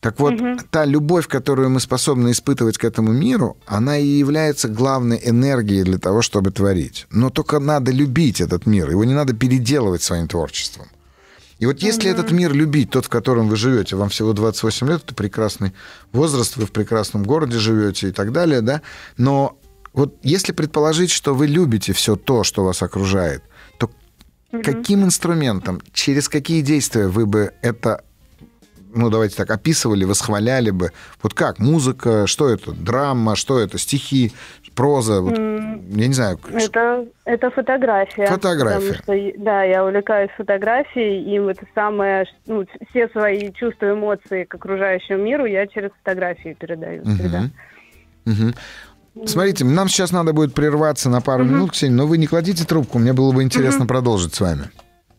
Так 0.00 0.20
вот, 0.20 0.34
угу. 0.34 0.58
та 0.70 0.84
любовь, 0.84 1.28
которую 1.28 1.70
мы 1.70 1.80
способны 1.80 2.32
испытывать 2.32 2.76
к 2.76 2.84
этому 2.84 3.12
миру, 3.12 3.56
она 3.64 3.96
и 3.96 4.06
является 4.06 4.68
главной 4.68 5.18
энергией 5.24 5.82
для 5.82 5.98
того, 5.98 6.20
чтобы 6.20 6.50
творить. 6.50 7.06
Но 7.10 7.30
только 7.30 7.58
надо 7.58 7.90
любить 7.90 8.40
этот 8.40 8.66
мир, 8.66 8.90
его 8.90 9.04
не 9.04 9.14
надо 9.14 9.34
переделывать 9.34 10.02
своим 10.02 10.28
творчеством. 10.28 10.88
И 11.58 11.66
вот 11.66 11.80
если 11.80 12.10
угу. 12.10 12.18
этот 12.18 12.32
мир 12.32 12.52
любить, 12.52 12.90
тот, 12.90 13.06
в 13.06 13.08
котором 13.08 13.48
вы 13.48 13.56
живете, 13.56 13.96
вам 13.96 14.08
всего 14.08 14.32
28 14.32 14.88
лет, 14.88 15.02
это 15.04 15.14
прекрасный 15.14 15.72
возраст, 16.12 16.56
вы 16.56 16.66
в 16.66 16.72
прекрасном 16.72 17.24
городе 17.24 17.58
живете 17.58 18.08
и 18.08 18.12
так 18.12 18.32
далее, 18.32 18.60
да, 18.60 18.82
но 19.16 19.58
вот 19.92 20.16
если 20.22 20.52
предположить, 20.52 21.10
что 21.10 21.34
вы 21.34 21.46
любите 21.46 21.92
все 21.92 22.16
то, 22.16 22.42
что 22.42 22.64
вас 22.64 22.82
окружает, 22.82 23.44
то 23.78 23.90
угу. 24.52 24.62
каким 24.62 25.04
инструментом, 25.04 25.80
через 25.92 26.28
какие 26.28 26.60
действия 26.62 27.06
вы 27.06 27.26
бы 27.26 27.52
это 27.62 28.02
ну, 28.94 29.10
давайте 29.10 29.34
так, 29.34 29.50
описывали, 29.50 30.04
восхваляли 30.04 30.70
бы. 30.70 30.92
Вот 31.20 31.34
как? 31.34 31.58
Музыка, 31.58 32.28
что 32.28 32.48
это? 32.48 32.70
Драма, 32.70 33.34
что 33.34 33.58
это? 33.58 33.76
Стихи, 33.76 34.32
проза? 34.74 35.20
Вот, 35.20 35.36
mm, 35.36 35.96
я 35.96 36.06
не 36.06 36.14
знаю. 36.14 36.38
Это, 36.52 37.06
это 37.24 37.50
фотография. 37.50 38.26
Фотография. 38.26 38.94
Потому 38.94 39.32
что, 39.32 39.38
да, 39.38 39.62
я 39.62 39.84
увлекаюсь 39.84 40.30
фотографией, 40.36 41.22
и 41.22 41.50
это 41.50 41.66
самое, 41.74 42.24
ну, 42.46 42.64
все 42.90 43.08
свои 43.08 43.52
чувства, 43.52 43.92
эмоции 43.92 44.44
к 44.44 44.54
окружающему 44.54 45.18
миру 45.18 45.46
я 45.46 45.66
через 45.66 45.90
фотографию 45.98 46.56
передаю 46.56 47.02
uh-huh. 47.02 47.14
всегда. 47.14 47.50
Uh-huh. 48.26 49.26
Смотрите, 49.26 49.64
нам 49.64 49.88
сейчас 49.88 50.10
надо 50.10 50.32
будет 50.32 50.54
прерваться 50.54 51.08
на 51.08 51.20
пару 51.20 51.44
uh-huh. 51.44 51.48
минут, 51.48 51.72
Ксения, 51.72 51.96
но 51.96 52.06
вы 52.06 52.18
не 52.18 52.26
кладите 52.26 52.64
трубку, 52.64 52.98
мне 52.98 53.12
было 53.12 53.32
бы 53.32 53.42
интересно 53.42 53.84
uh-huh. 53.84 53.88
продолжить 53.88 54.34
с 54.34 54.40
вами. 54.40 54.64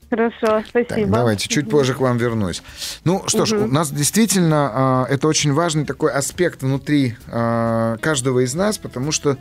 Хорошо, 0.10 0.64
спасибо. 0.68 0.96
Так, 0.96 1.10
давайте, 1.10 1.50
чуть 1.50 1.70
позже 1.70 1.94
к 1.94 2.00
вам 2.00 2.18
вернусь. 2.18 2.62
Ну 3.04 3.24
что 3.28 3.40
угу. 3.40 3.46
ж, 3.46 3.54
у 3.54 3.68
нас 3.68 3.92
действительно 3.92 5.06
э, 5.10 5.14
это 5.14 5.28
очень 5.28 5.52
важный 5.52 5.86
такой 5.86 6.12
аспект 6.12 6.62
внутри 6.62 7.16
э, 7.28 7.98
каждого 8.02 8.44
из 8.44 8.54
нас, 8.54 8.78
потому 8.78 9.12
что 9.12 9.38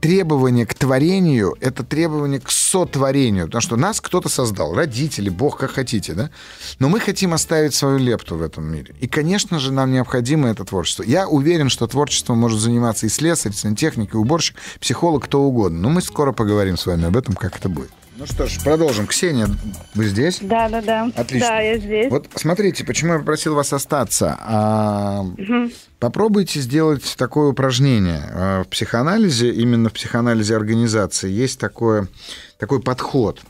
требование 0.00 0.66
к 0.66 0.74
творению— 0.74 1.56
это 1.60 1.82
требование 1.82 2.40
к 2.40 2.50
сотворению, 2.50 3.46
потому 3.46 3.62
что 3.62 3.76
нас 3.76 4.00
кто-то 4.00 4.28
создал, 4.28 4.74
родители, 4.74 5.28
Бог, 5.30 5.58
как 5.58 5.72
хотите, 5.72 6.12
да? 6.12 6.30
Но 6.78 6.88
мы 6.88 7.00
хотим 7.00 7.32
оставить 7.32 7.74
свою 7.74 7.98
лепту 7.98 8.36
в 8.36 8.42
этом 8.42 8.64
мире. 8.64 8.94
И, 9.00 9.08
конечно 9.08 9.58
же, 9.58 9.72
нам 9.72 9.92
необходимо 9.92 10.48
это 10.48 10.64
творчество. 10.64 11.02
Я 11.02 11.26
уверен, 11.26 11.70
что 11.70 11.86
творчеством 11.86 12.38
может 12.38 12.60
заниматься 12.60 13.06
и 13.06 13.08
слесарь, 13.08 13.52
и 13.52 13.54
сантехник, 13.54 14.14
и 14.14 14.16
уборщик, 14.16 14.56
психолог, 14.80 15.24
кто 15.24 15.42
угодно. 15.42 15.78
Но 15.78 15.90
мы 15.90 16.02
скоро 16.02 16.32
поговорим 16.32 16.76
с 16.76 16.86
вами 16.86 17.06
об 17.06 17.16
этом, 17.16 17.34
как 17.34 17.56
это 17.56 17.68
будет. 17.68 17.90
Ну 18.18 18.24
что 18.24 18.46
ж, 18.46 18.58
продолжим. 18.64 19.06
Ксения, 19.06 19.46
вы 19.94 20.06
здесь? 20.06 20.38
Да, 20.40 20.70
да, 20.70 20.80
да. 20.80 21.10
Отлично. 21.14 21.48
Да, 21.48 21.60
я 21.60 21.76
здесь. 21.76 22.10
Вот 22.10 22.28
смотрите, 22.34 22.82
почему 22.82 23.12
я 23.12 23.18
попросил 23.18 23.54
вас 23.54 23.74
остаться. 23.74 24.38
А, 24.40 25.20
угу. 25.20 25.70
Попробуйте 25.98 26.60
сделать 26.60 27.14
такое 27.18 27.50
упражнение. 27.50 28.22
А, 28.32 28.64
в 28.64 28.68
психоанализе, 28.68 29.50
именно 29.50 29.90
в 29.90 29.92
психоанализе 29.92 30.56
организации, 30.56 31.30
есть 31.30 31.60
такое, 31.60 32.08
такой 32.58 32.80
подход. 32.80 33.42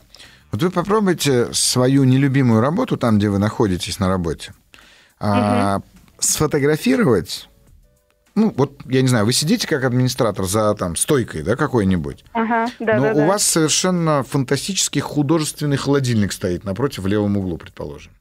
Вот 0.51 0.63
вы 0.63 0.71
попробуйте 0.71 1.53
свою 1.53 2.03
нелюбимую 2.03 2.61
работу, 2.61 2.97
там, 2.97 3.19
где 3.19 3.29
вы 3.29 3.39
находитесь 3.39 4.01
на 4.01 4.09
работе, 4.09 4.53
угу. 5.21 5.85
сфотографировать 6.19 7.49
ну, 8.37 8.53
вот, 8.55 8.83
я 8.85 9.01
не 9.01 9.09
знаю, 9.09 9.25
вы 9.25 9.33
сидите 9.33 9.67
как 9.67 9.83
администратор 9.83 10.45
за 10.45 10.75
там 10.75 10.95
стойкой, 10.95 11.43
да, 11.43 11.57
какой-нибудь. 11.57 12.23
Ага, 12.35 12.71
да, 12.79 12.97
Но 12.97 13.03
да, 13.03 13.13
у 13.13 13.17
да. 13.17 13.27
вас 13.27 13.43
совершенно 13.43 14.23
фантастический 14.23 15.01
художественный 15.01 15.79
холодильник 15.79 16.33
стоит 16.33 16.63
напротив 16.63 17.05
в 17.05 17.07
левом 17.07 17.39
углу, 17.39 17.57
предположим. 17.57 18.13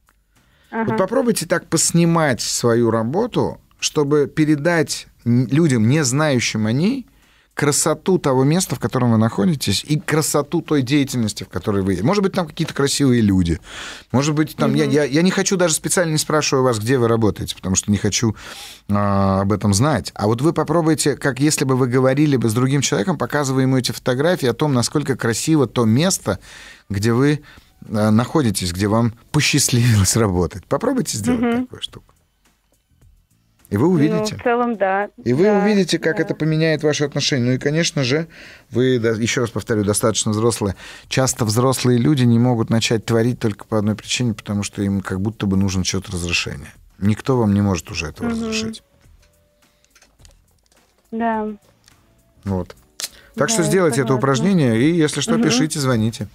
Ага. 0.70 0.90
Вот 0.90 0.98
попробуйте 0.98 1.44
так 1.44 1.66
поснимать 1.66 2.40
свою 2.40 2.90
работу, 2.90 3.60
чтобы 3.78 4.26
передать 4.26 5.06
людям, 5.24 5.86
не 5.86 6.02
знающим 6.02 6.66
о 6.66 6.72
ней, 6.72 7.06
красоту 7.56 8.18
того 8.18 8.44
места, 8.44 8.76
в 8.76 8.78
котором 8.78 9.12
вы 9.12 9.16
находитесь, 9.16 9.82
и 9.82 9.98
красоту 9.98 10.60
той 10.60 10.82
деятельности, 10.82 11.42
в 11.42 11.48
которой 11.48 11.82
вы... 11.82 11.98
Может 12.02 12.22
быть, 12.22 12.34
там 12.34 12.46
какие-то 12.46 12.74
красивые 12.74 13.22
люди. 13.22 13.60
Может 14.12 14.34
быть, 14.34 14.54
там... 14.56 14.72
Угу. 14.72 14.78
Я, 14.78 14.84
я, 14.84 15.04
я 15.04 15.22
не 15.22 15.30
хочу 15.30 15.56
даже 15.56 15.72
специально 15.72 16.12
не 16.12 16.18
спрашиваю 16.18 16.64
вас, 16.64 16.78
где 16.78 16.98
вы 16.98 17.08
работаете, 17.08 17.56
потому 17.56 17.74
что 17.74 17.90
не 17.90 17.96
хочу 17.96 18.36
а, 18.90 19.40
об 19.40 19.54
этом 19.54 19.72
знать. 19.72 20.12
А 20.14 20.26
вот 20.26 20.42
вы 20.42 20.52
попробуйте, 20.52 21.16
как 21.16 21.40
если 21.40 21.64
бы 21.64 21.76
вы 21.76 21.86
говорили 21.86 22.36
бы 22.36 22.50
с 22.50 22.52
другим 22.52 22.82
человеком, 22.82 23.16
показывая 23.16 23.62
ему 23.62 23.78
эти 23.78 23.90
фотографии 23.90 24.48
о 24.48 24.52
том, 24.52 24.74
насколько 24.74 25.16
красиво 25.16 25.66
то 25.66 25.86
место, 25.86 26.38
где 26.90 27.14
вы 27.14 27.40
а, 27.88 28.10
находитесь, 28.10 28.70
где 28.70 28.86
вам 28.86 29.14
посчастливилось 29.32 30.14
работать. 30.16 30.66
Попробуйте 30.66 31.16
сделать 31.16 31.40
угу. 31.40 31.62
такую 31.62 31.80
штуку. 31.80 32.15
И 33.68 33.76
вы 33.76 33.88
увидите. 33.88 34.34
Ну, 34.34 34.38
в 34.38 34.42
целом, 34.42 34.76
да. 34.76 35.08
И 35.24 35.32
вы 35.32 35.44
да, 35.44 35.58
увидите, 35.58 35.98
как 35.98 36.16
да. 36.16 36.22
это 36.22 36.34
поменяет 36.34 36.84
ваши 36.84 37.04
отношения. 37.04 37.46
Ну 37.46 37.52
и, 37.52 37.58
конечно 37.58 38.04
же, 38.04 38.28
вы, 38.70 38.94
еще 38.94 39.40
раз 39.40 39.50
повторю, 39.50 39.84
достаточно 39.84 40.30
взрослые. 40.30 40.76
Часто 41.08 41.44
взрослые 41.44 41.98
люди 41.98 42.22
не 42.22 42.38
могут 42.38 42.70
начать 42.70 43.04
творить 43.04 43.40
только 43.40 43.64
по 43.64 43.78
одной 43.78 43.96
причине, 43.96 44.34
потому 44.34 44.62
что 44.62 44.82
им 44.82 45.00
как 45.00 45.20
будто 45.20 45.46
бы 45.46 45.56
нужно 45.56 45.82
что-то 45.82 46.12
разрешение. 46.12 46.72
Никто 46.98 47.36
вам 47.36 47.54
не 47.54 47.60
может 47.60 47.90
уже 47.90 48.06
этого 48.06 48.26
угу. 48.28 48.36
разрешить. 48.36 48.82
Да. 51.10 51.48
Вот. 52.44 52.76
Так 53.34 53.48
да, 53.48 53.52
что 53.52 53.62
сделайте 53.64 54.02
это 54.02 54.14
упражнение, 54.14 54.80
и 54.80 54.92
если 54.94 55.20
что, 55.20 55.34
угу. 55.34 55.42
пишите, 55.42 55.80
звоните. 55.80 56.28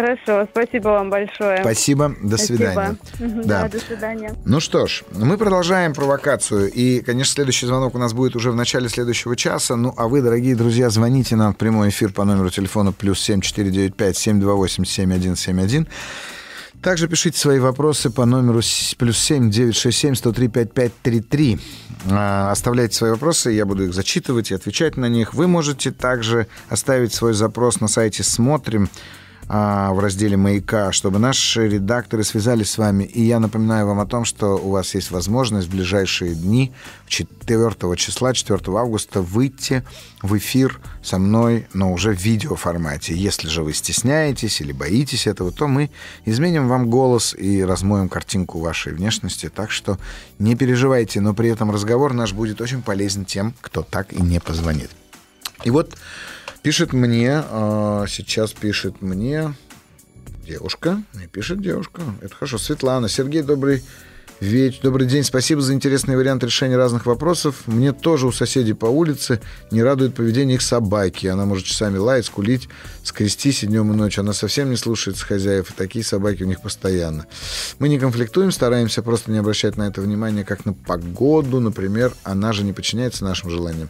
Хорошо, 0.00 0.48
спасибо 0.50 0.88
вам 0.88 1.10
большое. 1.10 1.60
Спасибо, 1.60 2.14
до 2.22 2.38
свидания. 2.38 2.96
Спасибо. 3.02 3.42
Да. 3.44 3.62
да, 3.62 3.68
до 3.68 3.78
свидания. 3.78 4.34
Ну 4.46 4.58
что 4.58 4.86
ж, 4.86 5.04
мы 5.12 5.36
продолжаем 5.36 5.92
провокацию. 5.92 6.72
И, 6.72 7.02
конечно, 7.02 7.34
следующий 7.34 7.66
звонок 7.66 7.94
у 7.94 7.98
нас 7.98 8.14
будет 8.14 8.34
уже 8.34 8.50
в 8.50 8.56
начале 8.56 8.88
следующего 8.88 9.36
часа. 9.36 9.76
Ну, 9.76 9.92
а 9.98 10.08
вы, 10.08 10.22
дорогие 10.22 10.56
друзья, 10.56 10.88
звоните 10.88 11.36
нам 11.36 11.52
в 11.52 11.58
прямой 11.58 11.90
эфир 11.90 12.14
по 12.14 12.24
номеру 12.24 12.48
телефона 12.48 12.92
плюс 12.92 13.20
7495 13.20 14.16
728 14.16 14.84
7171. 14.86 15.86
Также 16.80 17.06
пишите 17.06 17.38
свои 17.38 17.58
вопросы 17.58 18.08
по 18.08 18.24
номеру 18.24 18.62
плюс 18.96 19.18
семь 19.18 19.50
девять 19.50 19.76
шесть 19.76 19.98
семь 19.98 20.14
сто 20.14 20.32
три 20.32 20.48
пять 20.48 20.72
пять 20.72 20.92
три 21.02 21.20
три. 21.20 21.58
А, 22.10 22.50
оставляйте 22.50 22.96
свои 22.96 23.10
вопросы, 23.10 23.50
я 23.50 23.66
буду 23.66 23.84
их 23.84 23.92
зачитывать 23.92 24.50
и 24.50 24.54
отвечать 24.54 24.96
на 24.96 25.10
них. 25.10 25.34
Вы 25.34 25.46
можете 25.46 25.90
также 25.90 26.46
оставить 26.70 27.12
свой 27.12 27.34
запрос 27.34 27.80
на 27.80 27.88
сайте 27.88 28.22
«Смотрим» 28.22 28.88
а, 29.52 29.92
в 29.92 29.98
разделе 29.98 30.36
«Маяка», 30.36 30.92
чтобы 30.92 31.18
наши 31.18 31.68
редакторы 31.68 32.22
связались 32.22 32.70
с 32.70 32.78
вами. 32.78 33.02
И 33.02 33.22
я 33.22 33.40
напоминаю 33.40 33.84
вам 33.84 33.98
о 33.98 34.06
том, 34.06 34.24
что 34.24 34.56
у 34.56 34.70
вас 34.70 34.94
есть 34.94 35.10
возможность 35.10 35.66
в 35.66 35.72
ближайшие 35.72 36.36
дни, 36.36 36.72
4 37.08 37.96
числа, 37.96 38.32
4 38.32 38.60
августа, 38.78 39.22
выйти 39.22 39.82
в 40.22 40.38
эфир 40.38 40.78
со 41.02 41.18
мной, 41.18 41.66
но 41.72 41.92
уже 41.92 42.14
в 42.14 42.20
видеоформате. 42.20 43.12
Если 43.16 43.48
же 43.48 43.64
вы 43.64 43.72
стесняетесь 43.72 44.60
или 44.60 44.70
боитесь 44.70 45.26
этого, 45.26 45.50
то 45.50 45.66
мы 45.66 45.90
изменим 46.24 46.68
вам 46.68 46.88
голос 46.88 47.34
и 47.34 47.64
размоем 47.64 48.08
картинку 48.08 48.60
вашей 48.60 48.92
внешности. 48.92 49.50
Так 49.52 49.72
что 49.72 49.98
не 50.38 50.54
переживайте, 50.54 51.20
но 51.20 51.34
при 51.34 51.48
этом 51.48 51.72
разговор 51.72 52.12
наш 52.12 52.32
будет 52.34 52.60
очень 52.60 52.82
полезен 52.82 53.24
тем, 53.24 53.52
кто 53.62 53.82
так 53.82 54.12
и 54.12 54.22
не 54.22 54.38
позвонит. 54.38 54.92
И 55.64 55.70
вот 55.70 55.96
Пишет 56.62 56.92
мне, 56.92 57.42
а, 57.50 58.04
сейчас 58.06 58.52
пишет 58.52 59.00
мне 59.00 59.54
девушка, 60.46 61.02
и 61.14 61.26
пишет 61.26 61.62
девушка, 61.62 62.02
это 62.20 62.34
хорошо, 62.34 62.58
Светлана. 62.58 63.08
Сергей, 63.08 63.40
добрый 63.40 63.82
вечер, 64.40 64.80
добрый 64.82 65.06
день, 65.06 65.24
спасибо 65.24 65.62
за 65.62 65.72
интересный 65.72 66.16
вариант 66.16 66.44
решения 66.44 66.76
разных 66.76 67.06
вопросов. 67.06 67.62
Мне 67.64 67.94
тоже 67.94 68.26
у 68.26 68.32
соседей 68.32 68.74
по 68.74 68.84
улице 68.84 69.40
не 69.70 69.82
радует 69.82 70.14
поведение 70.14 70.56
их 70.56 70.62
собаки. 70.62 71.28
Она 71.28 71.46
может 71.46 71.64
часами 71.64 71.96
лаять, 71.96 72.26
скулить, 72.26 72.68
скрестись 73.04 73.62
и 73.62 73.66
днем 73.66 73.90
и 73.92 73.96
ночью. 73.96 74.20
Она 74.20 74.34
совсем 74.34 74.68
не 74.68 74.76
слушается 74.76 75.24
хозяев, 75.24 75.70
и 75.70 75.74
такие 75.74 76.04
собаки 76.04 76.42
у 76.42 76.46
них 76.46 76.60
постоянно. 76.60 77.26
Мы 77.78 77.88
не 77.88 77.98
конфликтуем, 77.98 78.52
стараемся 78.52 79.02
просто 79.02 79.30
не 79.30 79.38
обращать 79.38 79.78
на 79.78 79.84
это 79.84 80.02
внимания, 80.02 80.44
как 80.44 80.66
на 80.66 80.74
погоду, 80.74 81.58
например. 81.58 82.12
Она 82.22 82.52
же 82.52 82.64
не 82.64 82.74
подчиняется 82.74 83.24
нашим 83.24 83.48
желаниям. 83.48 83.88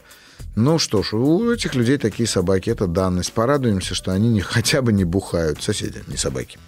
Ну 0.57 0.79
что 0.79 1.03
ж, 1.03 1.15
у 1.15 1.53
этих 1.53 1.75
людей 1.75 1.99
такие 1.99 2.29
собаки, 2.29 2.71
это 2.71 2.87
данность. 2.87 3.33
Порадуемся, 3.33 3.95
что 3.95 4.13
они 4.13 4.29
не, 4.29 4.41
хотя 4.41 4.83
бы 4.83 4.93
не 4.93 5.05
бухают. 5.05 5.63
Соседи, 5.63 6.03
не 6.07 6.17
собаки. 6.17 6.59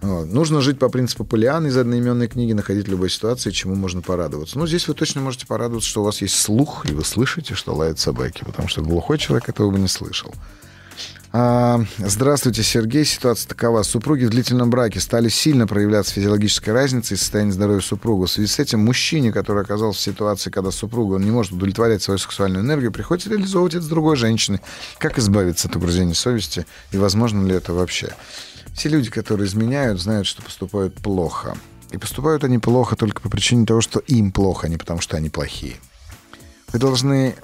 Вот. 0.00 0.26
Нужно 0.26 0.60
жить 0.60 0.78
по 0.78 0.88
принципу 0.88 1.24
Полиан 1.24 1.66
из 1.66 1.76
одноименной 1.76 2.28
книги, 2.28 2.52
находить 2.52 2.86
в 2.86 2.90
любой 2.90 3.10
ситуации, 3.10 3.50
чему 3.50 3.74
можно 3.74 4.02
порадоваться. 4.02 4.58
Ну, 4.58 4.66
здесь 4.66 4.86
вы 4.88 4.94
точно 4.94 5.20
можете 5.20 5.46
порадоваться, 5.46 5.88
что 5.88 6.02
у 6.02 6.04
вас 6.04 6.20
есть 6.20 6.38
слух, 6.38 6.86
и 6.88 6.92
вы 6.92 7.04
слышите, 7.04 7.54
что 7.54 7.74
лают 7.74 7.98
собаки, 7.98 8.44
потому 8.44 8.68
что 8.68 8.82
глухой 8.82 9.18
человек 9.18 9.48
этого 9.48 9.70
бы 9.70 9.78
не 9.78 9.88
слышал. 9.88 10.34
А, 11.38 11.84
здравствуйте, 11.98 12.62
Сергей. 12.62 13.04
Ситуация 13.04 13.46
такова. 13.46 13.82
Супруги 13.82 14.24
в 14.24 14.30
длительном 14.30 14.70
браке 14.70 15.00
стали 15.00 15.28
сильно 15.28 15.66
проявляться 15.66 16.14
физиологической 16.14 16.72
разницей 16.72 17.14
и 17.14 17.18
состояние 17.18 17.52
здоровья 17.52 17.82
супруга. 17.82 18.24
В 18.24 18.30
связи 18.30 18.50
с 18.50 18.58
этим 18.58 18.80
мужчине, 18.80 19.32
который 19.32 19.62
оказался 19.62 19.98
в 19.98 20.02
ситуации, 20.02 20.48
когда 20.48 20.70
супруга 20.70 21.16
он 21.16 21.20
не 21.20 21.30
может 21.30 21.52
удовлетворять 21.52 22.02
свою 22.02 22.16
сексуальную 22.16 22.64
энергию, 22.64 22.90
приходится 22.90 23.28
реализовывать 23.28 23.74
это 23.74 23.82
с 23.82 23.88
другой 23.88 24.16
женщиной. 24.16 24.62
Как 24.96 25.18
избавиться 25.18 25.68
от 25.68 25.76
угрызений 25.76 26.14
совести 26.14 26.64
и 26.90 26.96
возможно 26.96 27.46
ли 27.46 27.54
это 27.54 27.74
вообще? 27.74 28.14
Все 28.72 28.88
люди, 28.88 29.10
которые 29.10 29.46
изменяют, 29.46 30.00
знают, 30.00 30.26
что 30.26 30.40
поступают 30.40 30.94
плохо. 30.94 31.54
И 31.90 31.98
поступают 31.98 32.44
они 32.44 32.58
плохо 32.58 32.96
только 32.96 33.20
по 33.20 33.28
причине 33.28 33.66
того, 33.66 33.82
что 33.82 34.00
им 34.00 34.32
плохо, 34.32 34.68
а 34.68 34.70
не 34.70 34.78
потому, 34.78 35.02
что 35.02 35.18
они 35.18 35.28
плохие. 35.28 35.76
Вы 36.72 36.78
должны 36.78 37.34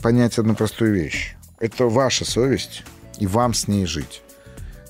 понять 0.00 0.38
одну 0.38 0.54
простую 0.54 0.94
вещь. 0.94 1.34
Это 1.60 1.84
ваша 1.84 2.24
совесть, 2.24 2.82
и 3.18 3.26
вам 3.26 3.54
с 3.54 3.68
ней 3.68 3.86
жить. 3.86 4.22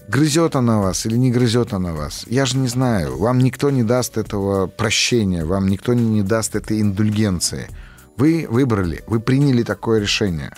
Грызет 0.09 0.57
она 0.57 0.81
вас 0.81 1.07
или 1.07 1.17
не 1.17 1.31
грызет 1.31 1.73
она 1.73 1.93
вас, 1.93 2.25
я 2.27 2.45
же 2.45 2.57
не 2.57 2.69
знаю. 2.69 3.19
Вам 3.19 3.39
никто 3.39 3.71
не 3.71 3.83
даст 3.83 4.19
этого 4.19 4.67
прощения, 4.67 5.45
вам 5.45 5.69
никто 5.69 5.95
не 5.95 6.23
даст 6.23 6.55
этой 6.57 6.81
индульгенции. 6.81 7.69
Вы 8.17 8.47
выбрали, 8.49 9.03
вы 9.07 9.21
приняли 9.21 9.63
такое 9.63 10.01
решение, 10.01 10.53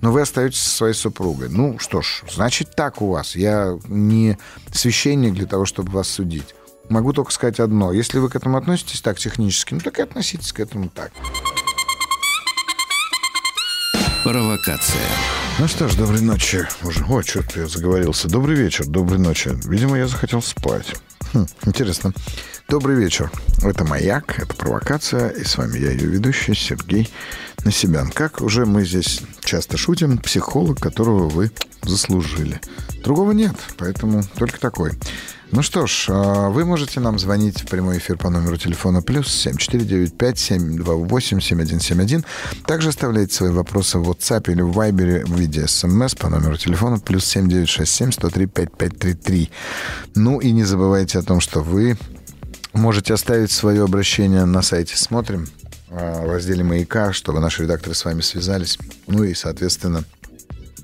но 0.00 0.12
вы 0.12 0.20
остаетесь 0.20 0.60
со 0.60 0.70
своей 0.70 0.94
супругой. 0.94 1.48
Ну 1.48 1.78
что 1.78 2.02
ж, 2.02 2.22
значит 2.30 2.74
так 2.74 3.00
у 3.00 3.10
вас. 3.10 3.34
Я 3.34 3.78
не 3.88 4.36
священник 4.72 5.34
для 5.34 5.46
того, 5.46 5.64
чтобы 5.64 5.90
вас 5.90 6.08
судить. 6.08 6.54
Могу 6.88 7.12
только 7.12 7.32
сказать 7.32 7.60
одно. 7.60 7.92
Если 7.92 8.18
вы 8.18 8.28
к 8.28 8.36
этому 8.36 8.56
относитесь 8.56 9.00
так 9.00 9.18
технически, 9.18 9.74
ну 9.74 9.80
так 9.80 9.98
и 9.98 10.02
относитесь 10.02 10.52
к 10.52 10.60
этому 10.60 10.88
так. 10.88 11.12
Провокация. 14.24 15.08
Ну 15.60 15.66
что 15.66 15.88
ж, 15.88 15.96
доброй 15.96 16.20
ночи. 16.20 16.64
Уже, 16.84 17.04
о, 17.04 17.20
что-то 17.20 17.60
я 17.60 17.66
заговорился. 17.66 18.28
Добрый 18.28 18.54
вечер, 18.54 18.86
доброй 18.86 19.18
ночи. 19.18 19.50
Видимо, 19.64 19.98
я 19.98 20.06
захотел 20.06 20.40
спать. 20.40 20.94
Хм, 21.32 21.46
интересно. 21.66 22.12
Добрый 22.70 22.96
вечер. 22.96 23.30
Это 23.62 23.86
«Маяк», 23.86 24.38
это 24.38 24.54
«Провокация», 24.54 25.30
и 25.30 25.42
с 25.42 25.56
вами 25.56 25.78
я, 25.78 25.90
ее 25.90 26.06
ведущий, 26.06 26.52
Сергей 26.52 27.08
Насибян. 27.64 28.10
Как 28.10 28.42
уже 28.42 28.66
мы 28.66 28.84
здесь 28.84 29.22
часто 29.42 29.78
шутим, 29.78 30.18
психолог, 30.18 30.78
которого 30.78 31.30
вы 31.30 31.50
заслужили. 31.82 32.60
Другого 33.02 33.32
нет, 33.32 33.54
поэтому 33.78 34.22
только 34.36 34.60
такой. 34.60 34.92
Ну 35.50 35.62
что 35.62 35.86
ж, 35.86 36.08
а, 36.10 36.50
вы 36.50 36.66
можете 36.66 37.00
нам 37.00 37.18
звонить 37.18 37.62
в 37.62 37.68
прямой 37.68 37.96
эфир 37.96 38.18
по 38.18 38.28
номеру 38.28 38.58
телефона 38.58 39.00
плюс 39.00 39.28
7495-728-7171. 39.46 42.22
Также 42.66 42.90
оставляйте 42.90 43.34
свои 43.34 43.50
вопросы 43.50 43.98
в 43.98 44.10
WhatsApp 44.10 44.52
или 44.52 44.60
в 44.60 44.78
Viber 44.78 45.24
в 45.24 45.40
виде 45.40 45.66
смс 45.66 46.14
по 46.14 46.28
номеру 46.28 46.58
телефона 46.58 46.98
плюс 46.98 47.34
7967-103-5533. 47.34 49.48
Ну 50.16 50.38
и 50.38 50.52
не 50.52 50.64
забывайте 50.64 51.18
о 51.18 51.22
том, 51.22 51.40
что 51.40 51.62
вы 51.62 51.96
можете 52.78 53.14
оставить 53.14 53.50
свое 53.50 53.84
обращение 53.84 54.44
на 54.44 54.62
сайте 54.62 54.96
«Смотрим» 54.96 55.46
а, 55.90 56.24
в 56.24 56.30
разделе 56.30 56.64
«Маяка», 56.64 57.12
чтобы 57.12 57.40
наши 57.40 57.64
редакторы 57.64 57.94
с 57.94 58.04
вами 58.04 58.20
связались. 58.20 58.78
Ну 59.06 59.24
и, 59.24 59.34
соответственно, 59.34 60.04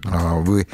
а, 0.05 0.35
вы 0.35 0.67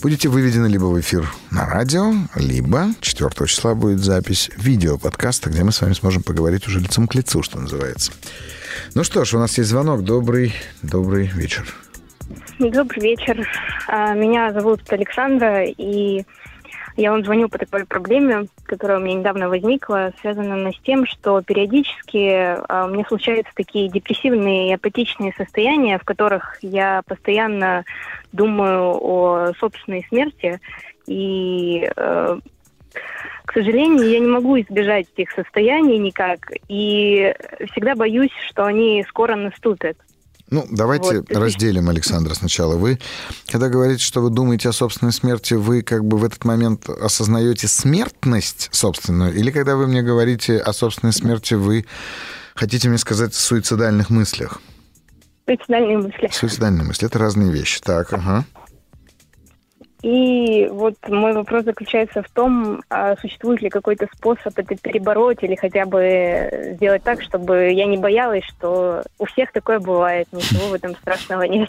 будете 0.00 0.28
выведены 0.28 0.66
либо 0.66 0.84
в 0.84 1.00
эфир 1.00 1.28
на 1.50 1.66
радио, 1.66 2.12
либо 2.36 2.88
4 3.00 3.46
числа 3.46 3.74
будет 3.74 4.00
запись 4.00 4.50
видео 4.56 4.98
подкаста, 4.98 5.50
где 5.50 5.64
мы 5.64 5.72
с 5.72 5.80
вами 5.80 5.94
сможем 5.94 6.22
поговорить 6.22 6.68
уже 6.68 6.80
лицом 6.80 7.08
к 7.08 7.14
лицу, 7.14 7.42
что 7.42 7.58
называется. 7.58 8.12
Ну 8.94 9.02
что 9.02 9.24
ж, 9.24 9.34
у 9.34 9.38
нас 9.38 9.58
есть 9.58 9.70
звонок. 9.70 10.04
Добрый, 10.04 10.54
добрый 10.82 11.26
вечер. 11.26 11.66
Добрый 12.58 13.02
вечер. 13.02 13.48
А, 13.88 14.14
меня 14.14 14.52
зовут 14.52 14.82
Александра, 14.90 15.64
и 15.64 16.24
я 16.98 17.12
вам 17.12 17.24
звоню 17.24 17.48
по 17.48 17.58
такой 17.58 17.86
проблеме, 17.86 18.48
которая 18.64 18.98
у 18.98 19.00
меня 19.00 19.14
недавно 19.20 19.48
возникла, 19.48 20.12
связанная 20.20 20.72
с 20.72 20.80
тем, 20.80 21.06
что 21.06 21.40
периодически 21.42 22.16
э, 22.18 22.88
меня 22.90 23.04
случаются 23.06 23.52
такие 23.54 23.88
депрессивные 23.88 24.70
и 24.70 24.74
апатичные 24.74 25.32
состояния, 25.36 25.98
в 25.98 26.04
которых 26.04 26.58
я 26.60 27.02
постоянно 27.06 27.84
думаю 28.32 28.98
о 29.00 29.52
собственной 29.60 30.04
смерти. 30.08 30.60
И, 31.06 31.88
э, 31.96 32.38
к 33.44 33.52
сожалению, 33.52 34.10
я 34.10 34.18
не 34.18 34.26
могу 34.26 34.58
избежать 34.58 35.06
этих 35.16 35.30
состояний 35.30 35.98
никак. 35.98 36.50
И 36.66 37.32
всегда 37.70 37.94
боюсь, 37.94 38.32
что 38.48 38.64
они 38.64 39.04
скоро 39.08 39.36
наступят. 39.36 39.96
Ну, 40.50 40.66
давайте 40.70 41.20
вот. 41.20 41.30
разделим, 41.30 41.88
Александра, 41.88 42.34
сначала. 42.34 42.76
Вы, 42.76 42.98
когда 43.46 43.68
говорите, 43.68 44.02
что 44.02 44.20
вы 44.20 44.30
думаете 44.30 44.70
о 44.70 44.72
собственной 44.72 45.12
смерти, 45.12 45.54
вы 45.54 45.82
как 45.82 46.04
бы 46.04 46.16
в 46.16 46.24
этот 46.24 46.44
момент 46.44 46.88
осознаете 46.88 47.68
смертность 47.68 48.68
собственную? 48.72 49.34
Или 49.34 49.50
когда 49.50 49.76
вы 49.76 49.86
мне 49.86 50.02
говорите 50.02 50.58
о 50.58 50.72
собственной 50.72 51.12
смерти, 51.12 51.54
вы 51.54 51.84
хотите 52.54 52.88
мне 52.88 52.98
сказать 52.98 53.32
о 53.32 53.36
суицидальных 53.36 54.08
мыслях? 54.08 54.60
Суицидальные 55.46 55.98
мысли. 55.98 56.30
Суицидальные 56.32 56.84
мысли. 56.84 57.06
Это 57.06 57.18
разные 57.18 57.50
вещи. 57.50 57.80
Так, 57.80 58.12
ага. 58.12 58.44
И 60.02 60.68
вот 60.70 60.94
мой 61.08 61.32
вопрос 61.32 61.64
заключается 61.64 62.22
в 62.22 62.30
том, 62.30 62.82
а 62.88 63.16
существует 63.16 63.60
ли 63.62 63.68
какой-то 63.68 64.06
способ 64.14 64.56
это 64.56 64.76
перебороть 64.76 65.42
или 65.42 65.56
хотя 65.56 65.86
бы 65.86 66.74
сделать 66.76 67.02
так, 67.02 67.20
чтобы 67.22 67.72
я 67.72 67.86
не 67.86 67.96
боялась, 67.96 68.44
что 68.44 69.02
у 69.18 69.24
всех 69.24 69.50
такое 69.52 69.80
бывает, 69.80 70.28
ничего 70.30 70.68
в 70.68 70.74
этом 70.74 70.94
страшного 70.96 71.42
нет. 71.42 71.68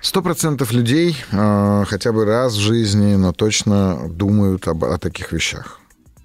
Сто 0.00 0.22
процентов 0.22 0.72
людей 0.72 1.16
э, 1.32 1.84
хотя 1.86 2.12
бы 2.12 2.24
раз 2.24 2.54
в 2.54 2.60
жизни, 2.60 3.16
но 3.16 3.32
точно 3.32 4.08
думают 4.08 4.68
об, 4.68 4.84
о 4.84 4.98
таких 4.98 5.32
вещах. 5.32 5.80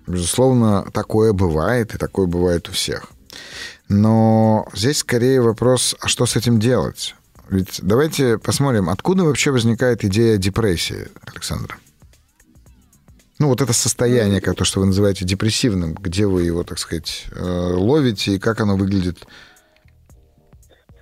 Безусловно, 0.07 0.85
такое 0.93 1.33
бывает, 1.33 1.93
и 1.93 1.97
такое 1.97 2.25
бывает 2.25 2.67
у 2.67 2.71
всех. 2.71 3.07
Но 3.87 4.67
здесь 4.73 4.97
скорее 4.97 5.41
вопрос, 5.41 5.95
а 5.99 6.07
что 6.07 6.25
с 6.25 6.35
этим 6.35 6.59
делать? 6.59 7.15
Ведь 7.49 7.79
давайте 7.81 8.37
посмотрим, 8.37 8.89
откуда 8.89 9.23
вообще 9.23 9.51
возникает 9.51 10.03
идея 10.03 10.37
депрессии, 10.37 11.07
Александра? 11.25 11.75
Ну, 13.39 13.47
вот 13.47 13.61
это 13.61 13.73
состояние, 13.73 14.41
как 14.41 14.55
то, 14.55 14.65
что 14.65 14.81
вы 14.81 14.85
называете 14.85 15.25
депрессивным, 15.25 15.93
где 15.93 16.27
вы 16.27 16.43
его, 16.43 16.63
так 16.63 16.77
сказать, 16.77 17.25
э, 17.33 17.41
ловите 17.41 18.33
и 18.33 18.39
как 18.39 18.59
оно 18.59 18.75
выглядит? 18.75 19.25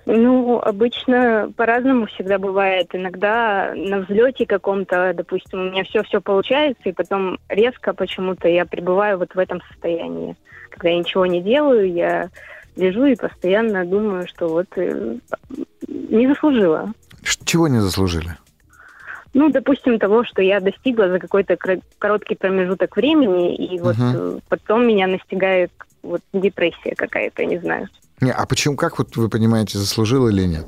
Ну, 0.06 0.58
обычно 0.58 1.52
по-разному 1.54 2.06
всегда 2.06 2.38
бывает. 2.38 2.88
Иногда 2.94 3.74
на 3.74 4.00
взлете 4.00 4.46
каком-то, 4.46 5.12
допустим, 5.14 5.60
у 5.60 5.70
меня 5.70 5.84
все-все 5.84 6.22
получается, 6.22 6.88
и 6.88 6.92
потом 6.92 7.38
резко 7.50 7.92
почему-то 7.92 8.48
я 8.48 8.64
пребываю 8.64 9.18
вот 9.18 9.34
в 9.34 9.38
этом 9.38 9.60
состоянии. 9.70 10.34
Когда 10.70 10.88
я 10.88 10.98
ничего 10.98 11.26
не 11.26 11.42
делаю, 11.42 11.92
я 11.92 12.30
лежу 12.78 13.04
и 13.06 13.16
постоянно 13.16 13.84
думаю, 13.84 14.26
что 14.28 14.48
вот 14.48 14.66
э, 14.76 15.16
не 15.88 16.26
заслужила. 16.26 16.92
Чего 17.44 17.68
не 17.68 17.80
заслужили? 17.80 18.36
Ну, 19.34 19.50
допустим, 19.50 19.98
того, 19.98 20.24
что 20.24 20.40
я 20.40 20.60
достигла 20.60 21.08
за 21.08 21.18
какой-то 21.18 21.56
короткий 21.98 22.34
промежуток 22.34 22.96
времени, 22.96 23.54
и 23.54 23.78
вот 23.78 23.96
uh 23.96 24.42
потом 24.48 24.86
меня 24.86 25.06
настигает 25.06 25.70
вот 26.02 26.22
депрессия 26.32 26.94
какая-то, 26.96 27.44
не 27.44 27.58
знаю. 27.58 27.88
Не, 28.20 28.32
а 28.32 28.46
почему, 28.46 28.76
как 28.76 28.98
вот 28.98 29.16
вы 29.16 29.28
понимаете, 29.28 29.78
заслужил 29.78 30.28
или 30.28 30.44
нет? 30.44 30.66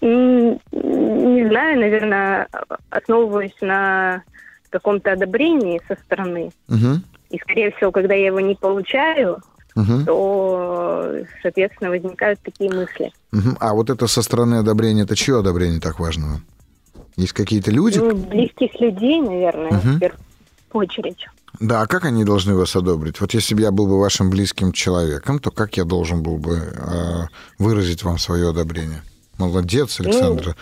Не 0.00 1.48
знаю, 1.48 1.80
наверное, 1.80 2.48
основываюсь 2.90 3.56
на 3.60 4.22
каком-то 4.70 5.12
одобрении 5.12 5.80
со 5.88 5.94
стороны. 5.96 6.50
Угу. 6.68 7.00
И, 7.30 7.38
скорее 7.38 7.70
всего, 7.72 7.90
когда 7.90 8.14
я 8.14 8.26
его 8.26 8.40
не 8.40 8.54
получаю, 8.54 9.38
угу. 9.78 10.04
то, 10.04 11.14
соответственно, 11.42 11.90
возникают 11.90 12.40
такие 12.42 12.70
мысли. 12.70 13.12
Угу. 13.32 13.56
А 13.60 13.74
вот 13.74 13.90
это 13.90 14.06
со 14.06 14.22
стороны 14.22 14.56
одобрения, 14.56 15.02
это 15.02 15.16
чье 15.16 15.38
одобрение 15.38 15.80
так 15.80 16.00
важно? 16.00 16.40
Есть 17.16 17.32
какие-то 17.32 17.70
люди? 17.70 17.98
Ну, 17.98 18.14
близких 18.14 18.80
людей, 18.80 19.20
наверное, 19.20 19.70
угу. 19.70 19.88
в 19.88 19.98
первую 19.98 20.20
очередь. 20.72 21.26
Да, 21.60 21.82
а 21.82 21.86
как 21.86 22.04
они 22.04 22.24
должны 22.24 22.54
вас 22.54 22.76
одобрить? 22.76 23.20
Вот 23.20 23.34
если 23.34 23.54
бы 23.54 23.62
я 23.62 23.72
был 23.72 23.86
бы 23.86 23.98
вашим 23.98 24.30
близким 24.30 24.72
человеком, 24.72 25.38
то 25.38 25.50
как 25.50 25.76
я 25.76 25.84
должен 25.84 26.22
был 26.22 26.36
бы 26.36 26.56
э, 26.56 27.26
выразить 27.58 28.04
вам 28.04 28.18
свое 28.18 28.50
одобрение? 28.50 29.02
Молодец, 29.38 29.98
Александра. 30.00 30.48
Ну, 30.48 30.54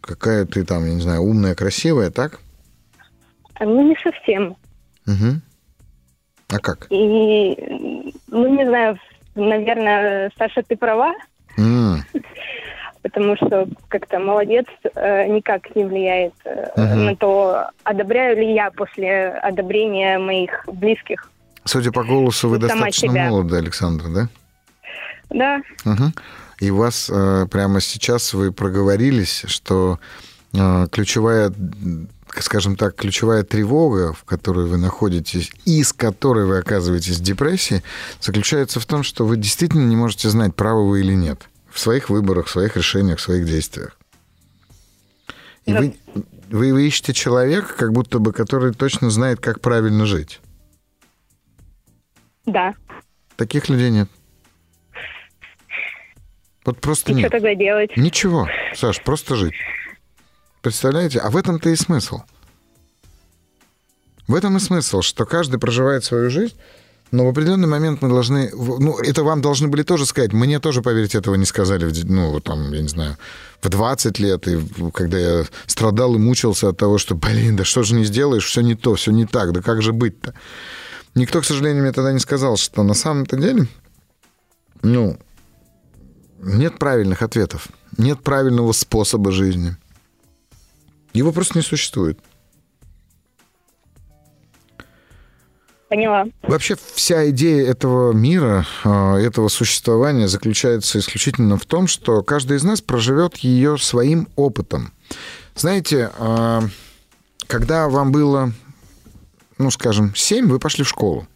Какая 0.00 0.44
ты 0.44 0.64
там, 0.64 0.84
я 0.84 0.94
не 0.94 1.00
знаю, 1.00 1.22
умная, 1.22 1.54
красивая, 1.54 2.10
так? 2.10 2.40
Ну, 3.58 3.88
не 3.88 3.96
совсем. 4.02 4.56
Угу. 5.06 5.40
А 6.48 6.58
как? 6.58 6.86
И, 6.90 7.93
ну, 8.34 8.54
не 8.54 8.66
знаю, 8.66 8.98
наверное, 9.34 10.30
Саша, 10.36 10.62
ты 10.62 10.76
права. 10.76 11.14
Mm. 11.56 11.98
потому 13.04 13.36
что 13.36 13.68
как-то 13.88 14.18
молодец 14.18 14.64
э, 14.94 15.26
никак 15.26 15.76
не 15.76 15.84
влияет 15.84 16.32
угу. 16.74 16.82
на 16.82 17.14
то, 17.14 17.68
одобряю 17.84 18.34
ли 18.38 18.54
я 18.54 18.70
после 18.70 19.28
одобрения 19.28 20.18
моих 20.18 20.64
близких. 20.66 21.30
Судя 21.64 21.92
по 21.92 22.02
голосу, 22.02 22.48
вы 22.48 22.58
достаточно 22.58 23.10
себя. 23.10 23.28
молоды, 23.28 23.58
Александр, 23.58 24.04
да? 24.08 24.28
Да. 25.28 25.60
Угу. 25.84 26.12
И 26.60 26.70
у 26.70 26.76
вас 26.78 27.10
э, 27.12 27.46
прямо 27.50 27.82
сейчас 27.82 28.32
вы 28.32 28.52
проговорились, 28.52 29.44
что 29.48 29.98
ключевая, 30.92 31.52
скажем 32.42 32.76
так, 32.76 32.96
ключевая 32.96 33.44
тревога, 33.44 34.12
в 34.12 34.24
которой 34.24 34.66
вы 34.66 34.76
находитесь, 34.76 35.52
и 35.64 35.82
с 35.82 35.92
которой 35.92 36.46
вы 36.46 36.58
оказываетесь 36.58 37.18
в 37.18 37.22
депрессии, 37.22 37.82
заключается 38.20 38.80
в 38.80 38.86
том, 38.86 39.02
что 39.02 39.24
вы 39.24 39.36
действительно 39.36 39.86
не 39.86 39.96
можете 39.96 40.28
знать, 40.28 40.54
правы 40.54 40.88
вы 40.88 41.00
или 41.00 41.14
нет 41.14 41.48
в 41.70 41.78
своих 41.78 42.08
выборах, 42.08 42.46
в 42.46 42.50
своих 42.50 42.76
решениях, 42.76 43.18
в 43.18 43.22
своих 43.22 43.46
действиях. 43.46 43.96
И 45.66 45.72
да. 45.72 45.80
вы, 45.80 45.96
вы, 46.50 46.72
вы 46.72 46.86
ищете 46.86 47.12
человека, 47.12 47.74
как 47.76 47.92
будто 47.92 48.18
бы, 48.18 48.32
который 48.32 48.72
точно 48.72 49.10
знает, 49.10 49.40
как 49.40 49.60
правильно 49.60 50.06
жить. 50.06 50.40
Да. 52.46 52.74
Таких 53.36 53.68
людей 53.68 53.90
нет. 53.90 54.08
Вот 56.64 56.80
просто 56.80 57.12
и 57.12 57.14
нет. 57.14 57.26
что 57.26 57.30
тогда 57.30 57.54
делать? 57.54 57.96
Ничего, 57.96 58.48
Саш, 58.74 59.02
просто 59.02 59.36
жить. 59.36 59.54
Представляете? 60.64 61.18
А 61.18 61.30
в 61.30 61.36
этом-то 61.36 61.68
и 61.68 61.76
смысл. 61.76 62.22
В 64.26 64.34
этом 64.34 64.56
и 64.56 64.60
смысл, 64.60 65.02
что 65.02 65.26
каждый 65.26 65.60
проживает 65.60 66.04
свою 66.04 66.30
жизнь 66.30 66.54
но 67.10 67.26
в 67.26 67.28
определенный 67.28 67.68
момент 67.68 68.02
мы 68.02 68.08
должны... 68.08 68.50
Ну, 68.52 68.98
это 68.98 69.22
вам 69.22 69.40
должны 69.40 69.68
были 69.68 69.84
тоже 69.84 70.04
сказать. 70.04 70.32
Мне 70.32 70.58
тоже, 70.58 70.82
поверьте, 70.82 71.18
этого 71.18 71.36
не 71.36 71.44
сказали, 71.44 71.88
ну, 72.04 72.40
там, 72.40 72.72
я 72.72 72.82
не 72.82 72.88
знаю, 72.88 73.16
в 73.62 73.68
20 73.68 74.18
лет, 74.18 74.48
и 74.48 74.58
когда 74.92 75.18
я 75.18 75.44
страдал 75.66 76.16
и 76.16 76.18
мучился 76.18 76.70
от 76.70 76.76
того, 76.76 76.98
что, 76.98 77.14
блин, 77.14 77.54
да 77.54 77.62
что 77.62 77.84
же 77.84 77.94
не 77.94 78.04
сделаешь, 78.04 78.46
все 78.46 78.62
не 78.62 78.74
то, 78.74 78.96
все 78.96 79.12
не 79.12 79.26
так, 79.26 79.52
да 79.52 79.62
как 79.62 79.80
же 79.80 79.92
быть-то? 79.92 80.34
Никто, 81.14 81.40
к 81.40 81.44
сожалению, 81.44 81.84
мне 81.84 81.92
тогда 81.92 82.12
не 82.12 82.18
сказал, 82.18 82.56
что 82.56 82.82
на 82.82 82.94
самом-то 82.94 83.36
деле, 83.36 83.68
ну, 84.82 85.16
нет 86.40 86.80
правильных 86.80 87.22
ответов, 87.22 87.68
нет 87.96 88.24
правильного 88.24 88.72
способа 88.72 89.30
жизни. 89.30 89.76
Его 91.14 91.32
просто 91.32 91.56
не 91.56 91.62
существует. 91.62 92.18
Поняла. 95.88 96.24
Вообще 96.42 96.76
вся 96.94 97.30
идея 97.30 97.70
этого 97.70 98.12
мира, 98.12 98.66
а, 98.82 99.16
этого 99.16 99.46
существования 99.46 100.26
заключается 100.26 100.98
исключительно 100.98 101.56
в 101.56 101.66
том, 101.66 101.86
что 101.86 102.22
каждый 102.24 102.56
из 102.56 102.64
нас 102.64 102.80
проживет 102.80 103.36
ее 103.36 103.78
своим 103.78 104.28
опытом. 104.34 104.92
Знаете, 105.54 106.10
а, 106.18 106.62
когда 107.46 107.88
вам 107.88 108.10
было, 108.10 108.52
ну, 109.58 109.70
скажем, 109.70 110.16
7, 110.16 110.48
вы 110.48 110.58
пошли 110.58 110.82
в 110.82 110.88
школу. 110.88 111.28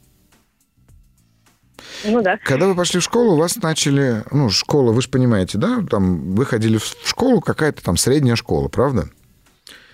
Ну 2.05 2.21
да. 2.23 2.37
Когда 2.39 2.67
вы 2.67 2.75
пошли 2.75 2.99
в 2.99 3.05
школу, 3.05 3.37
вас 3.37 3.57
начали, 3.57 4.25
ну, 4.33 4.51
школа, 4.51 4.91
вы 4.91 5.03
же 5.03 5.09
понимаете, 5.09 5.57
да, 5.59 5.85
там 5.89 6.35
вы 6.35 6.45
ходили 6.45 6.79
в 6.79 6.85
школу, 7.05 7.41
какая-то 7.41 7.85
там 7.85 7.97
средняя 7.97 8.35
школа, 8.35 8.67
правда? 8.69 9.09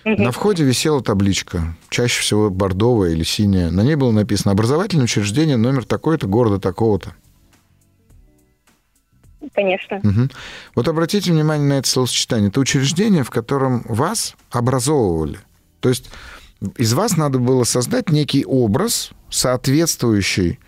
На 0.05 0.31
входе 0.31 0.63
висела 0.63 1.01
табличка, 1.01 1.75
чаще 1.89 2.21
всего 2.21 2.51
бордовая 2.51 3.11
или 3.11 3.23
синяя. 3.23 3.71
На 3.71 3.81
ней 3.81 3.95
было 3.95 4.11
написано 4.11 4.51
«Образовательное 4.51 5.05
учреждение 5.05 5.57
номер 5.57 5.83
такой-то, 5.83 6.27
города 6.27 6.59
такого-то». 6.59 7.15
Конечно. 9.53 9.97
Угу. 9.97 10.29
Вот 10.75 10.87
обратите 10.87 11.31
внимание 11.31 11.67
на 11.67 11.73
это 11.79 11.89
словосочетание. 11.89 12.49
Это 12.49 12.59
учреждение, 12.59 13.23
в 13.23 13.31
котором 13.31 13.83
вас 13.89 14.35
образовывали. 14.51 15.39
То 15.79 15.89
есть 15.89 16.11
из 16.77 16.93
вас 16.93 17.17
надо 17.17 17.39
было 17.39 17.63
создать 17.63 18.11
некий 18.11 18.45
образ, 18.45 19.09
соответствующий, 19.31 20.59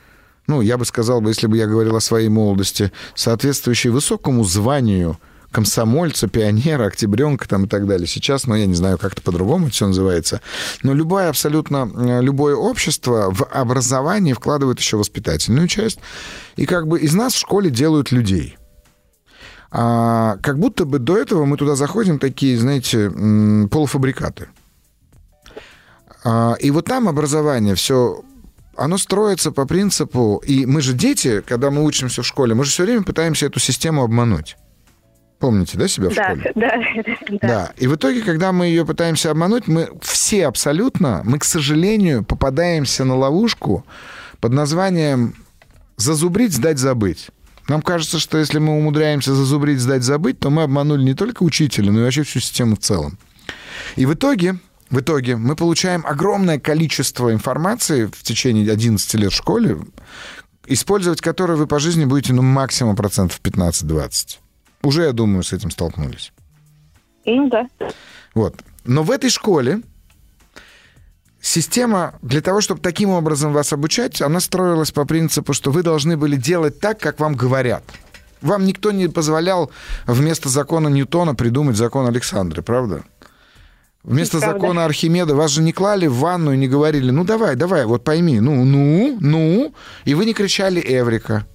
ну, 0.47 0.61
я 0.61 0.79
бы 0.79 0.85
сказал 0.85 1.21
бы, 1.21 1.29
если 1.29 1.45
бы 1.45 1.57
я 1.57 1.67
говорил 1.67 1.95
о 1.95 2.01
своей 2.01 2.29
молодости, 2.29 2.91
соответствующий 3.13 3.91
высокому 3.91 4.43
званию– 4.43 5.19
комсомольца, 5.57 6.27
пионера, 6.27 6.85
октябренка 6.85 7.47
там 7.47 7.65
и 7.65 7.67
так 7.67 7.87
далее. 7.87 8.05
Сейчас, 8.05 8.45
ну, 8.45 8.53
я 8.53 8.67
не 8.67 8.75
знаю, 8.75 8.99
как 8.99 9.13
это 9.13 9.23
по-другому 9.23 9.71
все 9.71 9.87
называется. 9.87 10.39
Но 10.83 10.93
любое, 10.93 11.29
абсолютно 11.29 11.89
э, 11.95 12.21
любое 12.21 12.55
общество 12.55 13.33
в 13.33 13.43
образование 13.45 14.35
вкладывает 14.35 14.77
еще 14.77 14.97
воспитательную 14.97 15.67
часть. 15.67 15.97
И 16.57 16.67
как 16.67 16.87
бы 16.87 16.99
из 16.99 17.15
нас 17.15 17.33
в 17.33 17.39
школе 17.39 17.71
делают 17.71 18.11
людей. 18.11 18.55
А, 19.71 20.37
как 20.43 20.59
будто 20.59 20.85
бы 20.85 20.99
до 20.99 21.17
этого 21.17 21.45
мы 21.45 21.57
туда 21.57 21.75
заходим 21.75 22.19
такие, 22.19 22.55
знаете, 22.59 23.09
полуфабрикаты. 23.71 24.49
А, 26.23 26.53
и 26.59 26.69
вот 26.69 26.85
там 26.85 27.09
образование 27.09 27.73
все 27.73 28.21
оно 28.75 28.99
строится 28.99 29.51
по 29.51 29.65
принципу, 29.65 30.39
и 30.45 30.67
мы 30.67 30.81
же 30.81 30.93
дети, 30.93 31.41
когда 31.41 31.71
мы 31.71 31.83
учимся 31.83 32.21
в 32.21 32.27
школе, 32.27 32.53
мы 32.53 32.63
же 32.63 32.69
все 32.69 32.83
время 32.83 33.01
пытаемся 33.01 33.47
эту 33.47 33.59
систему 33.59 34.03
обмануть. 34.03 34.55
Помните, 35.39 35.77
да, 35.77 35.87
себя 35.87 36.09
в 36.09 36.15
да, 36.15 36.23
школе? 36.23 36.51
Да, 36.55 36.71
да. 37.29 37.47
Да. 37.47 37.71
И 37.77 37.87
в 37.87 37.95
итоге, 37.95 38.21
когда 38.21 38.51
мы 38.51 38.67
ее 38.67 38.85
пытаемся 38.85 39.31
обмануть, 39.31 39.67
мы 39.67 39.89
все 40.01 40.47
абсолютно, 40.47 41.21
мы, 41.25 41.37
к 41.37 41.43
сожалению, 41.43 42.23
попадаемся 42.23 43.03
на 43.05 43.15
ловушку 43.15 43.85
под 44.39 44.53
названием 44.53 45.35
«зазубрить, 45.95 46.53
сдать, 46.53 46.79
забыть». 46.79 47.29
Нам 47.67 47.81
кажется, 47.81 48.17
что 48.17 48.37
если 48.37 48.59
мы 48.59 48.77
умудряемся 48.77 49.35
зазубрить, 49.35 49.79
сдать, 49.79 50.03
забыть, 50.03 50.39
то 50.39 50.49
мы 50.49 50.63
обманули 50.63 51.03
не 51.03 51.13
только 51.13 51.43
учителя, 51.43 51.91
но 51.91 51.99
и 51.99 52.03
вообще 52.03 52.23
всю 52.23 52.39
систему 52.39 52.75
в 52.75 52.79
целом. 52.79 53.19
И 53.95 54.05
в 54.05 54.13
итоге, 54.13 54.57
в 54.89 54.99
итоге 54.99 55.35
мы 55.35 55.55
получаем 55.55 56.03
огромное 56.05 56.59
количество 56.59 57.31
информации 57.31 58.05
в 58.05 58.23
течение 58.23 58.71
11 58.71 59.13
лет 59.15 59.33
в 59.33 59.35
школе, 59.35 59.79
использовать 60.65 61.21
которую 61.21 61.57
вы 61.57 61.67
по 61.67 61.79
жизни 61.79 62.05
будете 62.05 62.33
ну, 62.33 62.41
максимум 62.41 62.95
процентов 62.95 63.39
15-20. 63.43 64.37
Уже, 64.87 65.03
я 65.03 65.11
думаю, 65.11 65.43
с 65.43 65.51
этим 65.51 65.69
столкнулись. 65.69 66.31
Ну 67.25 67.49
да. 67.49 67.67
Вот. 68.33 68.55
Но 68.85 69.03
в 69.03 69.11
этой 69.11 69.29
школе 69.29 69.81
система 71.41 72.13
для 72.21 72.39
того, 72.39 72.61
чтобы 72.61 72.79
таким 72.79 73.09
образом 73.09 73.51
вас 73.51 73.73
обучать, 73.73 74.21
она 74.21 74.39
строилась 74.39 74.91
по 74.91 75.03
принципу, 75.03 75.51
что 75.51 75.71
вы 75.71 75.83
должны 75.83 76.15
были 76.15 76.37
делать 76.37 76.79
так, 76.79 77.01
как 77.01 77.19
вам 77.19 77.35
говорят. 77.35 77.83
Вам 78.41 78.65
никто 78.65 78.91
не 78.91 79.09
позволял 79.09 79.71
вместо 80.05 80.47
закона 80.47 80.87
Ньютона 80.87 81.35
придумать 81.35 81.75
закон 81.75 82.07
Александры, 82.07 82.61
правда? 82.61 83.03
Вместо 84.03 84.39
Правда. 84.39 84.57
закона 84.57 84.85
Архимеда 84.85 85.35
вас 85.35 85.51
же 85.51 85.61
не 85.61 85.73
клали 85.73 86.07
в 86.07 86.15
ванну 86.15 86.53
и 86.53 86.57
не 86.57 86.69
говорили, 86.69 87.11
ну 87.11 87.25
давай, 87.25 87.57
давай, 87.57 87.85
вот 87.85 88.05
пойми, 88.05 88.39
ну, 88.39 88.63
ну, 88.63 89.17
ну, 89.19 89.73
и 90.05 90.13
вы 90.13 90.23
не 90.23 90.33
кричали 90.33 90.81
Эврика. 90.81 91.45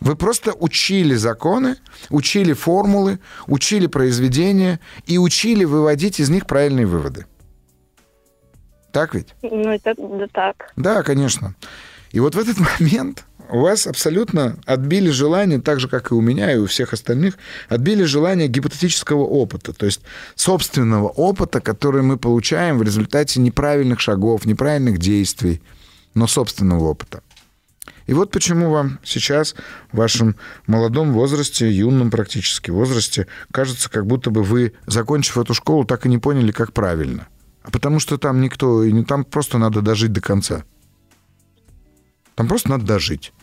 Вы 0.00 0.16
просто 0.16 0.52
учили 0.52 1.14
законы, 1.14 1.76
учили 2.10 2.52
формулы, 2.52 3.18
учили 3.46 3.86
произведения 3.86 4.80
и 5.06 5.18
учили 5.18 5.64
выводить 5.64 6.20
из 6.20 6.30
них 6.30 6.46
правильные 6.46 6.86
выводы. 6.86 7.26
Так 8.92 9.14
ведь? 9.14 9.34
Ну, 9.42 9.70
это 9.70 9.94
да, 9.96 10.26
так. 10.32 10.72
Да, 10.76 11.02
конечно. 11.02 11.54
И 12.10 12.20
вот 12.20 12.34
в 12.34 12.38
этот 12.38 12.58
момент 12.80 13.24
у 13.50 13.60
вас 13.60 13.86
абсолютно 13.86 14.58
отбили 14.66 15.10
желание, 15.10 15.60
так 15.60 15.80
же, 15.80 15.88
как 15.88 16.10
и 16.10 16.14
у 16.14 16.20
меня, 16.20 16.52
и 16.52 16.58
у 16.58 16.66
всех 16.66 16.92
остальных, 16.92 17.38
отбили 17.68 18.04
желание 18.04 18.48
гипотетического 18.48 19.22
опыта, 19.22 19.72
то 19.72 19.86
есть 19.86 20.02
собственного 20.34 21.08
опыта, 21.08 21.60
который 21.60 22.02
мы 22.02 22.18
получаем 22.18 22.78
в 22.78 22.82
результате 22.82 23.40
неправильных 23.40 24.00
шагов, 24.00 24.44
неправильных 24.44 24.98
действий, 24.98 25.62
но 26.14 26.26
собственного 26.26 26.84
опыта. 26.84 27.22
И 28.08 28.14
вот 28.14 28.30
почему 28.30 28.70
вам 28.70 28.98
сейчас, 29.04 29.54
в 29.92 29.98
вашем 29.98 30.34
молодом 30.66 31.12
возрасте, 31.12 31.70
юном 31.70 32.10
практически 32.10 32.70
возрасте, 32.70 33.26
кажется, 33.52 33.90
как 33.90 34.06
будто 34.06 34.30
бы 34.30 34.42
вы, 34.42 34.72
закончив 34.86 35.36
эту 35.36 35.52
школу, 35.52 35.84
так 35.84 36.06
и 36.06 36.08
не 36.08 36.16
поняли, 36.16 36.50
как 36.50 36.72
правильно. 36.72 37.28
А 37.62 37.70
потому 37.70 38.00
что 38.00 38.16
там 38.16 38.40
никто, 38.40 38.82
там 39.02 39.24
просто 39.24 39.58
надо 39.58 39.82
дожить 39.82 40.10
до 40.12 40.22
конца. 40.22 40.64
Там 42.34 42.48
просто 42.48 42.70
надо 42.70 42.86
дожить. 42.86 43.34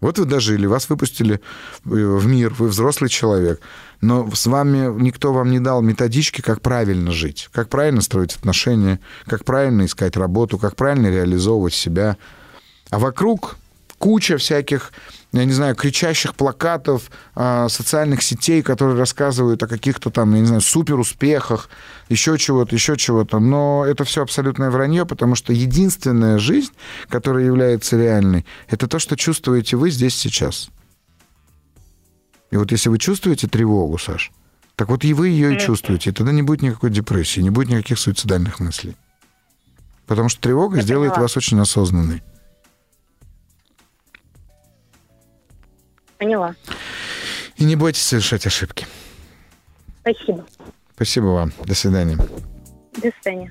Вот 0.00 0.18
вы 0.18 0.26
дожили, 0.26 0.66
вас 0.66 0.90
выпустили 0.90 1.36
э, 1.36 1.38
в 1.86 2.26
мир, 2.26 2.52
вы 2.58 2.68
взрослый 2.68 3.08
человек, 3.08 3.62
но 4.02 4.30
с 4.30 4.46
вами 4.46 5.00
никто 5.00 5.32
вам 5.32 5.50
не 5.50 5.60
дал 5.60 5.80
методички, 5.80 6.42
как 6.42 6.60
правильно 6.60 7.10
жить, 7.10 7.48
как 7.52 7.70
правильно 7.70 8.02
строить 8.02 8.36
отношения, 8.36 9.00
как 9.24 9.46
правильно 9.46 9.86
искать 9.86 10.14
работу, 10.18 10.58
как 10.58 10.76
правильно 10.76 11.06
реализовывать 11.06 11.72
себя. 11.72 12.18
А 12.90 12.98
вокруг 12.98 13.56
куча 13.98 14.38
всяких, 14.38 14.92
я 15.32 15.44
не 15.44 15.52
знаю, 15.52 15.74
кричащих 15.74 16.34
плакатов, 16.34 17.10
а, 17.34 17.68
социальных 17.68 18.22
сетей, 18.22 18.62
которые 18.62 18.96
рассказывают 18.96 19.62
о 19.62 19.66
каких-то 19.66 20.10
там, 20.10 20.34
я 20.34 20.40
не 20.40 20.46
знаю, 20.46 20.60
суперуспехах, 20.60 21.68
еще 22.08 22.38
чего-то, 22.38 22.74
еще 22.74 22.96
чего-то. 22.96 23.38
Но 23.38 23.84
это 23.84 24.04
все 24.04 24.22
абсолютное 24.22 24.70
вранье, 24.70 25.04
потому 25.04 25.34
что 25.34 25.52
единственная 25.52 26.38
жизнь, 26.38 26.72
которая 27.08 27.44
является 27.44 27.96
реальной, 27.96 28.46
это 28.68 28.86
то, 28.86 28.98
что 28.98 29.16
чувствуете 29.16 29.76
вы 29.76 29.90
здесь 29.90 30.16
сейчас. 30.16 30.70
И 32.50 32.56
вот 32.56 32.72
если 32.72 32.88
вы 32.88 32.98
чувствуете 32.98 33.46
тревогу, 33.46 33.98
Саш, 33.98 34.32
так 34.74 34.88
вот 34.88 35.04
и 35.04 35.12
вы 35.12 35.28
ее 35.28 35.56
и 35.56 35.58
чувствуете. 35.58 36.10
И 36.10 36.12
тогда 36.12 36.32
не 36.32 36.42
будет 36.42 36.62
никакой 36.62 36.90
депрессии, 36.90 37.40
не 37.40 37.50
будет 37.50 37.68
никаких 37.68 37.98
суицидальных 37.98 38.60
мыслей. 38.60 38.96
Потому 40.06 40.28
что 40.28 40.40
тревога 40.40 40.76
Я 40.76 40.82
сделает 40.82 41.10
поняла. 41.10 41.22
вас 41.24 41.36
очень 41.36 41.58
осознанной. 41.60 42.22
Поняла. 46.18 46.54
И 47.56 47.64
не 47.64 47.76
бойтесь 47.76 48.02
совершать 48.02 48.46
ошибки. 48.46 48.86
Спасибо. 50.00 50.46
Спасибо 50.94 51.26
вам. 51.26 51.52
До 51.64 51.74
свидания. 51.74 52.16
До 52.94 53.10
свидания. 53.20 53.50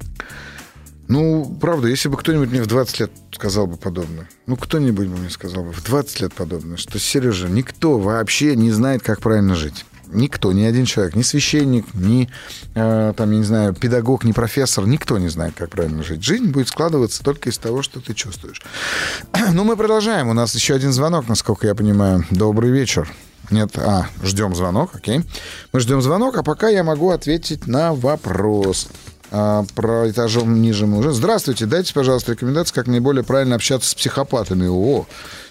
Ну, 1.08 1.58
правда, 1.62 1.88
если 1.88 2.10
бы 2.10 2.18
кто-нибудь 2.18 2.50
мне 2.50 2.62
в 2.62 2.68
20 2.68 3.00
лет 3.00 3.12
сказал 3.32 3.68
бы 3.68 3.78
подобное, 3.78 4.28
ну, 4.46 4.58
кто-нибудь 4.58 5.08
бы 5.08 5.16
мне 5.18 5.30
сказал 5.30 5.64
бы 5.64 5.72
в 5.72 5.82
20 5.82 6.20
лет 6.22 6.34
подобное, 6.34 6.76
что, 6.76 7.00
Сережа, 7.00 7.48
никто 7.48 7.98
вообще 7.98 8.56
не 8.58 8.72
знает, 8.72 9.04
как 9.04 9.22
правильно 9.22 9.56
жить. 9.56 9.86
Никто, 10.12 10.52
ни 10.52 10.64
один 10.64 10.86
человек, 10.86 11.16
ни 11.16 11.22
священник, 11.22 11.94
ни, 11.94 12.30
э, 12.76 13.14
там, 13.16 13.32
я 13.32 13.38
не 13.38 13.44
знаю, 13.44 13.74
педагог, 13.74 14.24
ни 14.24 14.32
профессор, 14.32 14.86
никто 14.88 15.18
не 15.18 15.30
знает, 15.30 15.56
как 15.56 15.70
правильно 15.70 16.04
жить. 16.04 16.24
Жизнь 16.24 16.48
будет 16.48 16.68
складываться 16.68 17.24
только 17.24 17.50
из 17.50 17.58
того, 17.58 17.82
что 17.82 18.00
ты 18.00 18.14
чувствуешь. 18.14 18.62
Ну, 19.54 19.64
мы 19.64 19.76
продолжаем. 19.76 20.28
У 20.30 20.34
нас 20.34 20.54
еще 20.56 20.76
один 20.76 20.92
звонок, 20.92 21.28
насколько 21.28 21.68
я 21.68 21.74
понимаю. 21.74 22.26
Добрый 22.30 22.70
вечер. 22.70 23.12
Нет, 23.50 23.78
а, 23.78 24.08
ждем 24.24 24.56
звонок, 24.56 24.92
окей. 24.94 25.22
Мы 25.72 25.80
ждем 25.80 26.02
звонок, 26.02 26.38
а 26.38 26.44
пока 26.44 26.68
я 26.68 26.84
могу 26.84 27.12
ответить 27.12 27.66
на 27.66 27.94
вопрос 27.94 28.90
а, 29.32 29.66
про 29.76 30.10
этажом 30.10 30.62
ниже 30.62 30.86
мы 30.86 31.00
уже. 31.00 31.12
Здравствуйте, 31.12 31.66
дайте, 31.66 31.94
пожалуйста, 31.94 32.34
рекомендации, 32.34 32.74
как 32.74 32.88
наиболее 32.88 33.24
правильно 33.24 33.56
общаться 33.56 33.90
с 33.90 33.96
психопатами. 33.96 34.68
О, 34.68 35.06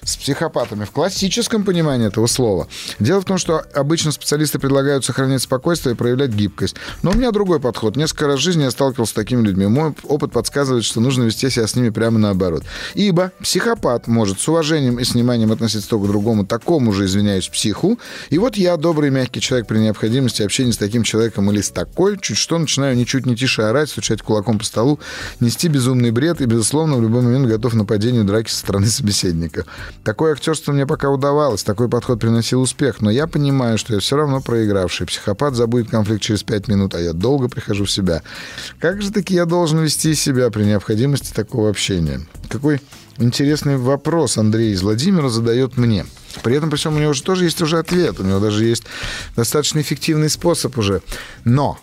с 0.07 0.17
психопатами 0.17 0.85
в 0.85 0.93
классическом 0.93 1.65
понимании 1.65 2.07
этого 2.07 2.27
слова. 2.27 2.69
Дело 3.01 3.21
в 3.21 3.25
том, 3.25 3.39
что 3.39 3.65
обычно 3.75 4.13
специалисты 4.13 4.59
предлагают 4.59 5.05
сохранять 5.05 5.43
спокойствие 5.43 5.95
и 5.95 5.97
проявлять 5.97 6.31
гибкость. 6.31 6.77
Но 7.03 7.11
у 7.11 7.15
меня 7.15 7.33
другой 7.33 7.61
подход. 7.61 7.97
Несколько 7.97 8.29
раз 8.29 8.39
в 8.39 8.43
жизни 8.43 8.63
я 8.63 8.71
сталкивался 8.71 9.11
с 9.11 9.15
такими 9.15 9.43
людьми. 9.43 9.67
Мой 9.67 9.95
опыт 10.05 10.33
подсказывает, 10.33 10.85
что 10.85 11.01
нужно 11.01 11.25
вести 11.25 11.51
себя 11.51 11.67
с 11.67 11.75
ними 11.75 11.91
прямо 11.91 12.19
наоборот. 12.19 12.63
Ибо 12.95 13.33
психопат 13.41 14.07
может 14.07 14.41
с 14.41 14.49
уважением 14.49 15.01
и 15.01 15.05
с 15.05 15.15
вниманием 15.15 15.51
относиться 15.51 15.89
то 15.91 15.99
к 15.99 16.07
другому, 16.07 16.47
такому 16.47 16.93
же, 16.93 17.07
извиняюсь, 17.07 17.49
психу. 17.49 17.99
И 18.31 18.39
вот 18.39 18.57
я, 18.57 18.77
добрый 18.77 19.11
мягкий 19.11 19.41
человек, 19.41 19.67
при 19.67 19.79
необходимости 19.79 20.43
общения 20.43 20.73
с 20.73 20.79
таким 20.79 21.03
человеком 21.03 21.51
или 21.51 21.61
с 21.61 21.71
такой, 21.71 22.17
чуть 22.19 22.37
что 22.37 22.59
начинаю 22.59 22.97
ничуть 22.97 23.27
не 23.27 23.35
тише 23.35 23.63
орать, 23.77 23.91
стучать 23.91 24.23
кулаком 24.23 24.59
по 24.59 24.65
столу, 24.65 24.99
нести 25.41 25.69
безумный 25.69 26.11
бред 26.11 26.41
и, 26.41 26.47
безусловно, 26.47 26.97
в 26.97 27.03
любой 27.03 27.23
момент 27.23 27.47
готов 27.47 27.73
к 27.73 27.75
нападению 27.75 28.25
драки 28.25 28.51
со 28.51 28.59
стороны 28.59 28.87
собеседника. 28.87 29.65
Такое 30.05 30.33
актерство 30.33 30.73
мне 30.73 30.87
пока 30.87 31.11
удавалось, 31.11 31.63
такой 31.63 31.89
подход 31.89 32.21
приносил 32.21 32.63
успех, 32.63 33.01
но 33.01 33.11
я 33.11 33.27
понимаю, 33.27 33.79
что 33.79 33.95
я 33.95 34.01
все 34.01 34.17
равно 34.17 34.41
проигравший. 34.41 35.07
Психопат 35.07 35.55
забудет 35.55 35.91
конфликт 35.91 36.23
через 36.23 36.43
пять 36.43 36.69
минут, 36.69 36.95
а 36.95 37.01
я 37.01 37.13
долго 37.13 37.49
прихожу 37.49 37.85
в 37.85 37.91
себя. 37.91 38.23
Как 38.81 39.03
же 39.03 39.13
таки 39.13 39.35
я 39.35 39.45
должен 39.45 39.81
вести 39.81 40.15
себя 40.15 40.51
при 40.51 40.65
необходимости 40.65 41.33
такого 41.33 41.71
общения? 41.71 42.21
Какой 42.49 42.81
интересный 43.19 43.77
вопрос 43.77 44.39
Андрей 44.39 44.73
из 44.73 44.83
Владимира 44.83 45.29
задает 45.29 45.77
мне. 45.77 46.07
При 46.43 46.55
этом, 46.55 46.71
при 46.71 46.77
всем, 46.77 46.97
у 46.97 46.99
него 46.99 47.15
же 47.15 47.23
тоже 47.23 47.45
есть 47.45 47.63
уже 47.63 47.79
ответ, 47.79 48.21
у 48.21 48.23
него 48.23 48.41
даже 48.41 48.65
есть 48.65 48.85
достаточно 49.37 49.81
эффективный 49.81 50.29
способ 50.29 50.77
уже. 50.77 51.01
Но 51.45 51.79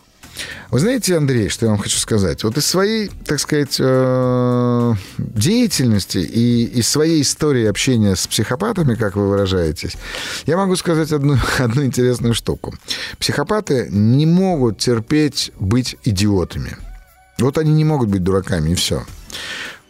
вы 0.69 0.79
знаете, 0.79 1.17
Андрей, 1.17 1.49
что 1.49 1.65
я 1.65 1.71
вам 1.71 1.79
хочу 1.79 1.97
сказать? 1.97 2.43
Вот 2.43 2.57
из 2.57 2.65
своей, 2.65 3.11
так 3.25 3.39
сказать, 3.39 3.77
э, 3.79 4.93
деятельности 5.17 6.17
и 6.17 6.65
из 6.65 6.87
своей 6.87 7.21
истории 7.21 7.65
общения 7.65 8.15
с 8.15 8.25
психопатами, 8.25 8.95
как 8.95 9.15
вы 9.15 9.29
выражаетесь, 9.29 9.95
я 10.45 10.57
могу 10.57 10.75
сказать 10.75 11.11
одну, 11.11 11.37
одну 11.59 11.83
интересную 11.83 12.33
штуку. 12.33 12.73
Психопаты 13.19 13.87
не 13.91 14.25
могут 14.25 14.79
терпеть 14.79 15.51
быть 15.59 15.97
идиотами. 16.03 16.75
Вот 17.39 17.57
они 17.57 17.73
не 17.73 17.83
могут 17.83 18.09
быть 18.09 18.23
дураками, 18.23 18.71
и 18.71 18.75
все. 18.75 19.03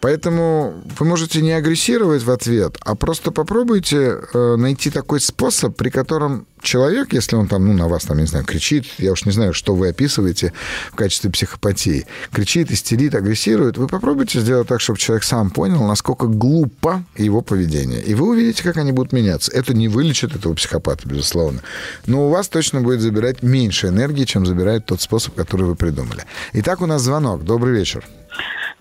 Поэтому 0.03 0.83
вы 0.99 1.05
можете 1.05 1.41
не 1.41 1.53
агрессировать 1.53 2.23
в 2.23 2.29
ответ, 2.29 2.75
а 2.81 2.93
просто 2.93 3.31
попробуйте 3.31 4.17
э, 4.33 4.55
найти 4.57 4.89
такой 4.89 5.21
способ, 5.21 5.77
при 5.77 5.89
котором 5.89 6.45
человек, 6.61 7.13
если 7.13 7.37
он 7.37 7.47
там, 7.47 7.65
ну, 7.65 7.71
на 7.71 7.87
вас 7.87 8.03
там, 8.03 8.17
не 8.17 8.25
знаю, 8.25 8.43
кричит, 8.43 8.85
я 8.97 9.13
уж 9.13 9.23
не 9.23 9.31
знаю, 9.31 9.53
что 9.53 9.75
вы 9.75 9.87
описываете 9.87 10.51
в 10.91 10.95
качестве 10.95 11.31
психопатии, 11.31 12.05
кричит, 12.33 12.69
истерит, 12.69 13.15
агрессирует, 13.15 13.77
вы 13.77 13.87
попробуйте 13.87 14.41
сделать 14.41 14.67
так, 14.67 14.81
чтобы 14.81 14.99
человек 14.99 15.23
сам 15.23 15.49
понял, 15.51 15.87
насколько 15.87 16.27
глупо 16.27 17.05
его 17.15 17.39
поведение. 17.39 18.01
И 18.01 18.13
вы 18.13 18.27
увидите, 18.27 18.61
как 18.61 18.75
они 18.75 18.91
будут 18.91 19.13
меняться. 19.13 19.53
Это 19.53 19.73
не 19.73 19.87
вылечит 19.87 20.35
этого 20.35 20.53
психопата, 20.53 21.07
безусловно. 21.07 21.61
Но 22.07 22.27
у 22.27 22.29
вас 22.29 22.49
точно 22.49 22.81
будет 22.81 22.99
забирать 22.99 23.41
меньше 23.41 23.87
энергии, 23.87 24.25
чем 24.25 24.45
забирает 24.45 24.85
тот 24.85 25.01
способ, 25.01 25.33
который 25.33 25.65
вы 25.65 25.77
придумали. 25.77 26.25
Итак, 26.51 26.81
у 26.81 26.87
нас 26.87 27.03
звонок. 27.03 27.45
Добрый 27.45 27.73
вечер. 27.73 28.05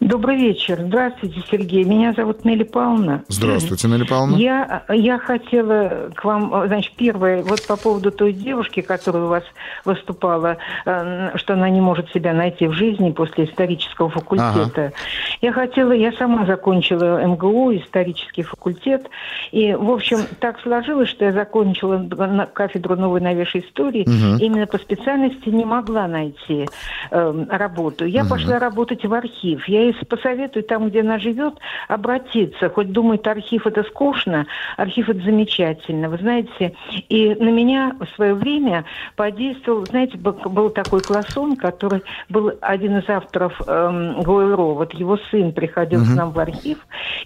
Добрый 0.03 0.36
вечер. 0.36 0.80
Здравствуйте, 0.80 1.40
Сергей. 1.48 1.84
Меня 1.84 2.12
зовут 2.12 2.44
Нелли 2.44 2.64
Павловна. 2.64 3.22
Здравствуйте, 3.28 3.86
Нелли 3.86 4.03
Павловна. 4.05 4.34
Я, 4.34 4.82
я 4.88 5.16
хотела 5.18 6.11
к 6.16 6.24
вам, 6.24 6.66
значит, 6.66 6.92
первое, 6.96 7.44
вот 7.44 7.64
по 7.68 7.76
поводу 7.76 8.11
той 8.11 8.32
девушки, 8.32 8.80
которая 8.80 9.22
у 9.22 9.28
вас 9.28 9.44
выступала, 9.84 10.57
э, 10.86 11.36
что 11.36 11.53
она 11.53 11.70
не 11.70 11.80
может 11.80 12.11
себя 12.11 12.32
найти 12.32 12.66
в 12.66 12.72
жизни 12.72 13.12
после 13.12 13.44
исторического 13.44 14.11
факультета. 14.11 14.86
Ага. 14.86 14.92
Я 15.40 15.53
хотела, 15.53 15.92
я 15.92 16.11
сама 16.12 16.46
закончила 16.46 17.24
МГУ, 17.24 17.76
исторический 17.76 18.42
факультет, 18.42 19.09
и, 19.53 19.72
в 19.72 19.90
общем, 19.90 20.18
так 20.40 20.59
сложилось, 20.62 21.11
что 21.11 21.26
я 21.26 21.32
закончила 21.32 22.48
кафедру 22.53 22.96
новой 22.96 23.20
новейшей 23.20 23.61
истории, 23.61 24.03
угу. 24.03 24.42
именно 24.42 24.66
по 24.66 24.78
специальности 24.78 25.48
не 25.48 25.64
могла 25.64 26.09
найти 26.09 26.66
э, 27.12 27.44
работу. 27.50 28.05
Я 28.05 28.22
угу. 28.22 28.30
пошла 28.30 28.59
работать 28.59 29.05
в 29.05 29.14
архив. 29.14 29.68
Я 29.68 29.91
посоветую 30.09 30.64
там, 30.64 30.88
где 30.88 31.01
она 31.01 31.18
живет, 31.18 31.55
обратиться. 31.88 32.68
Хоть 32.68 32.93
думает, 32.93 33.26
архив 33.26 33.66
это 33.66 33.82
скучно, 33.84 34.47
архив 34.76 35.09
это 35.09 35.20
замечательно. 35.20 36.09
Вы 36.09 36.18
знаете, 36.18 36.74
и 37.09 37.34
на 37.34 37.51
меня 37.51 37.97
в 37.99 38.07
свое 38.14 38.34
время 38.34 38.84
подействовал, 39.16 39.86
знаете, 39.86 40.18
был 40.18 40.70
такой 40.70 41.01
классон, 41.01 41.57
который 41.57 42.03
был 42.28 42.53
один 42.61 42.99
из 42.99 43.09
авторов 43.09 43.61
эм, 43.66 44.20
Гуэро, 44.22 44.74
вот 44.74 44.95
его 44.95 45.18
сын 45.30 45.53
приходил 45.53 46.03
угу. 46.03 46.11
к 46.11 46.14
нам 46.14 46.30
в 46.32 46.38
архив, 46.38 46.78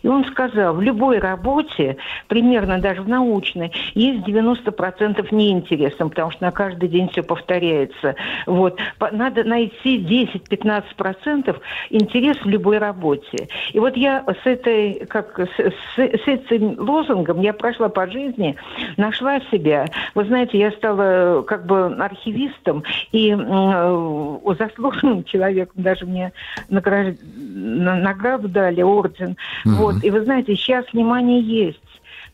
и 0.03 0.09
он 0.09 0.25
сказал, 0.27 0.75
в 0.75 0.81
любой 0.81 1.19
работе, 1.19 1.97
примерно 2.29 2.79
даже 2.79 3.03
в 3.03 3.09
научной, 3.09 3.73
есть 3.95 4.27
90% 4.27 5.27
неинтересом, 5.35 6.11
потому 6.11 6.31
что 6.31 6.45
на 6.45 6.53
каждый 6.53 6.89
день 6.89 7.09
все 7.11 7.23
повторяется. 7.23 8.15
Вот. 8.47 8.79
Надо 9.13 9.45
найти 9.45 9.99
10-15% 9.99 11.57
интерес 11.91 12.37
в 12.39 12.49
любой 12.57 12.79
работе. 12.79 13.49
И 13.73 13.79
вот 13.79 13.97
я 13.97 14.25
с 14.27 14.47
этой, 14.47 15.07
как 15.07 15.39
с, 15.39 15.59
с, 15.59 15.99
с 15.99 16.27
этим 16.27 16.77
лозунгом 16.79 17.41
я 17.41 17.53
прошла 17.53 17.89
по 17.89 18.07
жизни, 18.11 18.57
нашла 18.97 19.41
себя. 19.53 19.87
Вы 20.15 20.25
знаете, 20.25 20.59
я 20.59 20.71
стала 20.73 21.43
как 21.43 21.67
бы 21.67 21.95
архивистом 21.97 22.83
и 23.13 23.31
э, 23.31 24.55
заслуженным 24.59 25.25
человеком, 25.33 25.83
даже 25.83 26.07
мне 26.07 26.33
наград... 26.69 27.15
награду 27.27 28.49
дали, 28.49 28.83
орден. 28.83 29.37
Mm-hmm. 29.67 29.71
Вот. 29.77 30.03
И 30.03 30.11
вы 30.11 30.25
знаете, 30.25 30.57
сейчас 30.57 30.87
внимание 30.93 31.41
есть. 31.41 31.81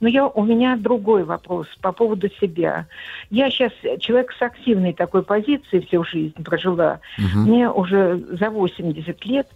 Но 0.02 0.08
я, 0.08 0.26
у 0.26 0.44
меня 0.44 0.76
другой 0.76 1.22
вопрос 1.22 1.68
по 1.80 1.92
поводу 1.92 2.28
себя. 2.40 2.86
Я 3.30 3.50
сейчас 3.50 3.72
человек 4.00 4.32
с 4.32 4.42
активной 4.42 4.92
такой 4.92 5.22
позицией 5.22 5.86
всю 5.86 6.02
жизнь 6.02 6.42
прожила. 6.42 6.98
Угу. 7.18 7.38
Мне 7.38 7.70
уже 7.70 8.18
за 8.32 8.50
80 8.50 9.24
лет. 9.24 9.48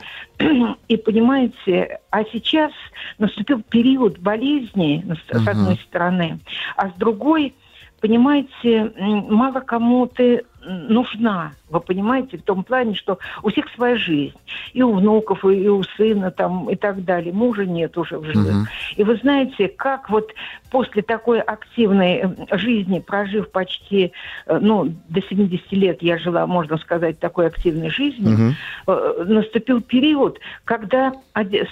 И 0.88 0.96
понимаете, 0.96 1.98
а 2.10 2.22
сейчас 2.24 2.70
наступил 3.18 3.60
период 3.68 4.20
болезни, 4.20 5.04
с 5.04 5.36
угу. 5.36 5.50
одной 5.50 5.76
стороны, 5.88 6.38
а 6.76 6.90
с 6.90 6.92
другой– 6.94 7.52
понимаете, 8.00 8.92
мало 8.96 9.60
кому 9.60 10.06
ты 10.06 10.44
нужна, 10.66 11.52
вы 11.68 11.80
понимаете, 11.80 12.38
в 12.38 12.42
том 12.42 12.64
плане, 12.64 12.94
что 12.94 13.18
у 13.42 13.50
всех 13.50 13.68
своя 13.74 13.96
жизнь. 13.96 14.34
И 14.72 14.82
у 14.82 14.94
внуков, 14.94 15.44
и 15.44 15.68
у 15.68 15.82
сына 15.82 16.30
там, 16.30 16.68
и 16.70 16.76
так 16.76 17.04
далее. 17.04 17.32
Мужа 17.32 17.64
нет 17.64 17.96
уже 17.96 18.18
в 18.18 18.24
живых. 18.24 18.54
Угу. 18.54 18.66
И 18.96 19.04
вы 19.04 19.16
знаете, 19.16 19.68
как 19.68 20.10
вот 20.10 20.32
после 20.70 21.02
такой 21.02 21.40
активной 21.40 22.24
жизни, 22.52 23.00
прожив 23.00 23.50
почти, 23.50 24.12
э, 24.46 24.58
ну, 24.60 24.92
до 25.08 25.22
70 25.22 25.72
лет 25.72 26.02
я 26.02 26.18
жила, 26.18 26.46
можно 26.46 26.76
сказать, 26.78 27.18
такой 27.18 27.46
активной 27.46 27.90
жизнью, 27.90 28.54
угу. 28.86 29.24
наступил 29.24 29.80
период, 29.80 30.38
когда 30.64 31.12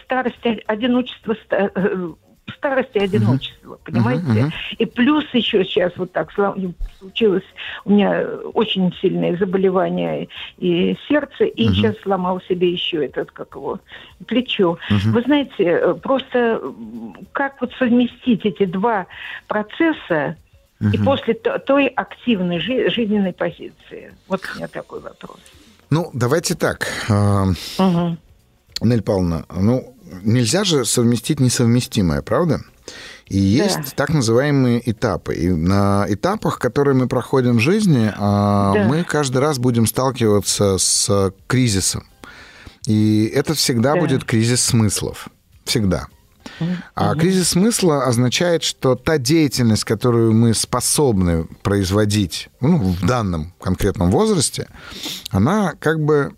старость, 0.05 0.38
одиночество 0.66 1.36
э, 1.51 2.12
старости 2.57 2.99
и 2.99 3.05
одиночества, 3.05 3.74
uh-huh. 3.74 3.84
понимаете? 3.84 4.24
Uh-huh. 4.26 4.53
И 4.78 4.86
плюс 4.86 5.24
еще 5.32 5.64
сейчас 5.64 5.92
вот 5.97 6.12
так 6.12 6.30
случилось, 6.99 7.45
у 7.84 7.92
меня 7.92 8.26
очень 8.53 8.92
сильное 9.01 9.36
заболевание 9.36 10.28
и 10.59 10.97
сердце, 11.09 11.45
и 11.45 11.66
uh-huh. 11.66 11.74
сейчас 11.74 11.99
сломал 12.03 12.40
себе 12.42 12.70
еще 12.70 13.05
этот, 13.05 13.30
как 13.30 13.55
его, 13.55 13.80
плечо. 14.26 14.78
Uh-huh. 14.90 15.11
Вы 15.11 15.22
знаете, 15.22 15.64
э, 15.64 15.95
просто 15.95 16.61
как 17.32 17.61
вот 17.61 17.72
совместить 17.78 18.45
эти 18.45 18.64
два 18.64 19.07
процесса 19.47 20.36
uh-huh. 20.80 20.92
и 20.92 20.99
после 20.99 21.34
той 21.34 21.86
активной 21.86 22.61
жи- 22.61 22.90
жизненной 22.90 23.32
позиции? 23.32 24.14
Вот 24.28 24.42
у 24.55 24.57
меня 24.59 24.68
такой 24.68 25.01
вопрос. 25.01 25.38
Ну, 25.90 26.11
давайте 26.12 26.55
так. 26.55 26.86
Uh-huh. 27.09 28.16
Нель 28.80 29.03
Павловна, 29.03 29.47
ну, 29.55 29.93
нельзя 30.22 30.64
же 30.64 30.84
совместить 30.84 31.40
несовместимое, 31.40 32.22
правда? 32.22 32.61
И 33.26 33.38
есть 33.38 33.76
да. 33.76 33.90
так 33.96 34.11
называемые 34.11 34.90
этапы. 34.90 35.34
И 35.34 35.48
на 35.48 36.07
этапах, 36.09 36.59
которые 36.59 36.94
мы 36.94 37.09
проходим 37.09 37.57
в 37.57 37.61
жизни, 37.61 38.12
а, 38.16 38.74
да. 38.74 38.84
мы 38.84 39.05
каждый 39.05 39.38
раз 39.38 39.59
будем 39.59 39.86
сталкиваться 39.86 40.76
с 40.78 41.32
кризисом. 41.46 42.07
И 42.86 43.30
это 43.34 43.55
всегда 43.55 43.94
да. 43.94 44.00
будет 44.00 44.24
кризис 44.24 44.62
смыслов. 44.62 45.28
Всегда. 45.64 46.09
А 46.94 47.14
кризис 47.14 47.50
смысла 47.50 48.05
означает, 48.05 48.62
что 48.62 48.94
та 48.94 49.18
деятельность, 49.18 49.84
которую 49.84 50.34
мы 50.34 50.55
способны 50.55 51.44
производить 51.62 52.48
ну, 52.61 52.78
в 52.78 53.07
данном 53.07 53.55
конкретном 53.61 54.11
возрасте, 54.11 54.68
она 55.30 55.72
как 55.80 56.00
бы 56.00 56.34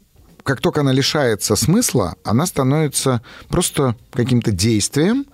как 0.46 0.60
только 0.60 0.82
она 0.82 0.92
лишается 0.92 1.56
смысла, 1.56 2.14
она 2.24 2.46
становится 2.46 3.20
просто 3.48 3.96
каким-то 4.12 4.52
действием, 4.52 5.26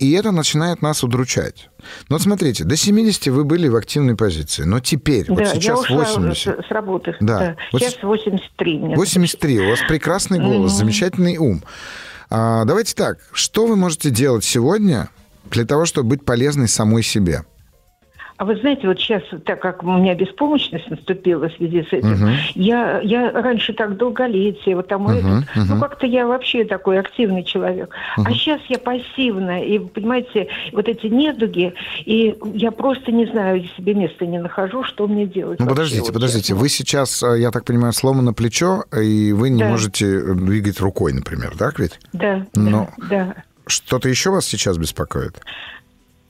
и 0.00 0.10
это 0.12 0.32
начинает 0.32 0.82
нас 0.82 1.04
удручать. 1.04 1.70
Но 2.08 2.16
вот 2.16 2.22
смотрите, 2.22 2.64
до 2.64 2.76
70 2.76 3.28
вы 3.28 3.44
были 3.44 3.68
в 3.68 3.76
активной 3.76 4.16
позиции, 4.16 4.64
но 4.64 4.80
теперь, 4.80 5.26
да, 5.26 5.34
вот 5.34 5.46
сейчас 5.46 5.64
я 5.64 5.76
ушла 5.76 6.04
80... 6.04 6.66
с 6.66 6.70
работы. 6.70 7.14
Да. 7.20 7.38
да. 7.38 7.56
Вот 7.72 7.80
сейчас 7.80 8.02
83. 8.02 8.96
83, 8.96 9.60
у 9.60 9.70
вас 9.70 9.78
прекрасный 9.88 10.40
голос, 10.40 10.72
замечательный 10.72 11.38
ум. 11.38 11.62
А, 12.28 12.64
давайте 12.64 12.94
так, 12.94 13.18
что 13.32 13.64
вы 13.66 13.76
можете 13.76 14.10
делать 14.10 14.44
сегодня 14.44 15.08
для 15.50 15.66
того, 15.66 15.86
чтобы 15.86 16.08
быть 16.08 16.24
полезной 16.24 16.68
самой 16.68 17.04
себе? 17.04 17.44
А 18.38 18.44
вы 18.44 18.54
знаете, 18.56 18.86
вот 18.86 19.00
сейчас, 19.00 19.22
так 19.44 19.60
как 19.60 19.82
у 19.82 19.86
меня 19.86 20.14
беспомощность 20.14 20.88
наступила 20.88 21.48
в 21.48 21.52
связи 21.54 21.82
с 21.82 21.92
этим, 21.92 22.12
uh 22.12 22.34
я, 22.54 23.00
я 23.00 23.32
раньше 23.32 23.72
так 23.72 23.96
долголетие, 23.96 24.76
вот 24.76 24.86
там 24.86 25.08
uh-huh, 25.08 25.40
этот, 25.40 25.56
uh 25.56 25.64
ну 25.68 25.80
как-то 25.80 26.06
я 26.06 26.24
вообще 26.24 26.64
такой 26.64 27.00
активный 27.00 27.42
человек. 27.42 27.92
uh 28.16 28.22
А 28.24 28.30
сейчас 28.30 28.60
я 28.68 28.78
пассивная, 28.78 29.64
и, 29.64 29.80
понимаете, 29.80 30.46
вот 30.72 30.88
эти 30.88 31.06
недуги, 31.06 31.74
и 32.04 32.38
я 32.54 32.70
просто 32.70 33.10
не 33.10 33.26
знаю, 33.26 33.64
себе 33.76 33.94
места 33.94 34.24
не 34.24 34.38
нахожу, 34.38 34.84
что 34.84 35.08
мне 35.08 35.26
делать. 35.26 35.58
Ну 35.58 35.66
подождите, 35.66 36.02
вот 36.02 36.12
подождите, 36.12 36.54
вы 36.54 36.68
сейчас, 36.68 37.24
э, 37.24 37.40
я 37.40 37.50
так 37.50 37.64
понимаю, 37.64 37.92
сломано 37.92 38.32
плечо, 38.32 38.84
и 38.96 39.32
вы 39.32 39.50
не 39.50 39.64
да. 39.64 39.68
можете 39.68 40.34
двигать 40.34 40.80
рукой, 40.80 41.12
например, 41.12 41.56
так 41.58 41.80
ведь? 41.80 41.98
Да, 42.12 42.46
Но 42.54 42.88
да, 42.98 43.08
да. 43.08 43.34
Что-то 43.66 44.08
еще 44.08 44.30
вас 44.30 44.46
сейчас 44.46 44.78
беспокоит? 44.78 45.40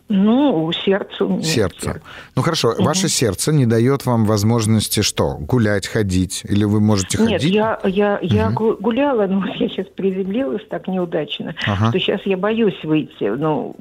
Ну, 0.09 0.73
сердцу. 0.73 1.41
Сердце. 1.43 1.81
сердце. 1.81 2.03
Ну 2.35 2.43
хорошо, 2.43 2.71
угу. 2.71 2.85
ваше 2.85 3.09
сердце 3.09 3.53
не 3.53 3.67
дает 3.67 4.07
вам 4.07 4.25
возможности 4.25 5.03
что? 5.03 5.37
Гулять, 5.39 5.87
ходить? 5.87 6.43
Или 6.49 6.65
вы 6.65 6.81
можете 6.81 7.19
ходить? 7.19 7.43
Нет, 7.43 7.43
я, 7.43 7.79
я, 7.85 8.19
я 8.23 8.49
угу. 8.49 8.77
гуляла, 8.81 9.27
но 9.27 9.47
я 9.57 9.69
сейчас 9.69 9.87
приземлилась 9.89 10.67
так 10.71 10.89
неудачно, 10.89 11.55
ага. 11.67 11.91
что 11.91 11.99
сейчас 12.01 12.23
я 12.25 12.39
боюсь 12.39 12.83
выйти. 12.85 13.25
Ну, 13.25 13.77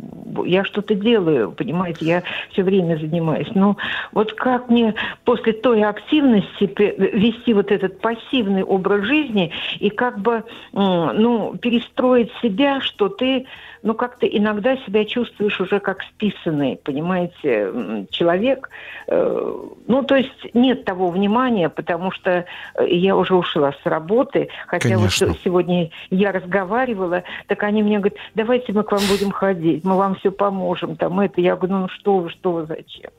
я 0.45 0.65
что-то 0.65 0.95
делаю, 0.95 1.51
понимаете, 1.51 2.05
я 2.05 2.23
все 2.51 2.63
время 2.63 2.97
занимаюсь. 2.97 3.49
Но 3.55 3.77
вот 4.11 4.33
как 4.33 4.69
мне 4.69 4.95
после 5.23 5.53
той 5.53 5.83
активности 5.83 6.69
вести 7.15 7.53
вот 7.53 7.71
этот 7.71 8.01
пассивный 8.01 8.63
образ 8.63 9.05
жизни 9.05 9.51
и 9.79 9.89
как 9.89 10.19
бы, 10.19 10.43
ну, 10.73 11.55
перестроить 11.61 12.31
себя, 12.41 12.81
что 12.81 13.07
ты 13.07 13.45
ну, 13.87 13.93
как-то 13.93 14.27
иногда 14.27 14.75
себя 14.85 15.05
чувствуешь 15.05 15.61
уже 15.61 15.79
как 15.79 16.01
списанный, 16.03 16.75
понимаете, 16.83 18.05
человек. 18.09 18.69
Э, 19.07 19.53
ну, 19.87 20.03
то 20.03 20.17
есть 20.17 20.53
нет 20.53 20.83
того 20.83 21.07
внимания, 21.09 21.69
потому 21.69 22.11
что 22.11 22.45
э, 22.75 22.87
я 22.89 23.15
уже 23.15 23.33
ушла 23.33 23.71
с 23.71 23.85
работы, 23.85 24.49
хотя 24.67 24.89
Конечно. 24.89 25.27
вот 25.27 25.37
сегодня 25.41 25.89
я 26.09 26.33
разговаривала, 26.33 27.23
так 27.47 27.63
они 27.63 27.81
мне 27.81 27.99
говорят, 27.99 28.19
давайте 28.35 28.73
мы 28.73 28.83
к 28.83 28.91
вам 28.91 29.01
будем 29.09 29.31
ходить, 29.31 29.85
мы 29.85 29.95
вам 29.95 30.15
все 30.15 30.33
поможем, 30.33 30.97
там 30.97 31.21
это. 31.21 31.39
Я 31.39 31.55
говорю, 31.55 31.77
ну 31.77 31.87
что 31.87 32.17
вы, 32.17 32.29
что 32.29 32.51
вы, 32.51 32.65
зачем? 32.65 33.11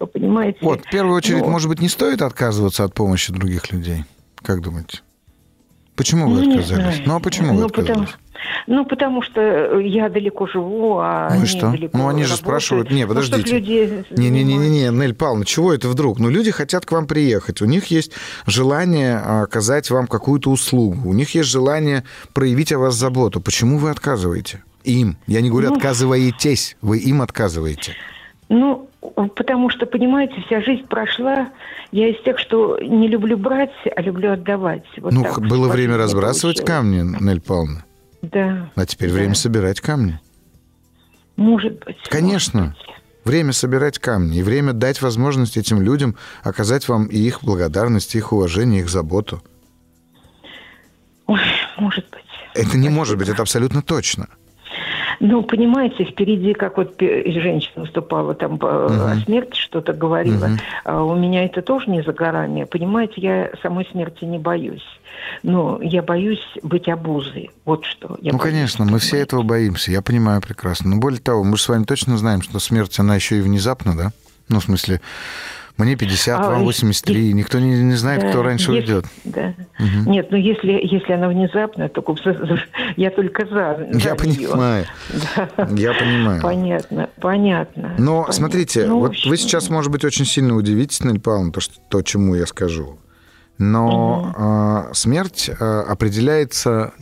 Вы 0.00 0.08
понимаете? 0.08 0.58
Вот, 0.60 0.80
в 0.80 0.90
первую 0.90 1.14
очередь, 1.14 1.44
ну, 1.44 1.50
может 1.50 1.68
быть, 1.68 1.80
не 1.80 1.88
стоит 1.88 2.20
отказываться 2.20 2.82
от 2.82 2.94
помощи 2.94 3.32
других 3.32 3.70
людей? 3.70 4.02
Как 4.42 4.60
думаете? 4.60 5.02
Почему 5.96 6.28
вы 6.28 6.42
ну, 6.42 6.50
отказались? 6.52 7.02
Ну, 7.06 7.16
а 7.16 7.20
почему 7.20 7.52
ну, 7.52 7.60
вы 7.60 7.64
отказались? 7.66 7.94
Потому... 7.94 8.06
Ну, 8.66 8.84
потому 8.84 9.22
что 9.22 9.78
я 9.80 10.08
далеко 10.08 10.46
живу, 10.46 10.98
а 10.98 11.30
ну 11.34 11.42
и 11.42 11.46
что? 11.46 11.70
далеко 11.70 11.96
Ну, 11.96 12.08
они 12.08 12.24
же 12.24 12.36
спрашивают... 12.36 12.90
Не, 12.90 13.02
ну, 13.02 13.08
подождите. 13.08 13.60
Не-не-не, 14.10 14.90
Нель 14.90 15.14
Павловна, 15.14 15.44
чего 15.44 15.72
это 15.72 15.88
вдруг? 15.88 16.18
Ну, 16.18 16.28
люди 16.28 16.50
хотят 16.50 16.84
к 16.84 16.92
вам 16.92 17.06
приехать. 17.06 17.62
У 17.62 17.64
них 17.64 17.86
есть 17.86 18.12
желание 18.46 19.16
оказать 19.18 19.90
вам 19.90 20.06
какую-то 20.06 20.50
услугу. 20.50 21.08
У 21.08 21.14
них 21.14 21.34
есть 21.34 21.48
желание 21.48 22.04
проявить 22.34 22.72
о 22.72 22.78
вас 22.78 22.94
заботу. 22.94 23.40
Почему 23.40 23.78
вы 23.78 23.90
отказываете? 23.90 24.62
Им. 24.84 25.16
Я 25.26 25.40
не 25.40 25.50
говорю, 25.50 25.70
ну, 25.70 25.76
отказываетесь. 25.76 26.76
Вы 26.82 26.98
им 26.98 27.22
отказываете. 27.22 27.94
Ну, 28.48 28.88
потому 29.10 29.70
что, 29.70 29.86
понимаете, 29.86 30.34
вся 30.46 30.60
жизнь 30.62 30.86
прошла. 30.86 31.48
Я 31.92 32.08
из 32.08 32.22
тех, 32.22 32.38
что 32.38 32.78
не 32.80 33.08
люблю 33.08 33.36
брать, 33.36 33.72
а 33.94 34.02
люблю 34.02 34.32
отдавать. 34.32 34.84
Вот 34.98 35.12
ну, 35.12 35.24
было 35.40 35.68
время 35.68 35.96
разбрасывать 35.96 36.64
камни, 36.64 37.02
Нель 37.20 37.40
Павловна. 37.40 37.84
Да. 38.22 38.70
А 38.74 38.86
теперь 38.86 39.10
да. 39.10 39.14
время 39.14 39.34
собирать 39.34 39.80
камни. 39.80 40.20
Может 41.36 41.84
быть. 41.84 41.98
Конечно. 42.08 42.60
Может 42.60 42.76
быть. 42.78 42.86
Время 43.24 43.52
собирать 43.52 43.98
камни 43.98 44.38
и 44.38 44.42
время 44.44 44.72
дать 44.72 45.02
возможность 45.02 45.56
этим 45.56 45.82
людям 45.82 46.14
оказать 46.44 46.88
вам 46.88 47.06
и 47.06 47.18
их 47.18 47.42
благодарность, 47.42 48.14
их 48.14 48.32
уважение, 48.32 48.82
их 48.82 48.88
заботу. 48.88 49.42
Ой, 51.26 51.40
может 51.76 52.08
быть. 52.10 52.20
Это 52.54 52.78
не 52.78 52.88
может 52.88 53.18
быть, 53.18 53.28
это 53.28 53.42
абсолютно 53.42 53.82
точно. 53.82 54.28
Ну, 55.20 55.42
понимаете, 55.42 56.04
впереди, 56.04 56.52
как 56.52 56.76
вот 56.76 56.96
женщина 57.00 57.82
выступала 57.82 58.34
там 58.34 58.54
uh-huh. 58.54 59.12
о 59.12 59.24
смерти, 59.24 59.58
что-то 59.58 59.92
говорила. 59.92 60.46
Uh-huh. 60.46 60.60
А 60.84 61.04
у 61.04 61.14
меня 61.14 61.44
это 61.44 61.62
тоже 61.62 61.90
не 61.90 62.02
за 62.02 62.12
горами. 62.12 62.64
Понимаете, 62.64 63.14
я 63.16 63.50
самой 63.62 63.86
смерти 63.90 64.24
не 64.24 64.38
боюсь. 64.38 64.86
Но 65.42 65.78
я 65.82 66.02
боюсь 66.02 66.44
быть 66.62 66.88
обузой. 66.88 67.50
Вот 67.64 67.84
что. 67.84 68.16
Я 68.20 68.32
ну, 68.32 68.38
боюсь, 68.38 68.52
конечно, 68.52 68.84
мы 68.84 68.98
все 68.98 69.18
этого 69.18 69.42
боимся. 69.42 69.90
Я 69.90 70.02
понимаю 70.02 70.40
прекрасно. 70.40 70.90
Но 70.90 71.00
более 71.00 71.20
того, 71.20 71.42
мы 71.44 71.56
же 71.56 71.62
с 71.62 71.68
вами 71.68 71.84
точно 71.84 72.16
знаем, 72.18 72.42
что 72.42 72.58
смерть, 72.58 72.98
она 72.98 73.14
еще 73.14 73.38
и 73.38 73.40
внезапна, 73.40 73.96
да? 73.96 74.12
Ну, 74.48 74.60
в 74.60 74.64
смысле, 74.64 75.00
Мне 75.76 75.94
50, 75.94 76.40
а, 76.40 76.50
вам 76.52 76.64
83. 76.64 77.20
Есть, 77.20 77.34
Никто 77.34 77.58
не, 77.58 77.82
не 77.82 77.94
знает, 77.94 78.22
да, 78.22 78.30
кто 78.30 78.42
раньше 78.42 78.72
есть, 78.72 78.88
уйдет. 78.88 79.04
Да. 79.24 79.54
Угу. 79.78 80.10
Нет, 80.10 80.28
ну 80.30 80.38
если, 80.38 80.72
если 80.72 81.12
она 81.12 81.28
внезапно, 81.28 81.90
то 81.90 82.02
я 82.96 83.10
только 83.10 83.44
за. 83.44 83.86
за 83.92 83.98
я 83.98 84.14
понимаю. 84.14 84.86
Да. 85.56 85.68
Я 85.76 85.92
понимаю. 85.92 86.40
Понятно, 86.40 87.10
понятно. 87.20 87.94
Но 87.98 88.22
понятно. 88.22 88.32
смотрите, 88.32 88.86
ну, 88.86 89.00
вот 89.00 89.10
общем, 89.10 89.30
вы 89.30 89.36
сейчас, 89.36 89.68
может 89.68 89.92
быть, 89.92 90.04
очень 90.04 90.24
сильно 90.24 90.54
удивитесь, 90.54 91.04
Нель 91.04 91.20
Павловна, 91.20 91.52
то, 91.52 91.60
что, 91.60 91.74
то, 91.90 92.00
чему 92.02 92.34
я 92.34 92.46
скажу. 92.46 92.98
Но 93.58 94.32
угу. 94.34 94.90
э, 94.90 94.94
смерть 94.94 95.50
э, 95.50 95.64
определяется 95.64 96.92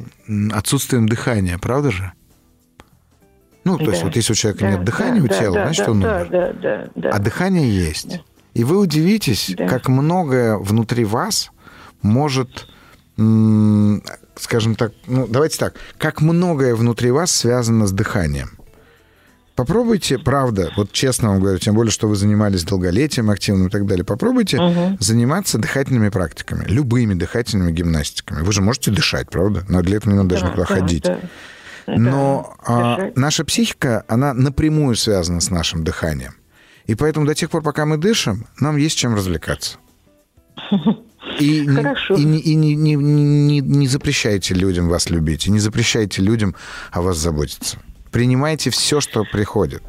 отсутствием 0.53 1.09
дыхания, 1.09 1.59
правда 1.59 1.91
же? 1.93 2.13
Ну, 3.65 3.79
то 3.79 3.87
да. 3.87 3.91
есть 3.93 4.03
вот 4.03 4.15
если 4.17 4.33
у 4.33 4.37
человека 4.37 4.65
да, 4.65 4.71
нет 4.73 4.85
дыхания 4.85 5.23
да, 5.23 5.25
у 5.25 5.29
тела, 5.29 5.55
да, 5.55 5.65
значит, 5.65 5.87
да, 5.87 5.91
он 5.91 5.97
умер. 5.99 6.29
Да, 6.31 6.53
да, 6.53 6.89
да, 6.95 7.11
а 7.11 7.19
дыхание 7.19 7.69
есть. 7.69 8.09
Да. 8.09 8.21
И 8.55 8.63
вы 8.63 8.79
удивитесь, 8.79 9.53
да. 9.57 9.69
как 9.69 9.89
многое 9.89 10.57
внутри 10.57 11.05
вас 11.05 11.51
может, 12.03 12.69
скажем 13.17 14.77
так, 14.77 14.93
ну, 15.07 15.27
давайте 15.27 15.59
так, 15.59 15.75
как 15.99 16.21
многое 16.21 16.75
внутри 16.75 17.11
вас 17.11 17.33
связано 17.33 17.87
с 17.87 17.93
дыханием. 17.93 18.59
Попробуйте, 19.57 20.19
правда, 20.19 20.73
вот 20.77 20.91
честно 20.91 21.31
вам 21.31 21.41
говорю, 21.41 21.59
тем 21.59 21.75
более, 21.75 21.93
что 21.93 22.09
вы 22.09 22.17
занимались 22.17 22.65
долголетием 22.65 23.31
активным 23.31 23.69
и 23.69 23.71
так 23.71 23.87
далее, 23.87 24.05
попробуйте 24.05 24.61
угу. 24.61 24.97
заниматься 24.99 25.59
дыхательными 25.59 26.09
практиками, 26.09 26.65
любыми 26.67 27.15
дыхательными 27.15 27.71
гимнастиками. 27.71 28.43
Вы 28.43 28.53
же 28.53 28.63
можете 28.63 28.91
дышать, 28.91 29.31
правда? 29.31 29.65
Но 29.69 29.81
для 29.83 29.99
этого 29.99 30.13
не 30.13 30.17
надо 30.17 30.31
да, 30.31 30.35
даже 30.35 30.47
никуда 30.47 30.67
да, 30.69 30.75
ходить. 30.75 31.05
Да. 31.05 31.19
Но 31.87 32.57
а, 32.67 33.13
наша 33.15 33.45
психика, 33.45 34.05
она 34.09 34.35
напрямую 34.35 34.97
связана 34.97 35.41
с 35.41 35.51
нашим 35.51 35.85
дыханием. 35.85 36.35
И 36.87 36.95
поэтому 36.95 37.27
до 37.27 37.35
тех 37.35 37.51
пор, 37.51 37.63
пока 37.63 37.87
мы 37.87 37.97
дышим, 37.97 38.47
нам 38.61 38.77
есть 38.77 38.99
чем 38.99 39.15
развлекаться. 39.15 39.79
И, 41.41 41.67
Хорошо. 41.67 42.15
и, 42.15 42.23
и 42.23 42.55
не, 42.55 42.77
не, 42.77 42.95
не, 42.95 43.61
не 43.61 43.89
запрещайте 43.89 44.55
людям 44.55 44.89
вас 44.89 45.11
любить, 45.11 45.47
и 45.47 45.51
не 45.51 45.59
запрещайте 45.59 46.23
людям 46.23 46.55
о 46.93 47.03
вас 47.03 47.17
заботиться. 47.17 47.79
Принимайте 48.13 48.71
все, 48.71 49.01
что 49.01 49.25
приходит. 49.25 49.83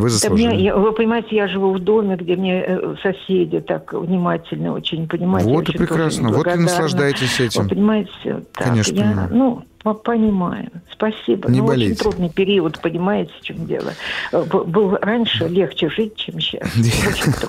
Вы 0.00 0.10
заслужили. 0.10 0.48
Да 0.48 0.54
мне, 0.54 0.74
вы 0.74 0.92
понимаете, 0.92 1.36
я 1.36 1.48
живу 1.48 1.72
в 1.72 1.80
доме, 1.80 2.16
где 2.16 2.36
мне 2.36 2.64
э, 2.66 2.94
соседи 3.02 3.60
так 3.60 3.92
внимательно 3.92 4.72
очень 4.72 5.06
понимают. 5.08 5.48
Вот 5.48 5.68
и 5.68 5.76
прекрасно, 5.76 6.30
вот 6.30 6.46
и 6.46 6.58
наслаждайтесь 6.58 7.40
этим. 7.40 7.62
Вы 7.64 7.68
понимаете, 7.68 8.42
так, 8.52 8.68
Конечно, 8.68 8.94
я, 8.94 9.02
понимаю. 9.02 9.28
Ну, 9.32 9.64
Понимаю. 9.82 10.70
Спасибо. 10.92 11.50
Не 11.50 11.60
ну, 11.60 11.66
болейте. 11.66 11.94
очень 11.94 12.02
трудный 12.02 12.28
период, 12.28 12.80
понимаете, 12.82 13.32
в 13.40 13.42
чем 13.42 13.66
дело. 13.66 13.94
Э, 14.30 14.42
был 14.44 14.96
раньше 15.00 15.48
легче 15.48 15.88
жить, 15.88 16.16
чем 16.16 16.38
сейчас. 16.38 16.68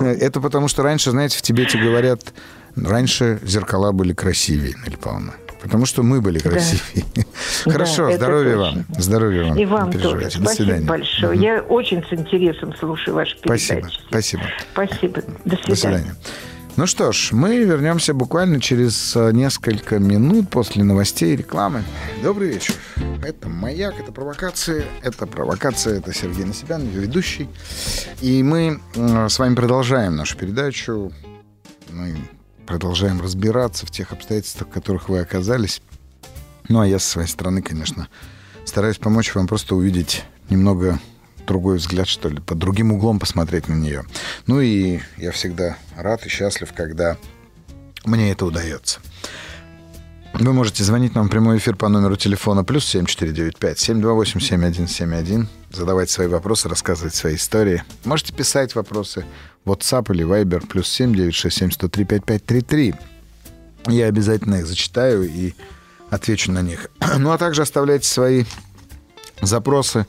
Это 0.00 0.40
потому, 0.40 0.68
что 0.68 0.82
раньше, 0.82 1.10
знаете, 1.10 1.36
в 1.36 1.42
Тибете 1.42 1.78
говорят, 1.78 2.32
раньше 2.74 3.38
зеркала 3.42 3.92
были 3.92 4.14
красивее, 4.14 4.74
Нелли 4.82 4.96
Павловна. 4.96 5.34
Потому 5.62 5.86
что 5.86 6.02
мы 6.02 6.20
были 6.20 6.38
красивее. 6.40 7.04
Да. 7.14 7.22
Хорошо, 7.72 8.08
да, 8.08 8.16
здоровья 8.16 8.56
вам. 8.56 8.84
Здоровья 8.98 9.44
вам. 9.44 9.58
И 9.58 9.64
вам 9.64 9.92
тоже. 9.92 10.30
Спасибо 10.30 10.44
До 10.44 10.50
свидания. 10.54 10.86
большое. 10.86 11.32
Угу. 11.34 11.40
Я 11.42 11.62
очень 11.62 12.04
с 12.04 12.12
интересом 12.12 12.74
слушаю 12.76 13.14
ваши 13.14 13.38
передачи. 13.40 13.84
Спасибо. 14.08 14.42
Спасибо. 14.72 15.22
До 15.44 15.56
свидания. 15.56 15.66
До 15.68 15.76
свидания. 15.76 16.14
Ну 16.74 16.86
что 16.86 17.12
ж, 17.12 17.32
мы 17.32 17.58
вернемся 17.58 18.14
буквально 18.14 18.58
через 18.58 19.14
э, 19.14 19.30
несколько 19.32 19.98
минут 19.98 20.48
после 20.48 20.82
новостей 20.82 21.34
и 21.34 21.36
рекламы. 21.36 21.84
Добрый 22.22 22.48
вечер. 22.48 22.74
Это 23.22 23.50
«Маяк», 23.50 24.00
это 24.00 24.10
провокация. 24.10 24.86
Это 25.02 25.26
провокация, 25.26 25.98
это 25.98 26.14
Сергей 26.14 26.46
Насибян, 26.46 26.86
ведущий. 26.88 27.46
И 28.22 28.42
мы 28.42 28.80
э, 28.94 29.28
с 29.28 29.38
вами 29.38 29.54
продолжаем 29.54 30.16
нашу 30.16 30.38
передачу. 30.38 31.12
Мы 31.90 32.16
продолжаем 32.66 33.20
разбираться 33.20 33.86
в 33.86 33.90
тех 33.90 34.12
обстоятельствах, 34.12 34.68
в 34.68 34.72
которых 34.72 35.08
вы 35.08 35.20
оказались. 35.20 35.82
Ну, 36.68 36.80
а 36.80 36.86
я 36.86 36.98
со 36.98 37.10
своей 37.10 37.28
стороны, 37.28 37.62
конечно, 37.62 38.08
стараюсь 38.64 38.98
помочь 38.98 39.34
вам 39.34 39.46
просто 39.46 39.74
увидеть 39.74 40.24
немного 40.48 41.00
другой 41.46 41.78
взгляд, 41.78 42.08
что 42.08 42.28
ли, 42.28 42.40
под 42.40 42.58
другим 42.58 42.92
углом 42.92 43.18
посмотреть 43.18 43.68
на 43.68 43.74
нее. 43.74 44.04
Ну 44.46 44.60
и 44.60 45.00
я 45.16 45.32
всегда 45.32 45.76
рад 45.96 46.24
и 46.24 46.28
счастлив, 46.28 46.72
когда 46.72 47.16
мне 48.04 48.32
это 48.32 48.46
удается. 48.46 49.00
Вы 50.34 50.52
можете 50.54 50.82
звонить 50.82 51.14
нам 51.14 51.26
в 51.26 51.30
прямой 51.30 51.58
эфир 51.58 51.76
по 51.76 51.88
номеру 51.88 52.16
телефона 52.16 52.64
плюс 52.64 52.86
7495 52.86 53.78
728 53.78 54.40
7171, 54.40 55.48
задавать 55.70 56.10
свои 56.10 56.26
вопросы, 56.26 56.68
рассказывать 56.70 57.14
свои 57.14 57.34
истории. 57.34 57.84
Можете 58.04 58.32
писать 58.32 58.74
вопросы 58.74 59.26
WhatsApp 59.64 60.12
или 60.12 60.24
Viber 60.24 60.66
плюс 60.66 60.88
7967 60.88 61.70
103 61.70 62.04
5533. 62.04 62.94
Я 63.88 64.06
обязательно 64.06 64.56
их 64.56 64.66
зачитаю 64.66 65.24
и 65.24 65.54
отвечу 66.10 66.52
на 66.52 66.62
них. 66.62 66.90
Ну 67.18 67.30
а 67.30 67.38
также 67.38 67.62
оставляйте 67.62 68.06
свои 68.06 68.44
запросы 69.40 70.06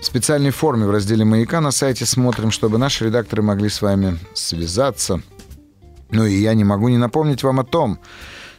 в 0.00 0.04
специальной 0.04 0.50
форме 0.50 0.86
в 0.86 0.90
разделе 0.90 1.24
«Маяка» 1.24 1.60
на 1.60 1.72
сайте 1.72 2.06
смотрим, 2.06 2.50
чтобы 2.50 2.78
наши 2.78 3.06
редакторы 3.06 3.42
могли 3.42 3.68
с 3.68 3.82
вами 3.82 4.18
связаться. 4.34 5.20
Ну 6.10 6.24
и 6.24 6.34
я 6.40 6.54
не 6.54 6.64
могу 6.64 6.88
не 6.88 6.96
напомнить 6.96 7.42
вам 7.42 7.60
о 7.60 7.64
том, 7.64 7.98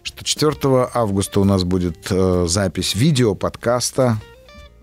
что 0.03 0.23
4 0.23 0.89
августа 0.93 1.39
у 1.39 1.45
нас 1.45 1.63
будет 1.63 2.07
э, 2.11 2.45
запись 2.47 2.95
видео-подкаста 2.95 4.17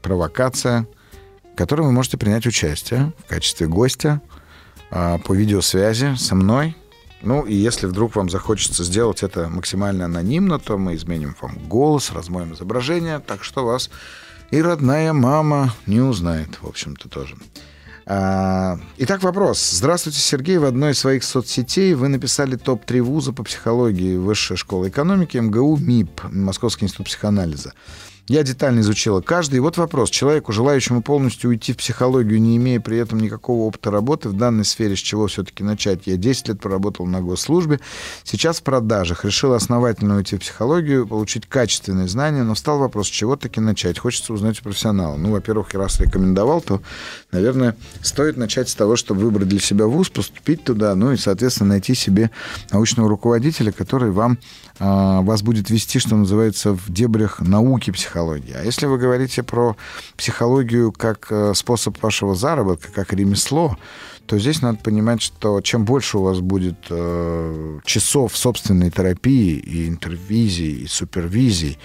«Провокация», 0.02 0.86
в 1.52 1.57
котором 1.57 1.86
вы 1.86 1.92
можете 1.92 2.16
принять 2.16 2.46
участие 2.46 3.12
в 3.18 3.28
качестве 3.28 3.66
гостя 3.66 4.20
по 5.24 5.32
видеосвязи 5.32 6.14
со 6.16 6.34
мной. 6.34 6.76
Ну 7.22 7.42
и 7.42 7.55
если 7.55 7.86
вдруг 7.86 8.14
вам 8.16 8.30
захочется 8.30 8.84
сделать 8.84 9.22
это 9.22 9.49
максимально 9.49 10.05
анонимно, 10.05 10.59
то 10.59 10.78
мы 10.78 10.94
изменим 10.94 11.34
вам 11.40 11.59
голос, 11.68 12.12
размоем 12.12 12.55
изображение, 12.55 13.18
так 13.18 13.42
что 13.42 13.64
вас 13.64 13.90
и 14.51 14.62
родная 14.62 15.12
мама 15.12 15.74
не 15.86 16.01
узнает, 16.01 16.62
в 16.62 16.68
общем-то, 16.68 17.09
тоже. 17.09 17.36
А, 18.09 18.78
итак, 18.99 19.22
вопрос. 19.24 19.68
Здравствуйте, 19.70 20.20
Сергей. 20.20 20.59
В 20.59 20.64
одной 20.64 20.92
из 20.92 21.01
своих 21.01 21.24
соцсетей 21.24 21.94
вы 21.94 22.07
написали 22.07 22.55
топ-3 22.55 23.03
вуза 23.03 23.32
по 23.32 23.42
психологии 23.42 24.16
Высшая 24.16 24.55
школа 24.55 24.88
экономики 24.88 25.38
МГУ 25.38 25.76
МИП, 25.78 26.22
Московский 26.30 26.84
институт 26.84 27.07
психоанализа. 27.07 27.72
Я 28.29 28.43
детально 28.43 28.81
изучила 28.81 29.20
каждый. 29.20 29.57
И 29.57 29.61
вот 29.61 29.77
вопрос. 29.77 30.11
Человеку, 30.11 30.53
желающему 30.53 31.03
полностью 31.03 31.51
уйти 31.51 31.72
в 31.72 31.77
психологию, 31.77 32.41
не 32.41 32.57
имея 32.57 32.81
при 32.81 32.99
этом 32.99 33.20
никакого 33.20 33.62
опыта 33.62 33.91
работы 33.91 34.29
в 34.29 34.33
данной 34.33 34.64
сфере, 34.64 34.97
с 34.97 34.99
чего 34.99 35.29
все-таки 35.29 35.62
начать? 35.62 36.07
Я 36.07 36.16
10 36.16 36.49
лет 36.49 36.61
проработал 36.61 37.07
на 37.07 37.20
госслужбе. 37.20 37.81
Сейчас 38.24 38.59
в 38.59 38.62
продажах. 38.62 39.24
Решил 39.24 39.53
основательно 39.53 40.16
уйти 40.16 40.37
в 40.37 40.41
психологию, 40.41 41.07
получить 41.07 41.47
качественные 41.47 42.09
знания, 42.09 42.43
но 42.43 42.55
встал 42.55 42.79
вопрос, 42.79 43.07
с 43.07 43.11
чего 43.11 43.37
таки 43.37 43.61
начать? 43.61 43.99
Хочется 43.99 44.33
узнать 44.33 44.59
у 44.61 44.64
профессионала. 44.64 45.16
Ну, 45.16 45.31
во-первых, 45.31 45.72
раз 45.74 46.01
рекомендовал, 46.01 46.61
то, 46.61 46.83
наверное, 47.31 47.77
стоит 48.03 48.37
начать 48.37 48.68
с 48.68 48.74
того, 48.74 48.97
чтобы 48.97 49.20
выбрать 49.20 49.49
для 49.49 49.61
себя 49.61 49.87
вуз, 49.87 50.11
поступить 50.11 50.64
туда, 50.64 50.95
ну 50.97 51.12
и, 51.12 51.16
соответственно, 51.16 51.70
найти 51.70 51.95
себе 51.95 52.31
научного 52.72 53.09
руководителя, 53.09 53.70
который 53.70 54.11
вам, 54.11 54.39
вас 54.79 55.43
будет 55.43 55.70
вести, 55.70 55.99
что 55.99 56.16
называется, 56.16 56.72
в 56.72 56.93
дебрях 56.93 57.41
науки 57.41 57.91
психологии. 57.91 58.55
А 58.55 58.62
если 58.62 58.87
вы 58.87 58.99
говорите 58.99 59.43
про 59.43 59.77
психологию 60.16 60.93
как 60.93 61.29
э, 61.31 61.55
способ 61.55 62.03
вашего 62.03 62.35
заработка, 62.35 62.93
как 62.93 63.12
ремесло, 63.12 63.77
то 64.27 64.39
здесь 64.39 64.61
надо 64.61 64.79
понимать, 64.79 65.22
что 65.22 65.61
чем 65.61 65.85
больше 65.85 66.18
у 66.18 66.22
вас 66.22 66.41
будет 66.41 66.77
э, 66.91 67.79
часов 67.85 68.37
собственной 68.37 68.91
терапии 68.91 69.57
и 69.57 69.89
интервизии, 69.89 70.83
и 70.83 70.87
супервизий, 70.87 71.79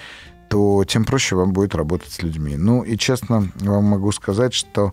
то 0.48 0.84
тем 0.84 1.04
проще 1.04 1.34
вам 1.34 1.52
будет 1.52 1.74
работать 1.74 2.12
с 2.12 2.22
людьми. 2.22 2.56
Ну 2.56 2.82
и 2.82 2.98
честно 2.98 3.50
вам 3.60 3.84
могу 3.84 4.12
сказать, 4.12 4.52
что 4.52 4.92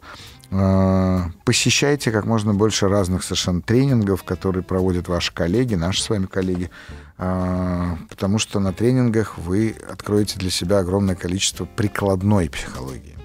э, 0.51 1.19
посещайте 1.43 2.11
как 2.11 2.25
можно 2.25 2.53
больше 2.53 2.87
разных 2.87 3.23
совершенно 3.23 3.61
тренингов, 3.61 4.23
которые 4.23 4.63
проводят 4.63 5.07
ваши 5.07 5.33
коллеги, 5.33 5.75
наши 5.75 6.01
с 6.01 6.09
вами 6.09 6.27
коллеги, 6.27 6.69
а, 7.08 7.08
потому 7.19 8.39
что 8.39 8.59
на 8.59 8.71
тренингах 8.71 9.37
вы 9.37 9.75
откроете 9.91 10.39
для 10.39 10.49
себя 10.49 10.79
огромное 10.79 11.15
количество 11.15 11.65
прикладной 11.65 12.49
психологии. 12.49 13.17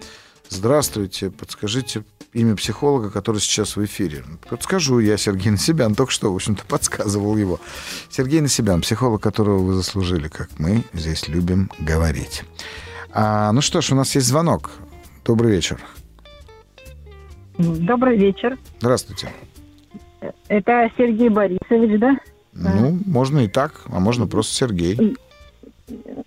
Здравствуйте, 0.49 1.31
подскажите 1.31 2.05
имя 2.33 2.57
психолога, 2.57 3.11
который 3.11 3.41
сейчас 3.41 3.77
в 3.77 3.85
эфире. 3.85 4.25
Подскажу, 4.51 4.99
я 4.99 5.17
Сергей 5.17 5.51
Насибян, 5.51 5.95
только 5.95 6.13
что, 6.13 6.33
в 6.33 6.35
общем-то, 6.35 6.65
подсказывал 6.67 7.37
его. 7.37 7.61
Сергей 8.11 8.41
Насибян, 8.41 8.81
психолог, 8.81 9.23
которого 9.23 9.59
вы 9.59 9.75
заслужили, 9.75 10.29
как 10.29 10.51
мы 10.59 10.83
здесь 10.93 11.29
любим 11.29 11.71
говорить. 11.79 12.43
А, 13.13 13.53
ну 13.53 13.61
что 13.61 13.81
ж, 13.81 13.93
у 13.93 13.95
нас 13.95 14.15
есть 14.17 14.27
звонок. 14.27 14.73
Добрый 15.25 15.53
вечер. 15.53 15.81
Добрый 17.59 18.19
вечер. 18.19 18.59
Здравствуйте. 18.81 19.29
Это 20.49 20.91
Сергей 20.99 21.29
Борисович, 21.29 22.01
да? 22.01 22.17
Ну, 22.55 22.99
можно 23.07 23.41
и 23.41 23.49
так, 23.49 23.81
а 23.87 24.01
можно 24.01 24.27
просто 24.27 24.55
Сергей. 24.55 25.17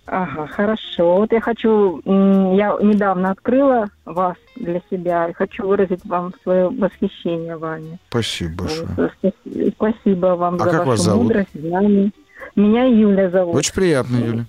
Ага, 0.06 0.46
хорошо. 0.46 1.16
Вот 1.16 1.32
я 1.32 1.40
хочу, 1.40 2.00
я 2.04 2.76
недавно 2.80 3.30
открыла 3.32 3.86
вас 4.04 4.36
для 4.56 4.80
себя. 4.90 5.28
И 5.28 5.32
хочу 5.32 5.66
выразить 5.66 6.04
вам 6.04 6.32
свое 6.42 6.68
восхищение 6.68 7.56
вами. 7.56 7.98
Спасибо 8.08 8.64
большое. 8.64 8.88
Спа- 9.22 9.72
Спасибо 9.76 10.26
вам 10.36 10.54
А 10.56 10.58
за 10.58 10.64
как 10.64 10.78
вашу 10.80 10.88
вас 10.90 11.00
зовут? 11.00 11.22
мудрость, 11.24 11.48
знания. 11.60 12.10
Меня 12.56 12.84
Юля 12.84 13.30
зовут. 13.30 13.56
Очень 13.56 13.74
приятно, 13.74 14.16
Юля. 14.16 14.44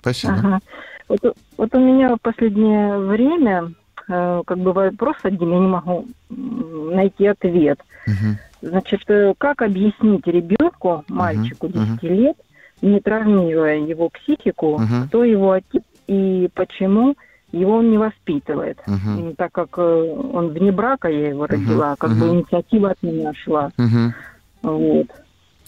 Спасибо. 0.00 0.32
Ага. 0.34 0.60
Вот, 1.08 1.24
у- 1.24 1.34
вот 1.58 1.74
у 1.74 1.78
меня 1.80 2.14
в 2.14 2.20
последнее 2.20 2.98
время 2.98 3.72
э, 4.08 4.42
как 4.46 4.58
бы 4.58 4.72
вопрос 4.72 5.16
один, 5.22 5.50
я 5.50 5.58
не 5.58 5.66
могу 5.66 6.06
найти 6.30 7.26
ответ. 7.26 7.80
Мгм. 8.06 8.38
Значит, 8.68 9.02
э, 9.08 9.34
как 9.36 9.60
объяснить 9.60 10.26
ребенку, 10.26 11.04
мальчику 11.08 11.68
мгм. 11.68 11.98
10 11.98 12.02
лет, 12.02 12.36
не 12.80 12.98
травмируя 13.00 13.76
его 13.76 14.08
психику, 14.08 14.78
Мгм. 14.78 15.08
кто 15.08 15.22
его 15.24 15.52
отец 15.52 15.82
и 16.06 16.48
почему 16.54 17.14
его 17.52 17.76
он 17.76 17.90
не 17.90 17.98
воспитывает? 17.98 18.78
М, 18.86 19.34
Так 19.36 19.52
как 19.52 19.68
э, 19.76 19.82
он 19.82 20.48
вне 20.48 20.72
брака, 20.72 21.08
я 21.08 21.28
его 21.28 21.46
родила, 21.46 21.94
как 21.98 22.10
бы 22.12 22.26
мгм. 22.26 22.36
инициатива 22.38 22.90
от 22.92 23.02
меня 23.02 23.32
шла. 23.34 23.70
Мгм. 23.76 24.14
Вот. 24.62 25.06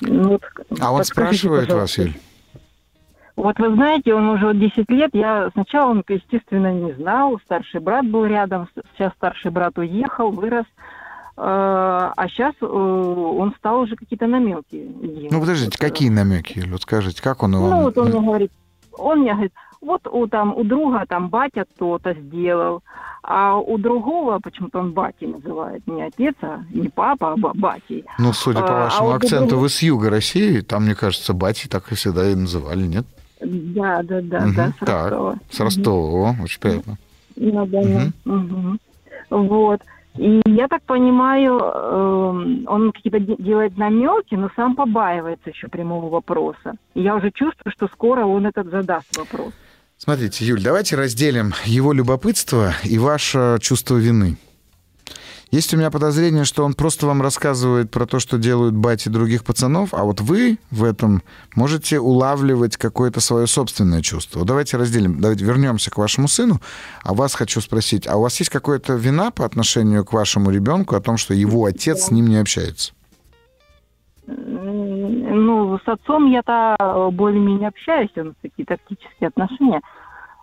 Ну, 0.01 0.29
вот 0.31 0.43
А 0.81 0.93
он 0.93 1.05
спрашивает 1.05 1.69
вас, 1.73 1.95
пожалуйста. 1.97 2.03
Юль? 2.03 2.13
Вот 3.37 3.59
вы 3.59 3.75
знаете, 3.75 4.15
он 4.15 4.29
уже 4.31 4.47
вот 4.47 4.59
10 4.59 4.91
лет, 4.91 5.11
я 5.13 5.51
сначала 5.53 5.91
он, 5.91 6.03
естественно, 6.09 6.73
не 6.73 6.93
знал, 6.95 7.39
старший 7.45 7.81
брат 7.81 8.07
был 8.07 8.25
рядом, 8.25 8.67
сейчас 8.97 9.13
старший 9.13 9.51
брат 9.51 9.77
уехал, 9.77 10.31
вырос, 10.31 10.65
а 11.39 12.29
сейчас 12.29 12.55
э, 12.61 12.67
он 12.67 13.55
стал 13.59 13.81
уже 13.81 13.97
какие-то 13.97 14.27
намеки. 14.27 14.65
делать. 14.73 15.31
Ну, 15.31 15.41
подождите, 15.41 15.79
какие 15.79 16.09
намеки? 16.09 16.65
Вот 16.69 16.83
скажите, 16.83 17.23
как 17.23 17.43
он 17.43 17.55
его... 17.55 17.69
Ну, 17.69 17.83
вот 17.83 17.99
он 17.99 18.09
мне 18.11 18.21
говорит, 18.21 18.53
он 18.93 19.21
мне 19.21 19.33
говорит, 19.33 19.53
вот 19.83 20.07
у, 20.07 20.27
там, 20.27 20.57
у 20.57 20.65
друга 20.65 21.05
там 21.07 21.29
батя 21.29 21.67
то-то 21.79 22.15
сделал, 22.15 22.83
а 23.23 23.57
у 23.59 23.77
другого, 23.77 24.39
почему-то 24.43 24.79
он 24.79 24.93
батей 24.93 25.27
называет, 25.27 25.87
не 25.87 26.03
отец, 26.03 26.35
а 26.43 26.61
не 26.73 26.89
папа, 26.89 27.33
а 27.33 27.37
ба- 27.37 27.53
батей. 27.55 28.05
Ну, 28.19 28.33
судя 28.33 28.61
по 28.61 28.69
А, 28.69 28.77
а 28.77 28.85
вашему 28.85 29.09
вот 29.09 29.17
акценту, 29.17 29.49
другого- 29.49 29.63
вы 29.65 29.69
с 29.69 29.83
юга 29.83 30.11
России, 30.11 30.61
там, 30.61 30.85
мне 30.85 30.95
кажется, 30.95 31.35
бати 31.35 31.69
так 31.69 31.93
и 31.93 31.95
всегда 31.95 32.31
и 32.31 32.35
называли, 32.35 32.87
нет? 32.87 33.05
Да, 33.41 34.03
да, 34.03 34.23
да, 34.23 34.41
Мгм, 34.41 34.55
да, 34.55 34.69
с 34.71 34.87
так, 34.87 35.11
Ростова. 35.11 35.37
С 35.51 35.61
Ростова, 35.61 36.31
О, 36.31 36.37
очень 36.43 36.61
приятно. 36.61 36.97
На 37.37 37.67
Дону. 37.67 38.13
Мгм. 38.25 38.81
Вот. 39.29 39.83
И 40.19 40.43
я 40.47 40.69
так 40.69 40.83
понимаю, 40.83 41.59
эм, 41.59 42.65
он 42.69 42.93
какие-то 42.93 43.19
де- 43.21 43.37
делает 43.39 43.77
намеки, 43.77 44.35
но 44.35 44.51
сам 44.57 44.75
побаивается 44.77 45.51
еще 45.51 45.69
прямого 45.69 46.09
вопроса. 46.09 46.75
И 46.95 47.03
я 47.03 47.15
уже 47.17 47.31
чувствую, 47.31 47.73
что 47.73 47.89
скоро 47.89 48.25
он 48.25 48.47
этот 48.47 48.71
задаст 48.71 49.17
вопрос. 49.17 49.53
Смотрите, 49.99 50.45
Юль, 50.45 50.63
давайте 50.63 50.97
разделим 50.97 51.53
его 51.65 51.93
любопытство 51.93 52.73
и 52.85 52.99
ваше 52.99 53.59
чувство 53.61 53.97
вины. 53.97 54.37
Есть 55.57 55.73
у 55.73 55.79
меня 55.79 55.91
подозрение, 55.91 56.45
что 56.45 56.67
он 56.67 56.75
просто 56.75 57.07
вам 57.07 57.23
рассказывает 57.23 57.91
про 57.91 58.05
то, 58.05 58.19
что 58.19 58.37
делают 58.37 58.75
бати 58.75 59.09
других 59.09 59.43
пацанов, 59.43 59.95
а 59.95 60.05
вот 60.05 60.21
вы 60.21 60.59
в 60.71 60.85
этом 60.85 61.23
можете 61.55 61.99
улавливать 61.99 62.77
какое-то 62.77 63.21
свое 63.21 63.47
собственное 63.47 64.03
чувство. 64.03 64.45
Давайте 64.45 64.77
разделим, 64.77 65.19
давайте 65.19 65.47
вернемся 65.47 65.91
к 65.91 65.97
вашему 65.97 66.29
сыну. 66.29 66.61
А 67.03 67.15
вас 67.15 67.35
хочу 67.35 67.63
спросить, 67.63 68.07
а 68.07 68.17
у 68.19 68.21
вас 68.21 68.39
есть 68.39 68.51
какая-то 68.51 68.97
вина 68.97 69.31
по 69.31 69.47
отношению 69.47 70.05
к 70.05 70.13
вашему 70.13 70.51
ребенку 70.51 70.95
о 70.95 71.01
том, 71.01 71.17
что 71.17 71.33
его 71.33 71.65
отец 71.65 72.03
с 72.03 72.11
ним 72.11 72.27
не 72.27 72.37
общается? 72.37 72.93
Ну, 74.27 75.79
с 75.79 75.89
отцом 75.89 76.31
я-то 76.31 77.09
более-менее 77.15 77.69
общаюсь, 77.69 78.11
у 78.17 78.25
нас 78.25 78.35
такие 78.43 78.67
тактические 78.67 79.29
отношения. 79.29 79.81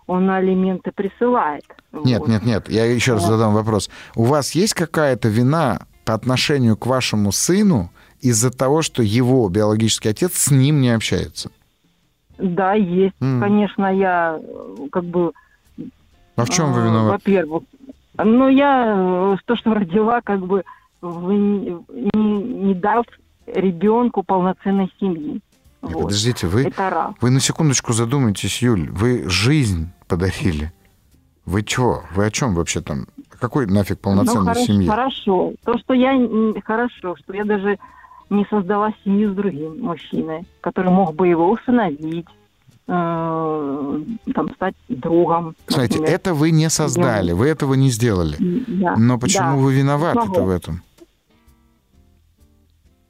Он 0.06 0.28
алименты 0.30 0.90
присылает. 0.94 1.64
Нет, 1.92 2.20
Вот. 2.20 2.28
нет, 2.28 2.44
нет, 2.44 2.68
я 2.68 2.84
еще 2.84 3.14
раз 3.14 3.22
Да. 3.22 3.28
задам 3.32 3.54
вопрос. 3.54 3.88
У 4.14 4.24
вас 4.24 4.52
есть 4.54 4.74
какая-то 4.74 5.28
вина 5.28 5.80
по 6.04 6.12
отношению 6.14 6.76
к 6.76 6.86
вашему 6.86 7.32
сыну 7.32 7.90
из-за 8.20 8.50
того, 8.50 8.82
что 8.82 9.02
его 9.02 9.48
биологический 9.48 10.10
отец 10.10 10.34
с 10.34 10.50
ним 10.50 10.80
не 10.82 10.90
общается? 10.90 11.50
Да, 12.38 12.74
есть. 12.74 13.14
М. 13.20 13.40
Конечно, 13.40 13.86
я 13.96 14.38
э, 14.42 14.76
как 14.92 15.04
бы 15.04 15.32
А 16.36 16.44
в 16.44 16.50
чем 16.50 16.72
вы 16.72 16.80
А, 16.82 16.84
виноваты? 16.84 17.12
Во-первых, 17.12 17.62
ну 18.18 18.48
я 18.48 18.94
э, 18.96 19.36
то, 19.46 19.56
что 19.56 19.72
родила, 19.72 20.20
как 20.20 20.40
бы 20.44 20.64
не- 21.02 21.78
не 22.66 22.74
дав 22.74 23.04
ребенку 23.46 24.22
полноценной 24.22 24.90
семьи. 24.98 25.40
Нет, 25.84 25.94
Вот. 25.94 26.02
Подождите, 26.04 26.46
вы, 26.46 26.64
Это 26.64 26.90
раз. 26.90 27.14
вы 27.20 27.30
на 27.30 27.40
секундочку 27.40 27.92
задумайтесь, 27.92 28.62
Юль. 28.62 28.90
Вы 28.90 29.28
жизнь 29.28 29.90
подарили. 30.08 30.72
Вы 31.46 31.62
чего? 31.62 32.02
Вы 32.14 32.26
о 32.26 32.30
чем 32.30 32.54
вообще 32.54 32.80
там? 32.80 33.06
Какой 33.38 33.66
нафиг 33.66 34.00
полноценной 34.00 34.40
ну, 34.40 34.46
хорошо, 34.46 34.64
семьи? 34.66 34.88
хорошо. 34.88 35.52
То, 35.64 35.78
что 35.78 35.92
я 35.94 36.12
хорошо, 36.64 37.16
что 37.16 37.34
я 37.34 37.44
даже 37.44 37.78
не 38.30 38.46
создала 38.48 38.92
семью 39.04 39.32
с 39.32 39.36
другим 39.36 39.80
мужчиной, 39.82 40.46
который 40.62 40.90
мог 40.90 41.14
бы 41.14 41.28
его 41.28 41.50
усыновить, 41.50 42.26
э, 42.88 44.00
там 44.34 44.54
стать 44.54 44.74
другом. 44.88 45.54
Смотрите, 45.66 45.98
например. 45.98 46.14
это 46.14 46.34
вы 46.34 46.50
не 46.50 46.70
создали, 46.70 47.32
вы 47.32 47.48
этого 47.48 47.74
не 47.74 47.90
сделали. 47.90 48.36
Да, 48.66 48.96
Но 48.96 49.18
почему 49.18 49.56
да. 49.56 49.56
вы 49.56 49.74
виноваты-то 49.74 50.26
Могу. 50.26 50.44
в 50.44 50.50
этом? 50.50 50.82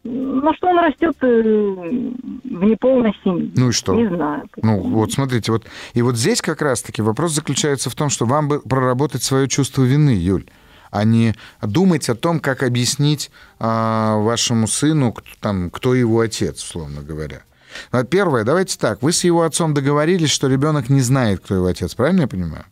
Ну, 0.04 0.52
что 0.54 0.68
он 0.68 0.78
растет 0.80 1.16
э, 1.22 1.26
в 1.26 2.62
неполной 2.62 3.12
семье. 3.24 3.50
Ну 3.56 3.70
и 3.70 3.72
что? 3.72 3.94
Не 3.94 4.06
знаю. 4.06 4.42
Ну, 4.62 4.80
вот 4.80 5.12
смотрите, 5.12 5.50
вот 5.50 5.64
и 5.94 6.02
вот 6.02 6.16
здесь 6.16 6.42
как 6.42 6.60
раз-таки 6.60 7.00
вопрос 7.00 7.32
заключается 7.32 7.88
в 7.88 7.94
том, 7.94 8.10
что 8.10 8.26
вам 8.26 8.48
бы 8.48 8.60
проработать 8.60 9.22
свое 9.22 9.48
чувство 9.48 9.82
вины, 9.82 10.10
Юль, 10.10 10.44
а 10.90 11.04
не 11.04 11.34
думать 11.62 12.10
о 12.10 12.14
том, 12.14 12.38
как 12.38 12.62
объяснить 12.62 13.30
а, 13.58 14.18
вашему 14.18 14.66
сыну, 14.66 15.14
кто, 15.14 15.28
там, 15.40 15.70
кто 15.70 15.94
его 15.94 16.20
отец, 16.20 16.62
условно 16.62 17.00
говоря. 17.00 17.42
Ну, 17.90 18.04
Первое, 18.04 18.44
давайте 18.44 18.78
так, 18.78 19.02
вы 19.02 19.10
с 19.10 19.24
его 19.24 19.42
отцом 19.42 19.72
договорились, 19.72 20.30
что 20.30 20.48
ребенок 20.48 20.90
не 20.90 21.00
знает, 21.00 21.40
кто 21.40 21.54
его 21.54 21.66
отец, 21.66 21.94
правильно 21.94 22.22
я 22.22 22.28
понимаю? 22.28 22.64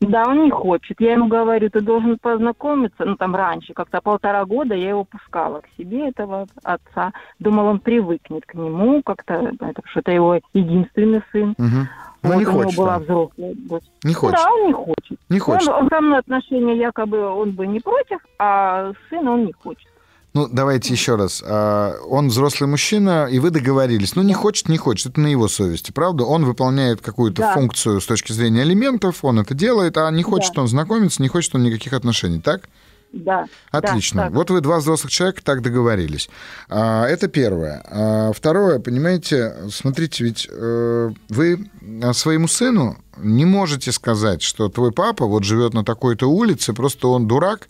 Да, 0.00 0.24
он 0.28 0.44
не 0.44 0.50
хочет. 0.50 1.00
Я 1.00 1.14
ему 1.14 1.26
говорю, 1.26 1.68
ты 1.70 1.80
должен 1.80 2.18
познакомиться. 2.18 3.04
Ну, 3.04 3.16
там 3.16 3.34
раньше, 3.34 3.74
как-то 3.74 4.00
полтора 4.00 4.44
года 4.44 4.74
я 4.74 4.90
его 4.90 5.04
пускала 5.04 5.60
к 5.60 5.66
себе, 5.76 6.08
этого 6.08 6.46
отца. 6.62 7.12
Думал, 7.40 7.66
он 7.66 7.80
привыкнет 7.80 8.46
к 8.46 8.54
нему 8.54 9.02
как-то, 9.02 9.52
это, 9.60 9.82
что 9.86 10.00
это 10.00 10.12
его 10.12 10.38
единственный 10.52 11.22
сын. 11.32 11.54
Мгм. 11.58 11.88
Ну, 12.22 12.30
вот 12.30 12.38
не 12.38 12.46
у 12.46 12.50
хочет 12.52 12.72
него 12.72 12.82
была 12.82 12.98
взрослая 12.98 13.54
дочь. 13.54 13.82
Не 14.04 14.14
хочет, 14.14 14.36
Да, 14.36 14.52
он 14.52 14.66
не 14.66 14.72
хочет. 14.72 15.18
не 15.28 15.38
хочет. 15.38 15.68
Он, 15.68 15.74
он 15.82 15.88
со 15.88 16.00
мной 16.00 16.18
отношения 16.18 16.76
якобы 16.76 17.26
он 17.26 17.52
бы 17.52 17.66
не 17.66 17.80
против, 17.80 18.20
а 18.38 18.92
сына 19.10 19.32
он 19.32 19.46
не 19.46 19.52
хочет. 19.52 19.88
Ну, 20.34 20.46
давайте 20.46 20.92
еще 20.92 21.16
раз. 21.16 21.42
А, 21.44 21.94
Он 22.08 22.28
взрослый 22.28 22.68
мужчина, 22.68 23.26
и 23.30 23.38
вы 23.38 23.50
договорились. 23.50 24.14
Ну, 24.14 24.22
не 24.22 24.34
хочет, 24.34 24.68
не 24.68 24.76
хочет. 24.76 25.12
Это 25.12 25.20
на 25.20 25.26
его 25.28 25.48
совести, 25.48 25.90
правда? 25.90 26.24
Он 26.24 26.44
выполняет 26.44 27.00
какую-то 27.00 27.42
Да. 27.42 27.54
функцию 27.54 28.00
с 28.00 28.06
точки 28.06 28.32
зрения 28.32 28.62
алиментов, 28.62 29.24
он 29.24 29.40
это 29.40 29.54
делает, 29.54 29.96
а 29.96 30.10
не 30.10 30.22
хочет 30.22 30.54
Да. 30.54 30.62
он 30.62 30.68
знакомиться, 30.68 31.22
не 31.22 31.28
хочет 31.28 31.54
он 31.54 31.62
никаких 31.62 31.92
отношений, 31.92 32.40
так? 32.40 32.68
Да. 33.12 33.46
Отлично. 33.70 34.22
Да, 34.22 34.26
так. 34.28 34.34
вот 34.34 34.50
вы 34.50 34.60
два 34.60 34.78
взрослых 34.78 35.10
человека 35.10 35.42
так 35.42 35.62
договорились. 35.62 36.28
А, 36.68 37.06
это 37.06 37.28
первое. 37.28 37.82
А, 37.86 38.32
второе, 38.32 38.78
понимаете, 38.80 39.54
смотрите, 39.70 40.24
ведь 40.24 40.46
э, 40.50 41.10
вы 41.28 41.70
а, 42.02 42.12
своему 42.12 42.48
сыну 42.48 42.98
не 43.16 43.46
можете 43.46 43.92
сказать, 43.92 44.42
что 44.42 44.68
твой 44.68 44.92
папа 44.92 45.26
вот 45.26 45.44
живет 45.44 45.74
на 45.74 45.84
такой-то 45.84 46.26
улице, 46.30 46.74
просто 46.74 47.08
он 47.08 47.26
дурак 47.26 47.68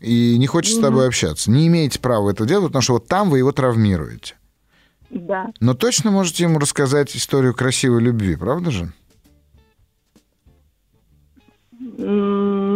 и 0.00 0.36
не 0.38 0.46
хочет 0.46 0.76
с 0.76 0.80
тобой 0.80 1.08
общаться. 1.08 1.50
Не 1.50 1.66
имеете 1.66 1.98
права 1.98 2.30
это 2.30 2.44
делать, 2.44 2.68
потому 2.68 2.82
что 2.82 2.94
вот 2.94 3.08
там 3.08 3.30
вы 3.30 3.38
его 3.38 3.52
травмируете. 3.52 4.34
Да. 5.10 5.50
Но 5.60 5.74
точно 5.74 6.10
можете 6.10 6.44
ему 6.44 6.58
рассказать 6.58 7.16
историю 7.16 7.54
красивой 7.54 8.02
любви, 8.02 8.36
правда 8.36 8.70
же? 8.70 8.92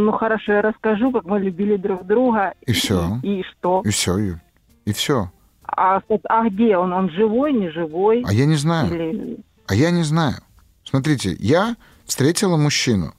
Ну, 0.09 0.17
хорошо, 0.17 0.53
я 0.53 0.63
расскажу, 0.63 1.13
как 1.13 1.27
мы 1.27 1.39
любили 1.39 1.77
друг 1.77 2.07
друга. 2.07 2.55
И 2.67 2.73
всё. 2.73 3.21
И, 3.23 3.43
что? 3.43 3.83
И 3.85 3.91
все, 3.91 4.17
Юль. 4.17 4.41
И 4.87 4.95
все. 4.95 5.31
А, 5.65 6.01
а 6.31 6.49
где 6.49 6.79
он? 6.79 6.95
Он 6.95 7.11
живой, 7.11 7.53
не 7.53 7.69
живой? 7.69 8.25
А 8.27 8.33
я 8.33 8.47
не 8.47 8.57
знаю. 8.57 8.95
Или... 8.95 9.37
А 9.67 9.75
я 9.75 9.91
не 9.91 10.05
знаю. 10.05 10.37
Смотрите, 10.83 11.37
я 11.39 11.77
встретила 12.07 12.57
мужчину. 12.57 13.13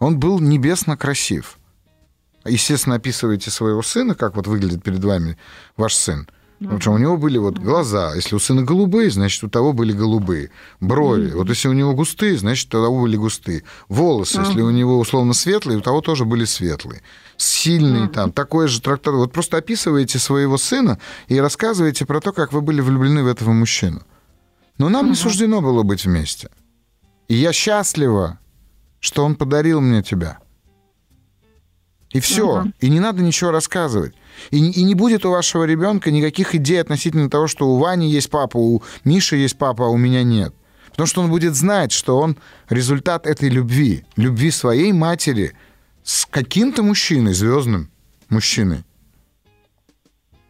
Он 0.00 0.18
был 0.18 0.40
небесно 0.40 0.96
красив. 0.96 1.60
Естественно, 2.44 2.96
описываете 2.96 3.52
своего 3.52 3.82
сына, 3.82 4.16
как 4.16 4.34
вот 4.34 4.48
выглядит 4.48 4.82
перед 4.82 5.04
вами 5.04 5.38
ваш 5.76 5.94
сын. 5.94 6.26
Потому 6.60 6.80
что 6.80 6.90
у 6.92 6.98
него 6.98 7.16
были 7.16 7.38
вот 7.38 7.58
глаза. 7.58 8.14
Если 8.14 8.34
у 8.34 8.38
сына 8.38 8.62
голубые, 8.62 9.10
значит, 9.10 9.42
у 9.42 9.48
того 9.48 9.72
были 9.72 9.92
голубые. 9.92 10.50
Брови. 10.78 11.32
Вот 11.32 11.48
если 11.48 11.68
у 11.68 11.72
него 11.72 11.94
густые, 11.94 12.36
значит, 12.36 12.68
у 12.68 12.70
того 12.82 13.00
были 13.00 13.16
густые. 13.16 13.64
Волосы. 13.88 14.40
Если 14.40 14.60
у 14.60 14.70
него 14.70 14.98
условно 14.98 15.32
светлые, 15.32 15.78
у 15.78 15.80
того 15.80 16.02
тоже 16.02 16.26
были 16.26 16.44
светлые. 16.44 17.00
Сильный 17.38 18.08
там, 18.08 18.30
такой 18.30 18.68
же 18.68 18.82
трактор. 18.82 19.14
Вот 19.14 19.32
просто 19.32 19.56
описываете 19.56 20.18
своего 20.18 20.58
сына 20.58 20.98
и 21.28 21.40
рассказываете 21.40 22.04
про 22.04 22.20
то, 22.20 22.32
как 22.32 22.52
вы 22.52 22.60
были 22.60 22.82
влюблены 22.82 23.22
в 23.22 23.26
этого 23.26 23.52
мужчину. 23.52 24.02
Но 24.76 24.90
нам 24.90 25.08
не 25.08 25.16
суждено 25.16 25.62
было 25.62 25.82
быть 25.82 26.04
вместе. 26.04 26.50
И 27.28 27.36
я 27.36 27.54
счастлива, 27.54 28.38
что 28.98 29.24
он 29.24 29.34
подарил 29.34 29.80
мне 29.80 30.02
тебя. 30.02 30.40
И 32.12 32.20
все. 32.20 32.60
Угу. 32.60 32.72
И 32.80 32.90
не 32.90 33.00
надо 33.00 33.22
ничего 33.22 33.50
рассказывать. 33.50 34.14
И, 34.50 34.58
и 34.58 34.82
не 34.82 34.94
будет 34.94 35.24
у 35.24 35.30
вашего 35.30 35.64
ребенка 35.64 36.10
никаких 36.10 36.54
идей 36.54 36.80
относительно 36.80 37.30
того, 37.30 37.46
что 37.46 37.68
у 37.68 37.78
Вани 37.78 38.10
есть 38.10 38.30
папа, 38.30 38.56
у 38.56 38.82
Миши 39.04 39.36
есть 39.36 39.56
папа, 39.58 39.86
а 39.86 39.88
у 39.88 39.96
меня 39.96 40.22
нет. 40.22 40.54
Потому 40.90 41.06
что 41.06 41.20
он 41.22 41.30
будет 41.30 41.54
знать, 41.54 41.92
что 41.92 42.18
он 42.18 42.36
результат 42.68 43.26
этой 43.26 43.48
любви, 43.48 44.04
любви 44.16 44.50
своей 44.50 44.92
матери 44.92 45.52
с 46.02 46.26
каким-то 46.26 46.82
мужчиной, 46.82 47.32
звездным 47.32 47.90
мужчиной. 48.28 48.84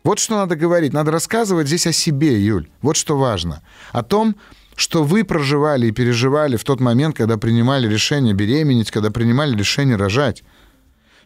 Вот 0.02 0.18
что 0.18 0.36
надо 0.36 0.56
говорить. 0.56 0.94
Надо 0.94 1.10
рассказывать 1.10 1.66
здесь 1.66 1.86
о 1.86 1.92
себе, 1.92 2.42
Юль. 2.42 2.68
Вот 2.80 2.96
что 2.96 3.18
важно. 3.18 3.62
О 3.92 4.02
том, 4.02 4.34
что 4.76 5.04
вы 5.04 5.24
проживали 5.24 5.88
и 5.88 5.92
переживали 5.92 6.56
в 6.56 6.64
тот 6.64 6.80
момент, 6.80 7.16
когда 7.16 7.36
принимали 7.36 7.86
решение 7.86 8.32
беременеть, 8.32 8.90
когда 8.90 9.10
принимали 9.10 9.54
решение 9.54 9.96
рожать. 9.96 10.42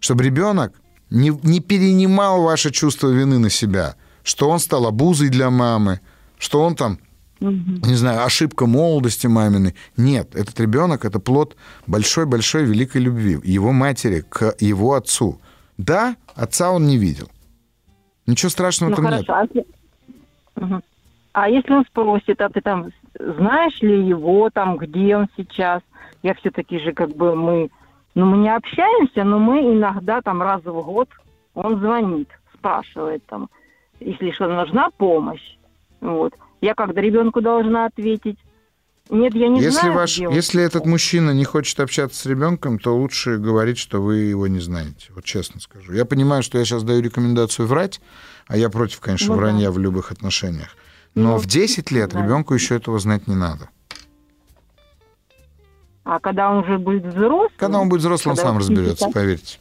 Чтобы 0.05 0.23
ребенок 0.23 0.75
не, 1.09 1.31
не 1.45 1.61
перенимал 1.61 2.43
ваше 2.43 2.71
чувство 2.71 3.09
вины 3.09 3.39
на 3.39 3.49
себя, 3.49 3.95
что 4.23 4.51
он 4.51 4.59
стал 4.59 4.87
обузой 4.87 5.31
для 5.31 5.49
мамы, 5.49 6.01
что 6.39 6.61
он 6.63 6.77
там, 6.77 6.99
угу. 7.41 7.55
не 7.87 7.95
знаю, 7.95 8.23
ошибка 8.23 8.67
молодости 8.67 9.29
маминой. 9.29 9.75
Нет, 9.97 10.35
этот 10.35 10.61
ребенок 10.61 11.07
это 11.07 11.21
плод 11.21 11.57
большой-большой 11.87 12.65
великой 12.65 13.01
любви 13.01 13.39
его 13.45 13.73
матери 13.73 14.21
к 14.29 14.55
его 14.61 14.93
отцу. 14.93 15.41
Да, 15.79 16.17
отца 16.35 16.71
он 16.71 16.87
не 16.87 16.99
видел. 16.99 17.31
Ничего 18.27 18.51
страшного 18.51 18.91
ну, 18.91 18.97
там 18.97 19.05
хорошо. 19.07 19.23
нет. 19.23 19.31
А 19.31 19.43
если... 19.47 19.67
Угу. 20.57 20.83
А 21.33 21.49
если 21.49 21.73
он 21.73 21.85
спросит, 21.87 22.43
а 22.43 22.51
ты 22.51 22.61
там 22.61 22.91
знаешь 23.19 23.81
ли 23.81 24.07
его, 24.07 24.51
там, 24.51 24.77
где 24.77 25.17
он 25.17 25.29
сейчас? 25.35 25.81
Я 26.23 26.35
все-таки 26.35 26.79
же 26.79 26.93
как 26.93 27.17
бы 27.17 27.35
мы, 27.35 27.71
ну 28.15 28.27
мы 28.27 28.39
не 28.39 28.55
общаемся, 28.55 29.25
но 29.25 29.39
мы 29.39 29.61
иногда 29.61 30.21
там 30.23 30.43
раз 30.43 30.63
в 30.65 30.83
год 30.83 31.09
он 31.55 31.79
звонит, 31.81 32.29
спрашивает 32.55 33.25
там, 33.27 33.49
если 34.01 34.31
что 34.31 34.49
нужна 34.49 34.91
помощь. 34.91 35.57
Вот. 36.01 36.35
Я 36.61 36.75
когда 36.75 37.01
ребенку 37.01 37.41
должна 37.41 37.87
ответить, 37.87 38.39
нет, 39.11 39.35
я 39.35 39.49
не 39.49 39.61
если 39.61 39.81
знаю. 39.81 39.95
Ваш, 39.95 40.19
если 40.19 40.63
этот 40.63 40.87
мужчина 40.87 41.33
не 41.33 41.45
хочет 41.45 41.79
общаться 41.79 42.19
с 42.19 42.27
ребенком, 42.27 42.79
то 42.79 42.97
лучше 42.97 43.37
говорить, 43.37 43.77
что 43.77 44.01
вы 44.01 44.17
его 44.17 44.47
не 44.47 44.61
знаете. 44.61 45.09
Вот 45.15 45.25
честно 45.25 45.61
скажу. 45.61 45.93
Я 45.93 46.07
понимаю, 46.07 46.43
что 46.43 46.59
я 46.59 46.65
сейчас 46.65 46.85
даю 46.85 47.03
рекомендацию 47.03 47.69
врать, 47.69 48.01
а 48.47 48.57
я 48.57 48.71
против, 48.71 49.01
конечно, 49.01 49.29
ну, 49.29 49.35
вранья 49.35 49.67
да. 49.67 49.73
в 49.73 49.79
любых 49.79 50.11
отношениях. 50.11 50.77
Но 51.15 51.33
ну, 51.33 51.37
в 51.37 51.47
10 51.47 51.91
лет 51.91 52.11
да. 52.11 52.23
ребенку 52.23 52.55
еще 52.55 52.77
этого 52.77 52.99
знать 52.99 53.27
не 53.27 53.35
надо. 53.35 53.69
А 56.05 56.21
когда 56.21 56.51
он 56.51 56.65
уже 56.65 56.79
будет 56.79 57.05
взрослым? 57.05 57.51
Когда 57.57 57.81
он 57.81 57.89
будет 57.89 58.01
взрослым, 58.01 58.33
он 58.33 58.37
сам 58.37 58.59
разберется, 58.59 59.09
поверьте. 59.09 59.59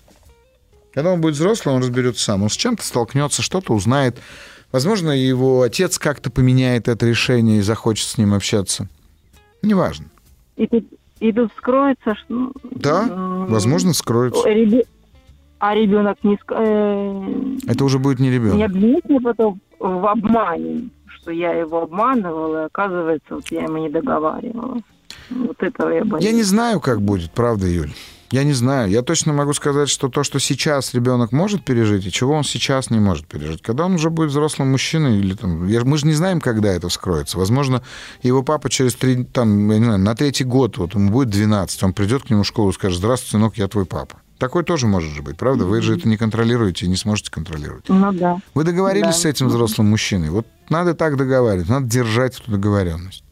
Когда 0.94 1.12
он 1.12 1.22
будет 1.22 1.36
взрослым, 1.36 1.76
он 1.76 1.82
разберется 1.82 2.24
сам. 2.24 2.44
Он 2.44 2.50
с 2.50 2.56
чем-то 2.56 2.84
столкнется, 2.84 3.41
что-то 3.41 3.74
узнает. 3.74 4.18
Возможно, 4.72 5.12
его 5.12 5.62
отец 5.62 5.98
как-то 5.98 6.30
поменяет 6.30 6.88
это 6.88 7.06
решение 7.08 7.60
и 7.60 7.62
захочет 7.62 8.08
с 8.08 8.18
ним 8.18 8.34
общаться. 8.34 8.88
Неважно. 9.62 10.08
И 10.56 10.68
тут, 10.68 10.86
и 11.20 11.32
тут 11.32 11.52
скроется, 11.58 12.16
что... 12.16 12.34
Ну, 12.34 12.54
да, 12.62 13.06
возможно, 13.48 13.94
скроется. 13.94 14.48
Ребе... 14.48 14.84
А 15.60 15.74
ребенок 15.74 16.18
не... 16.24 16.38
Э... 16.50 17.72
Это 17.72 17.86
уже 17.86 17.98
будет 17.98 18.20
не 18.20 18.30
ребенок. 18.30 18.58
Не 18.58 18.66
обвинит 18.66 19.08
меня 19.08 19.22
потом 19.22 19.62
в 19.80 20.06
обмане, 20.06 20.89
что 21.08 21.32
я 21.32 21.54
его 21.54 21.84
обманывала, 21.84 22.64
и 22.64 22.66
оказывается, 22.66 23.36
вот 23.36 23.48
я 23.50 23.64
ему 23.64 23.78
не 23.78 23.89
договаривала. 23.89 24.82
Вот 25.36 25.61
этого 25.61 25.89
я 25.89 26.05
боюсь. 26.05 26.23
Я 26.23 26.31
не 26.31 26.43
знаю, 26.43 26.79
как 26.79 27.01
будет, 27.01 27.31
правда, 27.31 27.67
Юль. 27.67 27.91
Я 28.34 28.43
не 28.43 28.53
знаю. 28.53 28.89
Я 28.89 29.03
точно 29.03 29.31
могу 29.31 29.53
сказать, 29.53 29.89
что 29.89 30.09
то, 30.09 30.23
что 30.23 30.39
сейчас 30.39 30.95
ребенок 30.95 31.31
может 31.31 31.63
пережить, 31.63 32.07
и 32.07 32.11
чего 32.11 32.34
он 32.34 32.43
сейчас 32.43 32.89
не 32.89 32.99
может 32.99 33.27
пережить. 33.27 33.61
Когда 33.61 33.86
он 33.86 33.93
уже 33.93 34.09
будет 34.09 34.31
взрослым 34.31 34.71
мужчиной, 34.71 35.19
или 35.19 35.36
там, 35.36 35.67
я, 35.67 35.84
мы 35.84 35.99
же 35.99 36.07
не 36.07 36.13
знаем, 36.13 36.41
когда 36.41 36.73
это 36.73 36.89
вскроется. 36.89 37.38
Возможно, 37.38 37.84
его 38.23 38.41
папа 38.41 38.71
через 38.71 38.95
три, 38.95 39.23
там, 39.23 39.69
я 39.69 39.77
не 39.77 39.86
знаю, 39.86 39.99
на 39.99 40.15
третий 40.15 40.45
год, 40.45 40.79
вот 40.79 40.95
ему 40.95 41.11
будет 41.11 41.29
12, 41.29 41.84
он 41.84 41.93
придет 41.93 42.23
к 42.23 42.31
нему 42.31 42.41
в 42.41 42.47
школу 42.47 42.71
и 42.71 42.73
скажет, 42.73 42.97
здравствуй, 42.97 43.29
сынок, 43.29 43.55
я 43.57 43.67
твой 43.67 43.86
папа. 43.86 44.17
Такое 44.39 44.63
тоже 44.63 44.88
может 44.88 45.11
же 45.11 45.21
быть, 45.21 45.38
правда? 45.38 45.65
Вы 45.65 45.81
же 45.81 45.95
это 45.95 46.09
не 46.09 46.17
контролируете 46.17 46.88
и 46.88 46.89
не 46.89 46.95
сможете 46.95 47.29
контролировать. 47.29 47.88
Ну 47.88 48.11
да. 48.13 48.39
Вы 48.55 48.63
договорились 48.63 49.07
да. 49.07 49.13
с 49.13 49.25
этим 49.25 49.47
взрослым 49.47 49.91
мужчиной. 49.91 50.31
Вот 50.31 50.47
надо 50.69 50.95
так 50.95 51.17
договариваться, 51.17 51.71
надо 51.71 51.86
держать 51.86 52.39
эту 52.39 52.49
договоренность. 52.49 53.23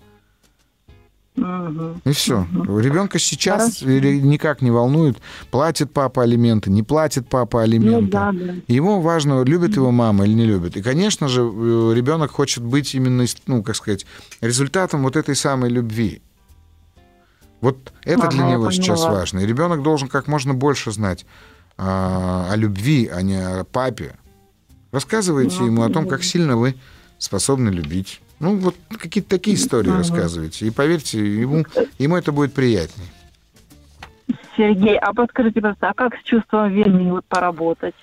Угу. 1.37 2.01
И 2.05 2.11
все. 2.11 2.41
Угу. 2.41 2.79
Ребенка 2.79 3.17
сейчас 3.17 3.79
Хорошо. 3.79 3.99
никак 3.99 4.61
не 4.61 4.69
волнует, 4.69 5.17
платит 5.49 5.91
папа 5.91 6.23
алименты, 6.23 6.69
не 6.69 6.83
платит 6.83 7.27
папа 7.29 7.63
алименты. 7.63 8.01
Ну, 8.01 8.07
да, 8.07 8.31
да. 8.33 8.53
Ему 8.67 9.01
важно, 9.01 9.43
любит 9.43 9.75
его 9.75 9.91
мама 9.91 10.25
или 10.25 10.33
не 10.33 10.45
любит. 10.45 10.75
И, 10.75 10.81
конечно 10.81 11.27
же, 11.27 11.41
э, 11.41 11.93
ребенок 11.95 12.31
хочет 12.31 12.63
быть 12.63 12.93
именно, 12.95 13.25
ну, 13.47 13.63
как 13.63 13.75
сказать, 13.75 14.05
результатом 14.41 15.03
вот 15.03 15.15
этой 15.15 15.35
самой 15.35 15.69
любви. 15.69 16.21
Вот 17.61 17.93
это 18.03 18.23
ага, 18.23 18.31
для 18.31 18.43
него 18.47 18.71
сейчас 18.71 19.03
важно. 19.03 19.39
И 19.39 19.45
ребенок 19.45 19.83
должен 19.83 20.09
как 20.09 20.27
можно 20.27 20.53
больше 20.53 20.91
знать 20.91 21.25
а, 21.77 22.47
о 22.51 22.55
любви, 22.55 23.07
а 23.07 23.21
не 23.21 23.35
о 23.35 23.63
папе. 23.63 24.15
Рассказывайте 24.91 25.57
ну, 25.59 25.67
ему 25.67 25.83
о 25.83 25.89
том, 25.89 26.07
как 26.07 26.23
сильно 26.23 26.57
вы 26.57 26.75
способны 27.19 27.69
любить. 27.69 28.19
Ну, 28.41 28.57
вот 28.57 28.75
какие-то 28.89 29.29
такие 29.29 29.55
истории 29.55 29.91
рассказывайте. 29.91 30.65
И 30.65 30.71
поверьте, 30.71 31.19
ему, 31.19 31.63
ему 31.99 32.17
это 32.17 32.31
будет 32.31 32.53
приятнее. 32.53 33.07
Сергей, 34.57 34.97
а 34.97 35.13
подскажите, 35.13 35.61
пожалуйста, 35.61 35.89
а 35.89 35.93
как 35.93 36.15
с 36.15 36.23
чувством 36.23 36.73
вины 36.73 37.11
вот 37.11 37.25
поработать? 37.25 37.93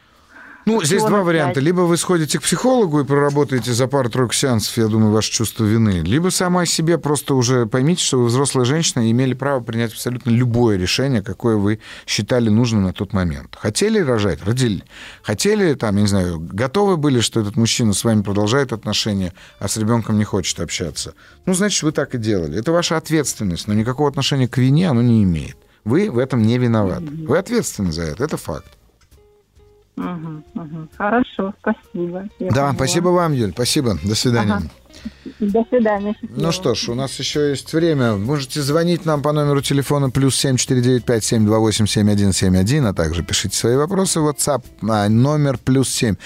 Ну, 0.68 0.84
здесь 0.84 1.02
два 1.02 1.22
варианта. 1.22 1.60
Либо 1.60 1.80
вы 1.80 1.96
сходите 1.96 2.38
к 2.38 2.42
психологу 2.42 3.00
и 3.00 3.04
проработаете 3.04 3.72
за 3.72 3.88
пару-тройку 3.88 4.34
сеансов, 4.34 4.76
я 4.76 4.86
думаю, 4.88 5.12
ваше 5.12 5.32
чувство 5.32 5.64
вины. 5.64 6.02
Либо 6.04 6.28
сама 6.28 6.66
себе 6.66 6.98
просто 6.98 7.34
уже 7.34 7.64
поймите, 7.64 8.04
что 8.04 8.18
вы 8.18 8.26
взрослая 8.26 8.66
женщина 8.66 9.08
и 9.08 9.10
имели 9.10 9.32
право 9.32 9.60
принять 9.60 9.92
абсолютно 9.94 10.28
любое 10.28 10.76
решение, 10.76 11.22
какое 11.22 11.56
вы 11.56 11.80
считали 12.06 12.50
нужным 12.50 12.82
на 12.82 12.92
тот 12.92 13.14
момент. 13.14 13.56
Хотели 13.58 13.98
рожать? 13.98 14.44
Родили. 14.44 14.84
Хотели, 15.22 15.72
там, 15.72 15.96
я 15.96 16.02
не 16.02 16.08
знаю, 16.08 16.38
готовы 16.38 16.98
были, 16.98 17.20
что 17.20 17.40
этот 17.40 17.56
мужчина 17.56 17.94
с 17.94 18.04
вами 18.04 18.20
продолжает 18.20 18.74
отношения, 18.74 19.32
а 19.60 19.68
с 19.68 19.78
ребенком 19.78 20.18
не 20.18 20.24
хочет 20.24 20.60
общаться? 20.60 21.14
Ну, 21.46 21.54
значит, 21.54 21.82
вы 21.82 21.92
так 21.92 22.14
и 22.14 22.18
делали. 22.18 22.58
Это 22.58 22.72
ваша 22.72 22.98
ответственность, 22.98 23.68
но 23.68 23.72
никакого 23.72 24.10
отношения 24.10 24.48
к 24.48 24.58
вине 24.58 24.90
оно 24.90 25.00
не 25.00 25.24
имеет. 25.24 25.56
Вы 25.84 26.10
в 26.10 26.18
этом 26.18 26.42
не 26.42 26.58
виноваты. 26.58 27.06
Вы 27.26 27.38
ответственны 27.38 27.90
за 27.90 28.02
это, 28.02 28.22
это 28.22 28.36
факт. 28.36 28.77
Угу, 29.98 30.62
угу. 30.62 30.88
Хорошо, 30.96 31.54
спасибо. 31.60 32.28
Я 32.38 32.50
да, 32.50 32.54
поняла. 32.54 32.74
спасибо 32.74 33.08
вам, 33.08 33.32
Юль. 33.32 33.50
Спасибо. 33.52 33.98
До 34.04 34.14
свидания. 34.14 34.54
Ага. 34.54 34.70
До 35.40 35.64
свидания. 35.68 36.14
Счастливо. 36.14 36.40
Ну 36.40 36.52
что 36.52 36.74
ж, 36.74 36.88
у 36.88 36.94
нас 36.94 37.18
еще 37.18 37.50
есть 37.50 37.72
время. 37.72 38.14
Можете 38.14 38.62
звонить 38.62 39.04
нам 39.04 39.22
по 39.22 39.32
номеру 39.32 39.62
телефона 39.62 40.10
плюс 40.10 40.44
7495-728-7171, 40.44 42.88
а 42.88 42.94
также 42.94 43.22
пишите 43.22 43.56
свои 43.56 43.76
вопросы 43.76 44.20
в 44.20 44.28
WhatsApp 44.28 44.62
на 44.80 45.08
номер 45.08 45.58
плюс 45.58 45.88
7 45.90 46.16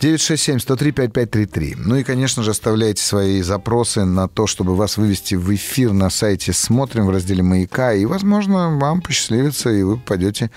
967-103-5533. 0.00 1.74
Ну 1.76 1.96
и, 1.96 2.02
конечно 2.02 2.42
же, 2.42 2.50
оставляйте 2.50 3.02
свои 3.02 3.42
запросы 3.42 4.04
на 4.04 4.28
то, 4.28 4.46
чтобы 4.46 4.74
вас 4.74 4.96
вывести 4.96 5.34
в 5.34 5.54
эфир 5.54 5.92
на 5.92 6.10
сайте 6.10 6.52
«Смотрим» 6.52 7.06
в 7.06 7.10
разделе 7.10 7.42
«Маяка». 7.42 7.94
И, 7.94 8.04
возможно, 8.04 8.78
вам 8.78 9.00
посчастливится, 9.00 9.70
и 9.70 9.82
вы 9.82 9.96
попадете 9.96 10.50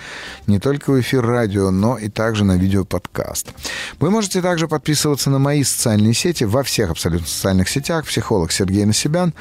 не 0.46 0.58
только 0.58 0.90
в 0.90 1.00
эфир 1.00 1.24
радио, 1.24 1.70
но 1.70 1.98
и 1.98 2.08
также 2.08 2.44
на 2.44 2.56
видеоподкаст. 2.56 3.48
Вы 4.00 4.10
можете 4.10 4.42
также 4.42 4.68
подписываться 4.68 5.30
на 5.30 5.38
мои 5.38 5.62
социальные 5.62 6.14
сети 6.14 6.44
во 6.44 6.62
всех 6.62 6.90
абсолютно 6.90 7.26
социальных 7.44 7.68
сетях. 7.68 8.06
Психолог 8.06 8.52
Сергей 8.52 8.86
Насибян. 8.86 9.34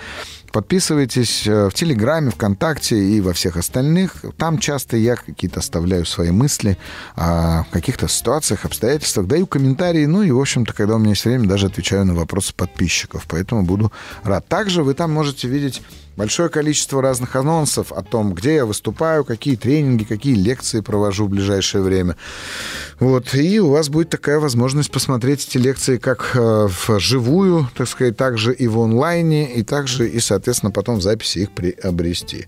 Подписывайтесь 0.53 1.47
э, 1.47 1.67
в 1.67 1.73
Телеграме, 1.73 2.29
ВКонтакте 2.29 2.95
и 2.95 3.21
во 3.21 3.33
всех 3.33 3.57
остальных. 3.57 4.23
Там 4.37 4.59
часто 4.59 4.97
я 4.97 5.15
какие-то 5.15 5.61
оставляю 5.61 6.05
свои 6.05 6.29
мысли 6.29 6.77
о 7.15 7.63
каких-то 7.71 8.07
ситуациях, 8.07 8.63
обстоятельствах, 8.63 9.25
даю 9.25 9.47
комментарии, 9.47 10.05
ну 10.05 10.21
и, 10.21 10.29
в 10.29 10.39
общем-то, 10.39 10.71
когда 10.73 10.95
у 10.95 10.99
меня 10.99 11.09
есть 11.09 11.25
время, 11.25 11.47
даже 11.47 11.65
отвечаю 11.65 12.05
на 12.05 12.13
вопросы 12.13 12.53
подписчиков. 12.53 13.25
Поэтому 13.27 13.63
буду 13.63 13.91
рад. 14.23 14.47
Также 14.47 14.83
вы 14.83 14.93
там 14.93 15.11
можете 15.11 15.47
видеть 15.47 15.81
большое 16.15 16.49
количество 16.49 17.01
разных 17.01 17.35
анонсов 17.35 17.91
о 17.91 18.03
том, 18.03 18.33
где 18.33 18.55
я 18.55 18.65
выступаю, 18.65 19.25
какие 19.25 19.55
тренинги, 19.55 20.03
какие 20.03 20.35
лекции 20.35 20.81
провожу 20.81 21.25
в 21.25 21.29
ближайшее 21.29 21.81
время. 21.81 22.15
Вот. 22.99 23.33
И 23.33 23.59
у 23.59 23.69
вас 23.69 23.89
будет 23.89 24.09
такая 24.09 24.39
возможность 24.39 24.91
посмотреть 24.91 25.47
эти 25.47 25.57
лекции 25.57 25.97
как 25.97 26.31
э, 26.35 26.67
вживую, 26.87 27.69
так 27.75 27.87
сказать, 27.87 28.17
также 28.17 28.53
и 28.53 28.67
в 28.67 28.79
онлайне, 28.79 29.51
и 29.55 29.63
также 29.63 30.07
и, 30.07 30.19
соответственно, 30.19 30.42
соответственно, 30.43 30.71
потом 30.71 30.97
в 30.97 31.01
записи 31.01 31.39
их 31.39 31.51
приобрести. 31.51 32.47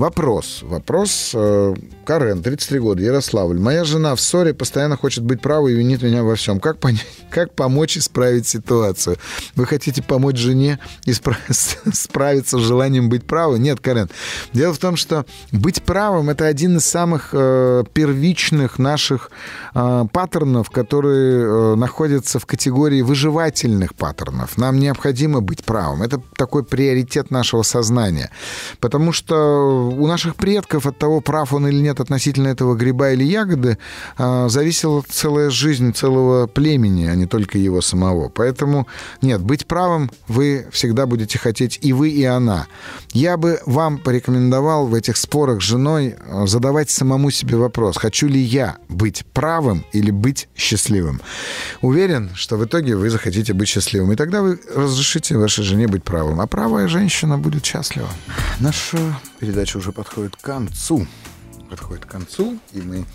Вопрос. 0.00 0.60
Вопрос. 0.62 1.32
Э, 1.34 1.74
Карен, 2.06 2.42
33 2.42 2.78
года, 2.78 3.02
Ярославль. 3.02 3.58
Моя 3.58 3.84
жена 3.84 4.14
в 4.14 4.20
ссоре 4.22 4.54
постоянно 4.54 4.96
хочет 4.96 5.22
быть 5.24 5.42
правой 5.42 5.74
и 5.74 5.76
винит 5.76 6.00
меня 6.00 6.22
во 6.22 6.36
всем. 6.36 6.58
Как, 6.58 6.78
понять, 6.78 7.04
как 7.30 7.52
помочь 7.52 7.98
исправить 7.98 8.48
ситуацию? 8.48 9.18
Вы 9.56 9.66
хотите 9.66 10.02
помочь 10.02 10.38
жене 10.38 10.78
исправ... 11.04 11.36
справиться 11.92 12.56
с 12.56 12.62
желанием 12.62 13.10
быть 13.10 13.26
правой? 13.26 13.58
Нет, 13.58 13.80
Карен. 13.80 14.08
Дело 14.54 14.72
в 14.72 14.78
том, 14.78 14.96
что 14.96 15.26
быть 15.52 15.82
правым— 15.82 16.30
это 16.30 16.46
один 16.46 16.78
из 16.78 16.86
самых 16.86 17.34
э, 17.34 17.84
первичных 17.92 18.78
наших 18.78 19.30
э, 19.74 20.04
паттернов, 20.10 20.70
которые 20.70 21.44
э, 21.44 21.74
находятся 21.74 22.38
в 22.38 22.46
категории 22.46 23.02
выживательных 23.02 23.94
паттернов. 23.94 24.56
Нам 24.56 24.78
необходимо 24.78 25.42
быть 25.42 25.62
правым. 25.62 26.02
Это 26.02 26.22
такой 26.36 26.64
приоритет 26.64 27.30
нашего 27.30 27.60
сознания. 27.60 28.30
Потому 28.80 29.12
что 29.12 29.89
у 29.90 30.06
наших 30.06 30.36
предков 30.36 30.86
от 30.86 30.98
того, 30.98 31.20
прав 31.20 31.52
он 31.52 31.66
или 31.68 31.80
нет 31.80 32.00
относительно 32.00 32.48
этого 32.48 32.74
гриба 32.74 33.10
или 33.10 33.24
ягоды, 33.24 33.78
э, 34.18 34.48
зависела 34.48 35.02
целая 35.08 35.50
жизнь 35.50 35.92
целого 35.92 36.46
племени, 36.46 37.06
а 37.06 37.14
не 37.14 37.26
только 37.26 37.58
его 37.58 37.80
самого. 37.80 38.28
Поэтому, 38.28 38.86
нет, 39.22 39.40
быть 39.40 39.66
правым 39.66 40.10
вы 40.28 40.66
всегда 40.72 41.06
будете 41.06 41.38
хотеть 41.38 41.78
и 41.82 41.92
вы, 41.92 42.10
и 42.10 42.24
она. 42.24 42.66
Я 43.12 43.36
бы 43.36 43.60
вам 43.66 43.98
порекомендовал 43.98 44.86
в 44.86 44.94
этих 44.94 45.16
спорах 45.16 45.60
с 45.60 45.64
женой 45.64 46.14
э, 46.18 46.46
задавать 46.46 46.90
самому 46.90 47.30
себе 47.30 47.56
вопрос, 47.56 47.96
хочу 47.96 48.28
ли 48.28 48.40
я 48.40 48.76
быть 48.88 49.24
правым 49.32 49.84
или 49.92 50.10
быть 50.10 50.48
счастливым. 50.56 51.20
Уверен, 51.80 52.30
что 52.34 52.56
в 52.56 52.64
итоге 52.64 52.96
вы 52.96 53.10
захотите 53.10 53.52
быть 53.52 53.68
счастливым, 53.68 54.12
и 54.12 54.16
тогда 54.16 54.42
вы 54.42 54.58
разрешите 54.74 55.36
вашей 55.36 55.64
жене 55.64 55.86
быть 55.86 56.04
правым, 56.04 56.40
а 56.40 56.46
правая 56.46 56.88
женщина 56.88 57.38
будет 57.38 57.64
счастлива. 57.64 58.08
Наша 58.60 58.98
передача 59.40 59.78
уже 59.78 59.90
подходит 59.90 60.36
к 60.36 60.40
концу. 60.40 61.06
Подходит 61.70 62.04
к 62.04 62.10
концу, 62.10 62.58
и 62.72 62.80
мы 62.82 63.06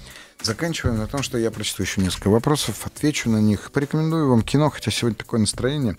заканчиваем 0.42 0.98
на 0.98 1.08
том, 1.08 1.22
что 1.22 1.38
я 1.38 1.52
прочту 1.52 1.84
еще 1.84 2.02
несколько 2.02 2.30
вопросов, 2.30 2.86
отвечу 2.86 3.30
на 3.30 3.38
них. 3.38 3.72
Порекомендую 3.72 4.30
вам 4.30 4.42
кино, 4.42 4.70
хотя 4.70 4.92
сегодня 4.92 5.16
такое 5.16 5.40
настроение, 5.40 5.98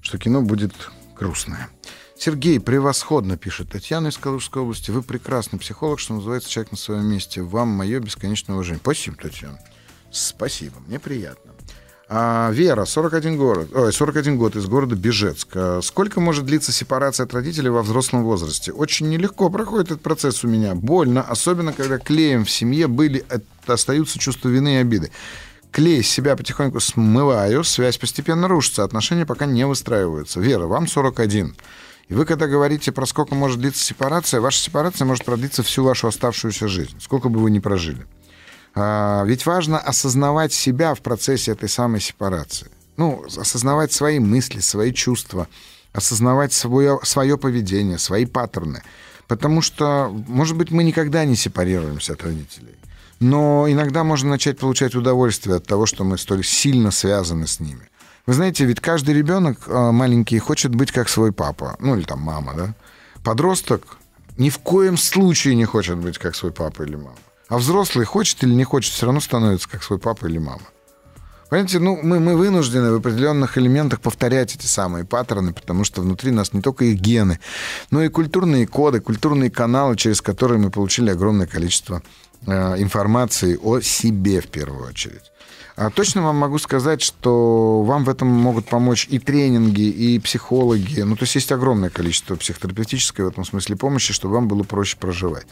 что 0.00 0.16
кино 0.18 0.42
будет 0.42 0.72
грустное. 1.16 1.68
Сергей 2.16 2.60
превосходно 2.60 3.36
пишет 3.36 3.70
Татьяна 3.70 4.08
из 4.08 4.16
Калужской 4.16 4.62
области. 4.62 4.92
Вы 4.92 5.02
прекрасный 5.02 5.58
психолог, 5.58 5.98
что 5.98 6.14
называется, 6.14 6.48
человек 6.48 6.70
на 6.70 6.78
своем 6.78 7.06
месте. 7.06 7.42
Вам 7.42 7.68
мое 7.68 7.98
бесконечное 7.98 8.54
уважение. 8.54 8.80
Спасибо, 8.80 9.16
Татьяна. 9.16 9.58
Спасибо, 10.12 10.78
мне 10.86 11.00
приятно. 11.00 11.53
А, 12.08 12.50
Вера, 12.50 12.84
41 12.84 13.38
год, 13.38 13.68
ой, 13.74 13.92
41 13.92 14.36
год 14.36 14.56
из 14.56 14.66
города 14.66 14.94
Бежецк. 14.94 15.48
А 15.54 15.80
сколько 15.82 16.20
может 16.20 16.44
длиться 16.44 16.70
сепарация 16.70 17.24
от 17.24 17.32
родителей 17.32 17.70
во 17.70 17.82
взрослом 17.82 18.24
возрасте? 18.24 18.72
Очень 18.72 19.08
нелегко 19.08 19.48
проходит 19.48 19.86
этот 19.86 20.02
процесс 20.02 20.44
у 20.44 20.48
меня. 20.48 20.74
Больно, 20.74 21.22
особенно 21.22 21.72
когда 21.72 21.98
клеем 21.98 22.44
в 22.44 22.50
семье 22.50 22.88
были, 22.88 23.24
остаются 23.66 24.18
чувства 24.18 24.50
вины 24.50 24.74
и 24.74 24.78
обиды. 24.78 25.10
Клей 25.70 26.02
себя 26.02 26.36
потихоньку 26.36 26.78
смываю, 26.78 27.64
связь 27.64 27.96
постепенно 27.96 28.48
рушится, 28.48 28.84
отношения 28.84 29.24
пока 29.24 29.46
не 29.46 29.66
выстраиваются. 29.66 30.40
Вера, 30.40 30.66
вам 30.66 30.86
41. 30.86 31.56
И 32.08 32.14
вы, 32.14 32.26
когда 32.26 32.46
говорите 32.46 32.92
про 32.92 33.06
сколько 33.06 33.34
может 33.34 33.60
длиться 33.60 33.82
сепарация, 33.82 34.40
ваша 34.42 34.58
сепарация 34.58 35.06
может 35.06 35.24
продлиться 35.24 35.62
всю 35.62 35.82
вашу 35.84 36.06
оставшуюся 36.06 36.68
жизнь, 36.68 36.96
сколько 37.00 37.30
бы 37.30 37.40
вы 37.40 37.50
ни 37.50 37.60
прожили. 37.60 38.06
А, 38.74 39.24
ведь 39.24 39.46
важно 39.46 39.78
осознавать 39.78 40.52
себя 40.52 40.94
в 40.94 41.00
процессе 41.00 41.52
этой 41.52 41.68
самой 41.68 42.00
сепарации. 42.00 42.70
Ну, 42.96 43.24
осознавать 43.24 43.92
свои 43.92 44.18
мысли, 44.18 44.60
свои 44.60 44.92
чувства, 44.92 45.48
осознавать 45.92 46.52
свое, 46.52 46.98
свое 47.02 47.38
поведение, 47.38 47.98
свои 47.98 48.26
паттерны. 48.26 48.82
Потому 49.28 49.62
что, 49.62 50.08
может 50.28 50.56
быть, 50.56 50.70
мы 50.70 50.84
никогда 50.84 51.24
не 51.24 51.36
сепарируемся 51.36 52.12
от 52.12 52.22
родителей. 52.22 52.74
Но 53.20 53.66
иногда 53.68 54.04
можно 54.04 54.30
начать 54.30 54.58
получать 54.58 54.94
удовольствие 54.94 55.56
от 55.56 55.66
того, 55.66 55.86
что 55.86 56.04
мы 56.04 56.18
столь 56.18 56.44
сильно 56.44 56.90
связаны 56.90 57.46
с 57.46 57.60
ними. 57.60 57.88
Вы 58.26 58.34
знаете, 58.34 58.64
ведь 58.64 58.80
каждый 58.80 59.14
ребенок 59.14 59.58
а, 59.68 59.92
маленький 59.92 60.38
хочет 60.38 60.74
быть 60.74 60.90
как 60.90 61.08
свой 61.08 61.32
папа, 61.32 61.76
ну 61.78 61.96
или 61.96 62.04
там 62.04 62.20
мама, 62.20 62.54
да? 62.54 62.74
Подросток 63.22 63.98
ни 64.36 64.50
в 64.50 64.58
коем 64.58 64.96
случае 64.96 65.54
не 65.54 65.64
хочет 65.64 65.96
быть 65.96 66.18
как 66.18 66.34
свой 66.34 66.52
папа 66.52 66.82
или 66.82 66.96
мама. 66.96 67.16
А 67.54 67.58
взрослый 67.58 68.04
хочет 68.04 68.42
или 68.42 68.52
не 68.52 68.64
хочет, 68.64 68.92
все 68.92 69.06
равно 69.06 69.20
становится 69.20 69.68
как 69.68 69.84
свой 69.84 70.00
папа 70.00 70.26
или 70.26 70.38
мама. 70.38 70.62
Понимаете, 71.48 71.78
ну, 71.78 71.96
мы, 72.02 72.18
мы 72.18 72.36
вынуждены 72.36 72.90
в 72.90 72.96
определенных 72.96 73.56
элементах 73.56 74.00
повторять 74.00 74.56
эти 74.56 74.66
самые 74.66 75.04
паттерны, 75.04 75.52
потому 75.52 75.84
что 75.84 76.00
внутри 76.00 76.32
нас 76.32 76.52
не 76.52 76.62
только 76.62 76.86
их 76.86 76.98
гены, 76.98 77.38
но 77.92 78.02
и 78.02 78.08
культурные 78.08 78.66
коды, 78.66 78.98
культурные 78.98 79.52
каналы, 79.52 79.94
через 79.94 80.20
которые 80.20 80.58
мы 80.58 80.72
получили 80.72 81.10
огромное 81.10 81.46
количество 81.46 82.02
информации 82.46 83.58
о 83.62 83.80
себе 83.80 84.40
в 84.40 84.48
первую 84.48 84.88
очередь. 84.88 85.30
А 85.76 85.90
точно 85.90 86.22
вам 86.22 86.36
могу 86.36 86.58
сказать, 86.58 87.02
что 87.02 87.82
вам 87.82 88.04
в 88.04 88.08
этом 88.08 88.28
могут 88.28 88.66
помочь 88.66 89.08
и 89.10 89.18
тренинги, 89.18 89.82
и 89.82 90.20
психологи. 90.20 91.00
Ну, 91.00 91.16
то 91.16 91.24
есть 91.24 91.34
есть 91.34 91.50
огромное 91.50 91.90
количество 91.90 92.36
психотерапевтической 92.36 93.24
в 93.24 93.28
этом 93.28 93.44
смысле 93.44 93.74
помощи, 93.74 94.12
чтобы 94.12 94.34
вам 94.34 94.46
было 94.46 94.62
проще 94.62 94.96
проживать. 94.96 95.46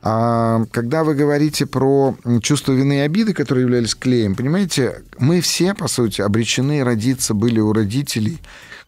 А 0.00 0.64
когда 0.70 1.02
вы 1.02 1.14
говорите 1.14 1.66
про 1.66 2.16
чувство 2.42 2.72
вины 2.72 2.98
и 2.98 3.00
обиды, 3.00 3.32
которые 3.32 3.62
являлись 3.62 3.96
клеем, 3.96 4.36
понимаете, 4.36 5.02
мы 5.18 5.40
все, 5.40 5.74
по 5.74 5.88
сути, 5.88 6.20
обречены 6.20 6.84
родиться 6.84 7.34
были 7.34 7.58
у 7.58 7.72
родителей, 7.72 8.38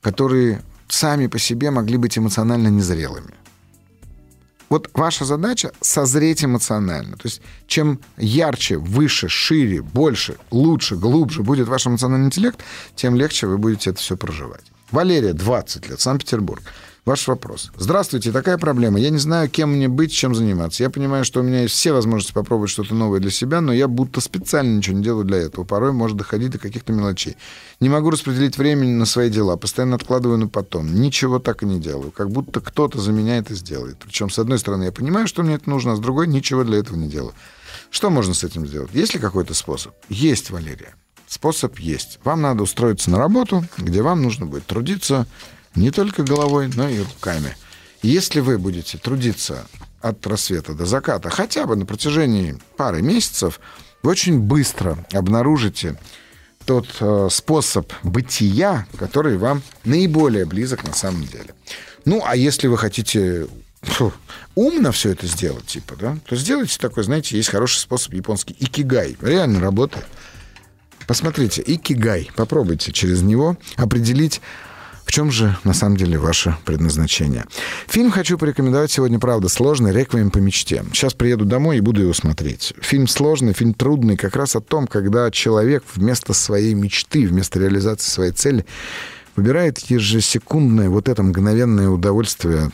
которые 0.02 0.62
сами 0.88 1.26
по 1.26 1.38
себе 1.38 1.72
могли 1.72 1.96
быть 1.96 2.16
эмоционально 2.16 2.68
незрелыми. 2.68 3.34
Вот 4.68 4.90
ваша 4.94 5.24
задача 5.24 5.72
созреть 5.80 6.44
эмоционально. 6.44 7.16
То 7.16 7.22
есть 7.24 7.40
чем 7.66 8.00
ярче, 8.16 8.78
выше, 8.78 9.28
шире, 9.28 9.82
больше, 9.82 10.36
лучше, 10.50 10.96
глубже 10.96 11.42
будет 11.42 11.68
ваш 11.68 11.86
эмоциональный 11.86 12.26
интеллект, 12.26 12.58
тем 12.94 13.14
легче 13.14 13.46
вы 13.46 13.58
будете 13.58 13.90
это 13.90 14.00
все 14.00 14.16
проживать. 14.16 14.64
Валерия, 14.90 15.32
20 15.32 15.88
лет, 15.88 16.00
Санкт-Петербург. 16.00 16.62
Ваш 17.06 17.28
вопрос. 17.28 17.70
Здравствуйте, 17.76 18.32
такая 18.32 18.58
проблема. 18.58 18.98
Я 18.98 19.10
не 19.10 19.18
знаю, 19.18 19.48
кем 19.48 19.70
мне 19.70 19.86
быть, 19.86 20.10
чем 20.10 20.34
заниматься. 20.34 20.82
Я 20.82 20.90
понимаю, 20.90 21.24
что 21.24 21.38
у 21.38 21.44
меня 21.44 21.62
есть 21.62 21.74
все 21.76 21.92
возможности 21.92 22.32
попробовать 22.32 22.70
что-то 22.70 22.96
новое 22.96 23.20
для 23.20 23.30
себя, 23.30 23.60
но 23.60 23.72
я 23.72 23.86
будто 23.86 24.20
специально 24.20 24.76
ничего 24.76 24.96
не 24.96 25.04
делаю 25.04 25.24
для 25.24 25.38
этого. 25.38 25.62
Порой 25.62 25.92
может 25.92 26.16
доходить 26.16 26.50
до 26.50 26.58
каких-то 26.58 26.92
мелочей. 26.92 27.36
Не 27.78 27.88
могу 27.88 28.10
распределить 28.10 28.58
времени 28.58 28.90
на 28.90 29.06
свои 29.06 29.30
дела. 29.30 29.56
Постоянно 29.56 29.94
откладываю 29.94 30.36
на 30.36 30.48
потом. 30.48 30.92
Ничего 31.00 31.38
так 31.38 31.62
и 31.62 31.66
не 31.66 31.78
делаю. 31.78 32.10
Как 32.10 32.28
будто 32.28 32.60
кто-то 32.60 33.00
за 33.00 33.12
меня 33.12 33.38
это 33.38 33.54
сделает. 33.54 33.98
Причем, 33.98 34.28
с 34.28 34.40
одной 34.40 34.58
стороны, 34.58 34.82
я 34.82 34.92
понимаю, 34.92 35.28
что 35.28 35.44
мне 35.44 35.54
это 35.54 35.70
нужно, 35.70 35.92
а 35.92 35.96
с 35.96 36.00
другой 36.00 36.26
ничего 36.26 36.64
для 36.64 36.78
этого 36.78 36.96
не 36.96 37.06
делаю. 37.06 37.34
Что 37.88 38.10
можно 38.10 38.34
с 38.34 38.42
этим 38.42 38.66
сделать? 38.66 38.90
Есть 38.92 39.14
ли 39.14 39.20
какой-то 39.20 39.54
способ? 39.54 39.94
Есть, 40.08 40.50
Валерия. 40.50 40.96
Способ 41.28 41.78
есть. 41.78 42.18
Вам 42.24 42.42
надо 42.42 42.64
устроиться 42.64 43.12
на 43.12 43.18
работу, 43.18 43.64
где 43.78 44.02
вам 44.02 44.22
нужно 44.22 44.46
будет 44.46 44.66
трудиться 44.66 45.28
не 45.76 45.90
только 45.90 46.22
головой, 46.22 46.70
но 46.74 46.88
и 46.88 46.98
руками. 46.98 47.56
Если 48.02 48.40
вы 48.40 48.58
будете 48.58 48.98
трудиться 48.98 49.66
от 50.00 50.26
рассвета 50.26 50.74
до 50.74 50.86
заката 50.86 51.30
хотя 51.30 51.66
бы 51.66 51.76
на 51.76 51.86
протяжении 51.86 52.56
пары 52.76 53.02
месяцев, 53.02 53.60
вы 54.02 54.10
очень 54.10 54.38
быстро 54.38 54.98
обнаружите 55.12 55.98
тот 56.64 56.88
э, 57.00 57.28
способ 57.30 57.92
бытия, 58.02 58.86
который 58.98 59.38
вам 59.38 59.62
наиболее 59.84 60.44
близок 60.44 60.84
на 60.84 60.92
самом 60.92 61.24
деле. 61.24 61.54
Ну, 62.04 62.22
а 62.24 62.36
если 62.36 62.66
вы 62.66 62.76
хотите 62.76 63.46
фу, 63.82 64.12
умно 64.54 64.92
все 64.92 65.10
это 65.10 65.26
сделать, 65.26 65.66
типа, 65.66 65.96
да, 65.96 66.18
то 66.26 66.36
сделайте 66.36 66.78
такой, 66.78 67.04
знаете, 67.04 67.36
есть 67.36 67.48
хороший 67.50 67.78
способ 67.78 68.14
японский 68.14 68.56
икигай. 68.58 69.16
Реально 69.20 69.60
работает. 69.60 70.06
Посмотрите, 71.06 71.62
икигай, 71.64 72.30
попробуйте 72.34 72.92
через 72.92 73.22
него 73.22 73.56
определить 73.76 74.40
в 75.06 75.12
чем 75.12 75.30
же, 75.30 75.56
на 75.62 75.72
самом 75.72 75.96
деле, 75.96 76.18
ваше 76.18 76.56
предназначение? 76.64 77.44
Фильм 77.86 78.10
хочу 78.10 78.36
порекомендовать 78.36 78.90
сегодня, 78.90 79.20
правда, 79.20 79.48
сложный, 79.48 79.92
«Реквием 79.92 80.32
по 80.32 80.38
мечте». 80.38 80.84
Сейчас 80.92 81.14
приеду 81.14 81.44
домой 81.44 81.78
и 81.78 81.80
буду 81.80 82.02
его 82.02 82.12
смотреть. 82.12 82.74
Фильм 82.80 83.06
сложный, 83.06 83.52
фильм 83.52 83.72
трудный, 83.72 84.16
как 84.16 84.34
раз 84.34 84.56
о 84.56 84.60
том, 84.60 84.88
когда 84.88 85.30
человек 85.30 85.84
вместо 85.94 86.32
своей 86.32 86.74
мечты, 86.74 87.28
вместо 87.28 87.60
реализации 87.60 88.10
своей 88.10 88.32
цели 88.32 88.66
выбирает 89.36 89.78
ежесекундное 89.78 90.90
вот 90.90 91.08
это 91.08 91.22
мгновенное 91.22 91.88
удовольствие 91.88 92.72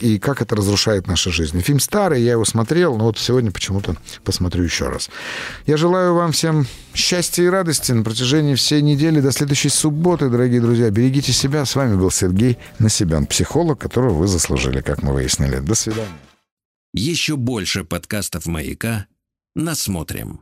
и 0.00 0.18
как 0.18 0.42
это 0.42 0.56
разрушает 0.56 1.06
нашу 1.06 1.30
жизнь. 1.32 1.60
Фильм 1.60 1.80
старый, 1.80 2.22
я 2.22 2.32
его 2.32 2.44
смотрел, 2.44 2.96
но 2.96 3.04
вот 3.04 3.18
сегодня 3.18 3.50
почему-то 3.50 3.96
посмотрю 4.24 4.64
еще 4.64 4.88
раз. 4.88 5.10
Я 5.66 5.76
желаю 5.76 6.14
вам 6.14 6.32
всем 6.32 6.66
счастья 6.94 7.42
и 7.44 7.48
радости 7.48 7.92
на 7.92 8.02
протяжении 8.02 8.54
всей 8.54 8.82
недели 8.82 9.20
до 9.20 9.32
следующей 9.32 9.68
субботы, 9.68 10.28
дорогие 10.28 10.60
друзья. 10.60 10.90
Берегите 10.90 11.32
себя. 11.32 11.64
С 11.64 11.74
вами 11.76 11.96
был 11.96 12.10
Сергей 12.10 12.58
Насибян, 12.78 13.26
психолог, 13.26 13.78
которого 13.78 14.14
вы 14.14 14.26
заслужили, 14.26 14.80
как 14.80 15.02
мы 15.02 15.12
выяснили. 15.12 15.58
До 15.58 15.74
свидания. 15.74 16.08
Еще 16.94 17.36
больше 17.36 17.84
подкастов 17.84 18.46
«Маяка» 18.46 19.06
насмотрим. 19.54 20.40